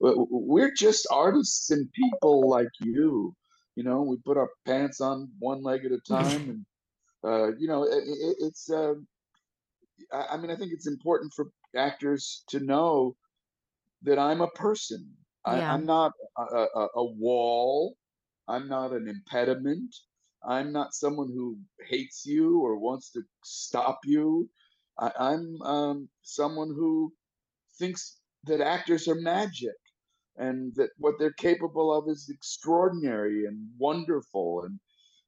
We're 0.00 0.72
just 0.72 1.06
artists 1.10 1.70
and 1.70 1.92
people 1.92 2.48
like 2.48 2.70
you. 2.80 3.34
You 3.78 3.84
know, 3.84 4.02
we 4.02 4.16
put 4.16 4.36
our 4.36 4.50
pants 4.66 5.00
on 5.00 5.30
one 5.38 5.62
leg 5.62 5.84
at 5.84 5.92
a 5.92 6.00
time, 6.08 6.50
and 6.50 6.66
uh, 7.22 7.52
you 7.58 7.68
know, 7.68 7.84
it, 7.84 8.02
it, 8.28 8.36
it's. 8.40 8.68
Uh, 8.68 8.94
I 10.12 10.36
mean, 10.36 10.50
I 10.50 10.56
think 10.56 10.72
it's 10.72 10.88
important 10.88 11.32
for 11.32 11.46
actors 11.76 12.42
to 12.48 12.58
know 12.58 13.14
that 14.02 14.18
I'm 14.18 14.40
a 14.40 14.48
person. 14.48 15.06
I, 15.44 15.58
Yeah. 15.58 15.74
I'm 15.74 15.86
not 15.86 16.12
a, 16.36 16.42
a, 16.42 16.88
a 16.96 17.04
wall. 17.04 17.96
I'm 18.48 18.68
not 18.68 18.92
an 18.92 19.06
impediment. 19.06 19.94
I'm 20.42 20.72
not 20.72 20.94
someone 20.94 21.28
who 21.28 21.56
hates 21.88 22.26
you 22.26 22.58
or 22.60 22.78
wants 22.78 23.12
to 23.12 23.22
stop 23.44 24.00
you. 24.04 24.50
I, 24.98 25.12
I'm 25.20 25.62
um, 25.62 26.08
someone 26.22 26.70
who 26.74 27.12
thinks 27.78 28.18
that 28.44 28.60
actors 28.60 29.06
are 29.06 29.20
magic 29.20 29.78
and 30.38 30.74
that 30.76 30.90
what 30.98 31.14
they're 31.18 31.32
capable 31.32 31.92
of 31.92 32.08
is 32.08 32.30
extraordinary 32.30 33.46
and 33.46 33.66
wonderful. 33.78 34.64
And 34.64 34.80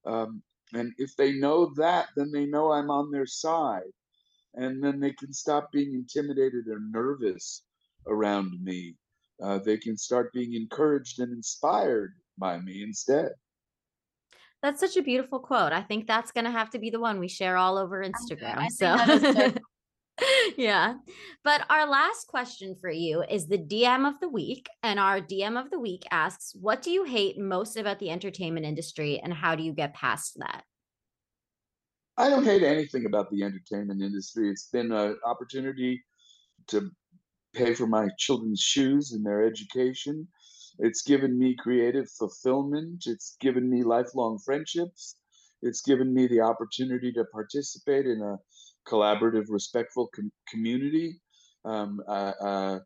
um, 0.06 0.42
and 0.72 0.92
if 0.98 1.16
they 1.16 1.32
know 1.32 1.72
that, 1.76 2.08
then 2.16 2.30
they 2.32 2.46
know 2.46 2.72
I'm 2.72 2.90
on 2.90 3.10
their 3.10 3.26
side, 3.26 3.92
and 4.54 4.82
then 4.82 5.00
they 5.00 5.12
can 5.12 5.32
stop 5.32 5.70
being 5.72 5.92
intimidated 5.94 6.68
or 6.68 6.80
nervous 6.80 7.64
around 8.06 8.52
me. 8.62 8.94
Uh, 9.42 9.58
they 9.58 9.76
can 9.76 9.96
start 9.96 10.32
being 10.32 10.54
encouraged 10.54 11.18
and 11.18 11.32
inspired 11.32 12.12
by 12.38 12.58
me 12.58 12.82
instead. 12.82 13.32
That's 14.62 14.78
such 14.78 14.96
a 14.96 15.02
beautiful 15.02 15.38
quote. 15.38 15.72
I 15.72 15.82
think 15.82 16.06
that's 16.06 16.30
going 16.30 16.44
to 16.44 16.50
have 16.50 16.70
to 16.70 16.78
be 16.78 16.90
the 16.90 17.00
one 17.00 17.18
we 17.18 17.28
share 17.28 17.56
all 17.56 17.78
over 17.78 18.04
Instagram. 18.04 18.58
I 18.58 18.68
think 18.68 18.72
so, 18.72 18.96
that 18.96 19.08
is 19.08 19.34
good. 19.34 19.59
Yeah. 20.56 20.94
But 21.44 21.64
our 21.70 21.88
last 21.88 22.26
question 22.26 22.74
for 22.80 22.90
you 22.90 23.22
is 23.28 23.46
the 23.46 23.58
DM 23.58 24.08
of 24.08 24.20
the 24.20 24.28
week. 24.28 24.68
And 24.82 24.98
our 24.98 25.20
DM 25.20 25.60
of 25.60 25.70
the 25.70 25.78
week 25.78 26.04
asks, 26.10 26.54
What 26.54 26.82
do 26.82 26.90
you 26.90 27.04
hate 27.04 27.38
most 27.38 27.76
about 27.76 27.98
the 27.98 28.10
entertainment 28.10 28.66
industry 28.66 29.18
and 29.18 29.32
how 29.32 29.54
do 29.54 29.62
you 29.62 29.72
get 29.72 29.94
past 29.94 30.38
that? 30.38 30.64
I 32.16 32.28
don't 32.28 32.44
hate 32.44 32.62
anything 32.62 33.06
about 33.06 33.30
the 33.30 33.42
entertainment 33.42 34.02
industry. 34.02 34.50
It's 34.50 34.68
been 34.68 34.92
an 34.92 35.16
opportunity 35.24 36.02
to 36.68 36.90
pay 37.54 37.74
for 37.74 37.86
my 37.86 38.08
children's 38.18 38.60
shoes 38.60 39.12
and 39.12 39.24
their 39.24 39.42
education. 39.44 40.28
It's 40.78 41.02
given 41.02 41.38
me 41.38 41.56
creative 41.58 42.10
fulfillment. 42.10 43.04
It's 43.06 43.36
given 43.40 43.70
me 43.70 43.82
lifelong 43.82 44.38
friendships. 44.44 45.16
It's 45.62 45.82
given 45.82 46.14
me 46.14 46.26
the 46.26 46.40
opportunity 46.40 47.12
to 47.12 47.24
participate 47.32 48.06
in 48.06 48.20
a 48.22 48.38
collaborative, 48.88 49.46
respectful 49.48 50.08
com- 50.14 50.32
community. 50.48 51.20
Um, 51.64 52.00
uh, 52.08 52.32
uh, 52.40 52.78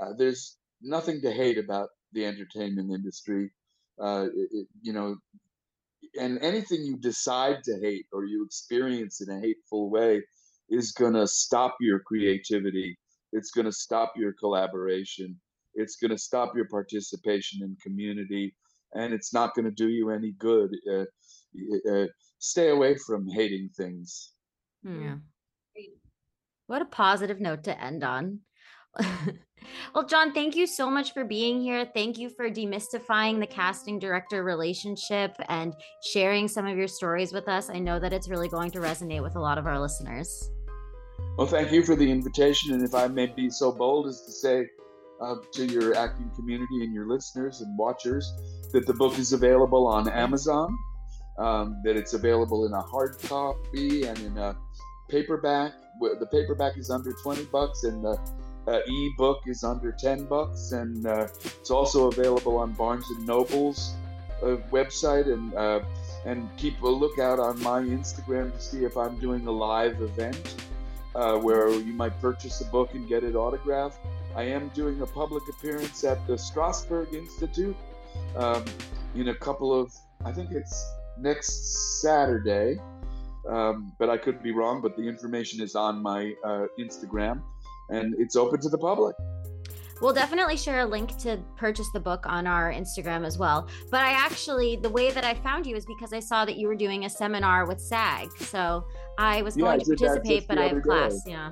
uh, 0.00 0.12
there's 0.18 0.58
nothing 0.82 1.20
to 1.22 1.32
hate 1.32 1.58
about 1.58 1.88
the 2.12 2.24
entertainment 2.26 2.90
industry. 2.92 3.50
Uh, 4.00 4.26
it, 4.34 4.48
it- 4.52 4.68
you 4.82 4.92
know, 4.92 5.16
and 6.18 6.38
anything 6.40 6.84
you 6.84 6.96
decide 6.98 7.62
to 7.64 7.78
hate 7.80 8.06
or 8.12 8.24
you 8.24 8.44
experience 8.44 9.20
in 9.20 9.30
a 9.30 9.40
hateful 9.40 9.90
way 9.90 10.22
is 10.68 10.92
going 10.92 11.14
to 11.14 11.26
stop 11.26 11.76
your 11.80 12.00
creativity. 12.00 12.98
It's 13.32 13.50
going 13.50 13.66
to 13.66 13.72
stop 13.72 14.12
your 14.16 14.32
collaboration. 14.32 15.40
It's 15.74 15.96
going 15.96 16.10
to 16.10 16.18
stop 16.18 16.54
your 16.56 16.66
participation 16.68 17.62
in 17.62 17.76
community, 17.82 18.54
and 18.94 19.12
it's 19.14 19.32
not 19.32 19.54
going 19.54 19.66
to 19.66 19.70
do 19.70 19.88
you 19.88 20.10
any 20.10 20.32
good. 20.32 20.70
Uh, 20.90 21.04
uh, 21.90 22.06
stay 22.38 22.70
away 22.70 22.96
from 23.06 23.28
hating 23.28 23.70
things. 23.76 24.32
Yeah. 24.92 25.14
What 26.70 26.82
a 26.82 26.84
positive 26.84 27.40
note 27.40 27.64
to 27.64 27.82
end 27.82 28.04
on. 28.04 28.38
well, 29.92 30.06
John, 30.06 30.32
thank 30.32 30.54
you 30.54 30.68
so 30.68 30.88
much 30.88 31.12
for 31.12 31.24
being 31.24 31.60
here. 31.60 31.84
Thank 31.84 32.16
you 32.16 32.30
for 32.30 32.48
demystifying 32.48 33.40
the 33.40 33.46
casting 33.48 33.98
director 33.98 34.44
relationship 34.44 35.34
and 35.48 35.74
sharing 36.12 36.46
some 36.46 36.68
of 36.68 36.76
your 36.76 36.86
stories 36.86 37.32
with 37.32 37.48
us. 37.48 37.70
I 37.70 37.80
know 37.80 37.98
that 37.98 38.12
it's 38.12 38.28
really 38.28 38.46
going 38.46 38.70
to 38.70 38.78
resonate 38.78 39.20
with 39.20 39.34
a 39.34 39.40
lot 39.40 39.58
of 39.58 39.66
our 39.66 39.80
listeners. 39.80 40.48
Well, 41.36 41.48
thank 41.48 41.72
you 41.72 41.82
for 41.82 41.96
the 41.96 42.08
invitation, 42.08 42.72
and 42.72 42.84
if 42.84 42.94
I 42.94 43.08
may 43.08 43.26
be 43.26 43.50
so 43.50 43.72
bold 43.72 44.06
as 44.06 44.22
to 44.26 44.30
say 44.30 44.68
uh, 45.20 45.34
to 45.54 45.66
your 45.66 45.96
acting 45.96 46.30
community 46.36 46.84
and 46.84 46.94
your 46.94 47.08
listeners 47.08 47.62
and 47.62 47.76
watchers 47.76 48.32
that 48.72 48.86
the 48.86 48.94
book 48.94 49.18
is 49.18 49.32
available 49.32 49.88
on 49.88 50.08
Amazon, 50.08 50.72
um, 51.40 51.80
that 51.84 51.96
it's 51.96 52.12
available 52.12 52.64
in 52.66 52.72
a 52.74 52.82
hard 52.82 53.18
copy 53.24 54.04
and 54.04 54.18
in 54.20 54.38
a 54.38 54.54
paperback. 55.10 55.72
The 56.00 56.26
paperback 56.26 56.78
is 56.78 56.90
under 56.90 57.12
20 57.12 57.44
bucks, 57.46 57.84
and 57.84 58.02
the 58.04 58.18
uh, 58.66 58.80
e-book 58.86 59.42
is 59.46 59.64
under 59.64 59.92
10 59.92 60.26
bucks, 60.26 60.72
and 60.72 61.06
uh, 61.06 61.28
it's 61.44 61.70
also 61.70 62.08
available 62.08 62.56
on 62.56 62.72
Barnes 62.72 63.04
and 63.10 63.26
Noble's 63.26 63.94
uh, 64.42 64.56
website, 64.70 65.30
and 65.32 65.54
uh, 65.54 65.80
and 66.26 66.48
keep 66.56 66.80
a 66.82 66.88
lookout 66.88 67.38
on 67.38 67.60
my 67.62 67.80
Instagram 67.80 68.52
to 68.52 68.60
see 68.60 68.84
if 68.84 68.96
I'm 68.96 69.18
doing 69.18 69.46
a 69.46 69.50
live 69.50 70.00
event 70.02 70.56
uh, 71.14 71.36
where 71.38 71.70
you 71.70 71.92
might 71.92 72.18
purchase 72.20 72.60
a 72.60 72.66
book 72.66 72.94
and 72.94 73.08
get 73.08 73.24
it 73.24 73.34
autographed. 73.34 73.98
I 74.36 74.44
am 74.44 74.68
doing 74.68 75.00
a 75.00 75.06
public 75.06 75.42
appearance 75.48 76.04
at 76.04 76.24
the 76.26 76.34
Strasberg 76.34 77.12
Institute 77.14 77.76
um, 78.36 78.64
in 79.14 79.28
a 79.28 79.34
couple 79.34 79.78
of, 79.78 79.92
I 80.24 80.32
think 80.32 80.52
it's 80.52 80.92
next 81.18 82.00
Saturday, 82.00 82.78
um, 83.48 83.92
but 83.98 84.10
I 84.10 84.16
could 84.16 84.42
be 84.42 84.52
wrong. 84.52 84.80
But 84.82 84.96
the 84.96 85.02
information 85.08 85.60
is 85.62 85.74
on 85.74 86.02
my 86.02 86.34
uh, 86.44 86.66
Instagram, 86.78 87.42
and 87.90 88.14
it's 88.18 88.36
open 88.36 88.60
to 88.60 88.68
the 88.68 88.78
public. 88.78 89.14
We'll 90.00 90.14
definitely 90.14 90.56
share 90.56 90.80
a 90.80 90.86
link 90.86 91.18
to 91.18 91.38
purchase 91.58 91.86
the 91.92 92.00
book 92.00 92.24
on 92.26 92.46
our 92.46 92.72
Instagram 92.72 93.26
as 93.26 93.36
well. 93.36 93.68
But 93.90 94.00
I 94.00 94.12
actually, 94.12 94.76
the 94.76 94.88
way 94.88 95.10
that 95.10 95.24
I 95.24 95.34
found 95.34 95.66
you 95.66 95.76
is 95.76 95.84
because 95.84 96.14
I 96.14 96.20
saw 96.20 96.46
that 96.46 96.56
you 96.56 96.68
were 96.68 96.74
doing 96.74 97.04
a 97.04 97.10
seminar 97.10 97.66
with 97.66 97.78
SAG. 97.82 98.30
So 98.38 98.86
I 99.18 99.42
was 99.42 99.58
Yeah, 99.58 99.66
I 99.66 99.76
going 99.76 99.80
to 99.80 99.96
participate, 99.96 100.48
but 100.48 100.56
I 100.56 100.68
have 100.68 100.82
class. 100.82 101.22
day. 101.24 101.32
Yeah. 101.32 101.50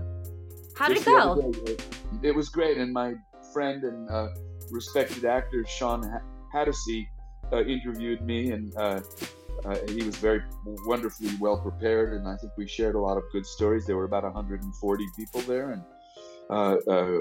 How 0.77 0.89
did 0.89 0.97
it 0.97 1.05
Just 1.05 1.07
the 1.07 1.13
other 1.17 1.43
go? 1.43 1.77
It 2.23 2.35
was 2.35 2.49
great, 2.49 2.79
and 2.79 2.91
my 2.91 3.15
friend 3.53 3.85
and 3.85 4.09
uh, 4.11 4.29
respected 4.71 5.27
actor 5.27 5.67
Sean 5.67 6.03
Ha- 6.05 6.21
Hatosy 6.55 7.07
uh, 7.53 7.63
interviewed 7.65 8.23
me, 8.23 8.53
and 8.53 8.75
uh, 8.79 9.01
uh, 9.65 9.77
he 9.89 10.03
was 10.03 10.17
very 10.17 10.43
wonderfully 10.87 11.31
well 11.41 11.59
prepared. 11.59 12.15
And 12.15 12.29
I 12.29 12.37
think 12.37 12.53
we 12.57 12.67
shared 12.67 12.95
a 12.95 13.01
lot 13.01 13.17
of 13.17 13.25
good 13.33 13.47
stories. 13.47 13.87
There 13.87 13.97
were 13.97 14.05
about 14.05 14.25
140 14.25 15.07
people 15.17 15.41
there, 15.43 15.71
and 15.71 15.83
uh, 16.51 16.77
uh, 16.87 17.21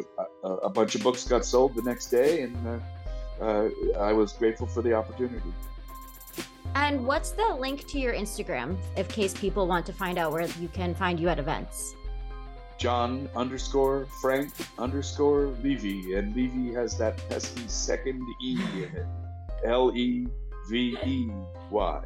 a, 0.63 0.69
bunch 0.69 0.95
of 0.95 1.03
books 1.03 1.27
got 1.27 1.43
sold 1.43 1.75
the 1.75 1.81
next 1.81 2.07
day, 2.07 2.43
and 2.43 2.55
uh, 2.67 3.43
uh, 3.43 3.69
I 3.99 4.13
was 4.13 4.31
grateful 4.33 4.67
for 4.67 4.81
the 4.81 4.93
opportunity. 4.93 5.51
And 6.75 7.05
what's 7.05 7.31
the 7.31 7.55
link 7.55 7.87
to 7.87 7.99
your 7.99 8.13
Instagram 8.13 8.77
in 8.95 9.05
case 9.05 9.33
people 9.33 9.67
want 9.67 9.85
to 9.87 9.93
find 9.93 10.17
out 10.17 10.31
where 10.31 10.47
you 10.61 10.67
can 10.69 10.93
find 10.93 11.19
you 11.19 11.27
at 11.27 11.39
events? 11.39 11.95
John 12.77 13.27
underscore 13.35 14.05
Frank 14.21 14.51
underscore 14.77 15.47
Levey, 15.63 16.13
and 16.13 16.35
Levey 16.35 16.73
has 16.73 16.97
that 16.99 17.17
pesky 17.27 17.67
second 17.67 18.21
E 18.41 18.59
in 18.75 18.95
it. 18.95 19.05
L 19.65 19.91
E 19.95 20.27
V 20.69 20.97
E 21.03 21.31
Y. 21.71 22.03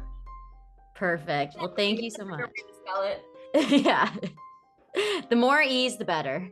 Perfect. 0.94 1.56
Well, 1.58 1.72
thank 1.76 2.00
you 2.00 2.10
so 2.10 2.24
much. 2.24 2.40
out 2.40 2.50
how 2.56 2.68
to 2.68 2.74
spell 2.74 3.02
it. 3.02 3.84
yeah. 3.84 4.10
The 5.30 5.36
more 5.36 5.62
ease, 5.62 5.96
the 5.96 6.04
better. 6.04 6.50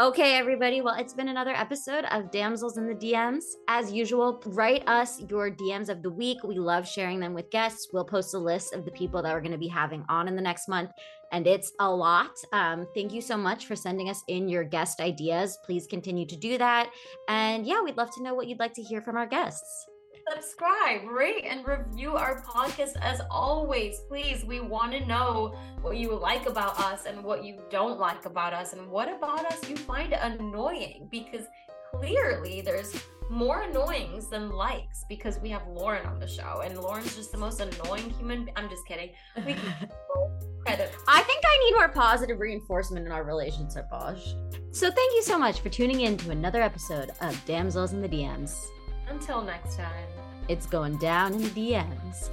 Okay, 0.00 0.34
everybody. 0.36 0.80
Well, 0.80 0.94
it's 0.94 1.12
been 1.12 1.28
another 1.28 1.54
episode 1.54 2.06
of 2.06 2.30
Damsels 2.30 2.78
in 2.78 2.86
the 2.86 2.94
DMs. 2.94 3.44
As 3.68 3.92
usual, 3.92 4.42
write 4.46 4.82
us 4.88 5.20
your 5.28 5.50
DMs 5.50 5.90
of 5.90 6.02
the 6.02 6.10
week. 6.10 6.42
We 6.42 6.58
love 6.58 6.88
sharing 6.88 7.20
them 7.20 7.34
with 7.34 7.50
guests. 7.50 7.88
We'll 7.92 8.06
post 8.06 8.32
a 8.32 8.38
list 8.38 8.72
of 8.72 8.86
the 8.86 8.90
people 8.92 9.22
that 9.22 9.32
we're 9.34 9.42
going 9.42 9.52
to 9.52 9.58
be 9.58 9.68
having 9.68 10.04
on 10.08 10.26
in 10.26 10.34
the 10.34 10.42
next 10.42 10.68
month, 10.68 10.90
and 11.32 11.46
it's 11.46 11.72
a 11.80 11.90
lot. 11.94 12.30
Um, 12.52 12.86
thank 12.94 13.12
you 13.12 13.20
so 13.20 13.36
much 13.36 13.66
for 13.66 13.76
sending 13.76 14.08
us 14.08 14.22
in 14.28 14.48
your 14.48 14.64
guest 14.64 15.00
ideas. 15.00 15.58
Please 15.64 15.86
continue 15.86 16.24
to 16.26 16.36
do 16.36 16.56
that. 16.56 16.90
And 17.28 17.66
yeah, 17.66 17.82
we'd 17.82 17.98
love 17.98 18.12
to 18.14 18.22
know 18.22 18.34
what 18.34 18.46
you'd 18.46 18.58
like 18.58 18.72
to 18.74 18.82
hear 18.82 19.02
from 19.02 19.18
our 19.18 19.26
guests. 19.26 19.86
Subscribe, 20.30 21.08
rate, 21.08 21.44
and 21.44 21.66
review 21.66 22.16
our 22.16 22.42
podcast 22.42 22.96
as 23.00 23.20
always. 23.30 24.00
Please, 24.08 24.44
we 24.44 24.60
want 24.60 24.92
to 24.92 25.04
know 25.06 25.56
what 25.80 25.96
you 25.96 26.14
like 26.14 26.46
about 26.46 26.78
us 26.78 27.06
and 27.06 27.22
what 27.22 27.44
you 27.44 27.60
don't 27.70 27.98
like 27.98 28.24
about 28.24 28.52
us, 28.52 28.72
and 28.72 28.88
what 28.88 29.08
about 29.08 29.44
us 29.46 29.68
you 29.68 29.76
find 29.76 30.12
annoying 30.12 31.08
because 31.10 31.46
clearly 31.94 32.60
there's 32.60 32.94
more 33.30 33.62
annoyings 33.62 34.28
than 34.28 34.50
likes 34.50 35.04
because 35.08 35.38
we 35.38 35.48
have 35.48 35.66
Lauren 35.68 36.04
on 36.06 36.18
the 36.18 36.28
show, 36.28 36.62
and 36.64 36.78
Lauren's 36.78 37.16
just 37.16 37.32
the 37.32 37.38
most 37.38 37.60
annoying 37.60 38.10
human. 38.10 38.50
I'm 38.56 38.68
just 38.68 38.86
kidding. 38.86 39.10
We 39.36 39.54
can 39.54 39.88
credit. 40.66 40.92
I 41.08 41.22
think 41.22 41.42
I 41.44 41.64
need 41.64 41.74
more 41.74 41.88
positive 41.88 42.40
reinforcement 42.40 43.06
in 43.06 43.12
our 43.12 43.24
relationship, 43.24 43.88
Bosh. 43.90 44.34
So 44.70 44.90
thank 44.90 45.12
you 45.14 45.22
so 45.22 45.38
much 45.38 45.60
for 45.60 45.68
tuning 45.68 46.02
in 46.02 46.16
to 46.18 46.30
another 46.30 46.62
episode 46.62 47.10
of 47.20 47.44
Damsels 47.46 47.92
in 47.92 48.02
the 48.02 48.08
DMs. 48.08 48.66
Until 49.08 49.42
next 49.42 49.76
time. 49.76 50.06
It's 50.48 50.66
going 50.66 50.96
down 50.98 51.34
in 51.34 51.42
the 51.42 51.48
DMs. 51.48 52.30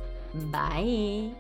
Bye. 0.51 1.31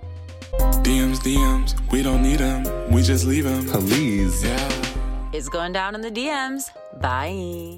DMs, 0.83 1.19
DMs, 1.19 1.91
we 1.91 2.01
don't 2.01 2.23
need 2.23 2.39
them, 2.39 2.91
we 2.91 3.01
just 3.03 3.25
leave 3.25 3.43
them. 3.43 3.65
Please. 3.67 4.43
Yeah. 4.43 5.29
It's 5.31 5.49
going 5.49 5.73
down 5.73 5.93
in 5.95 6.01
the 6.01 6.11
DMs. 6.11 6.71
Bye. 6.99 7.77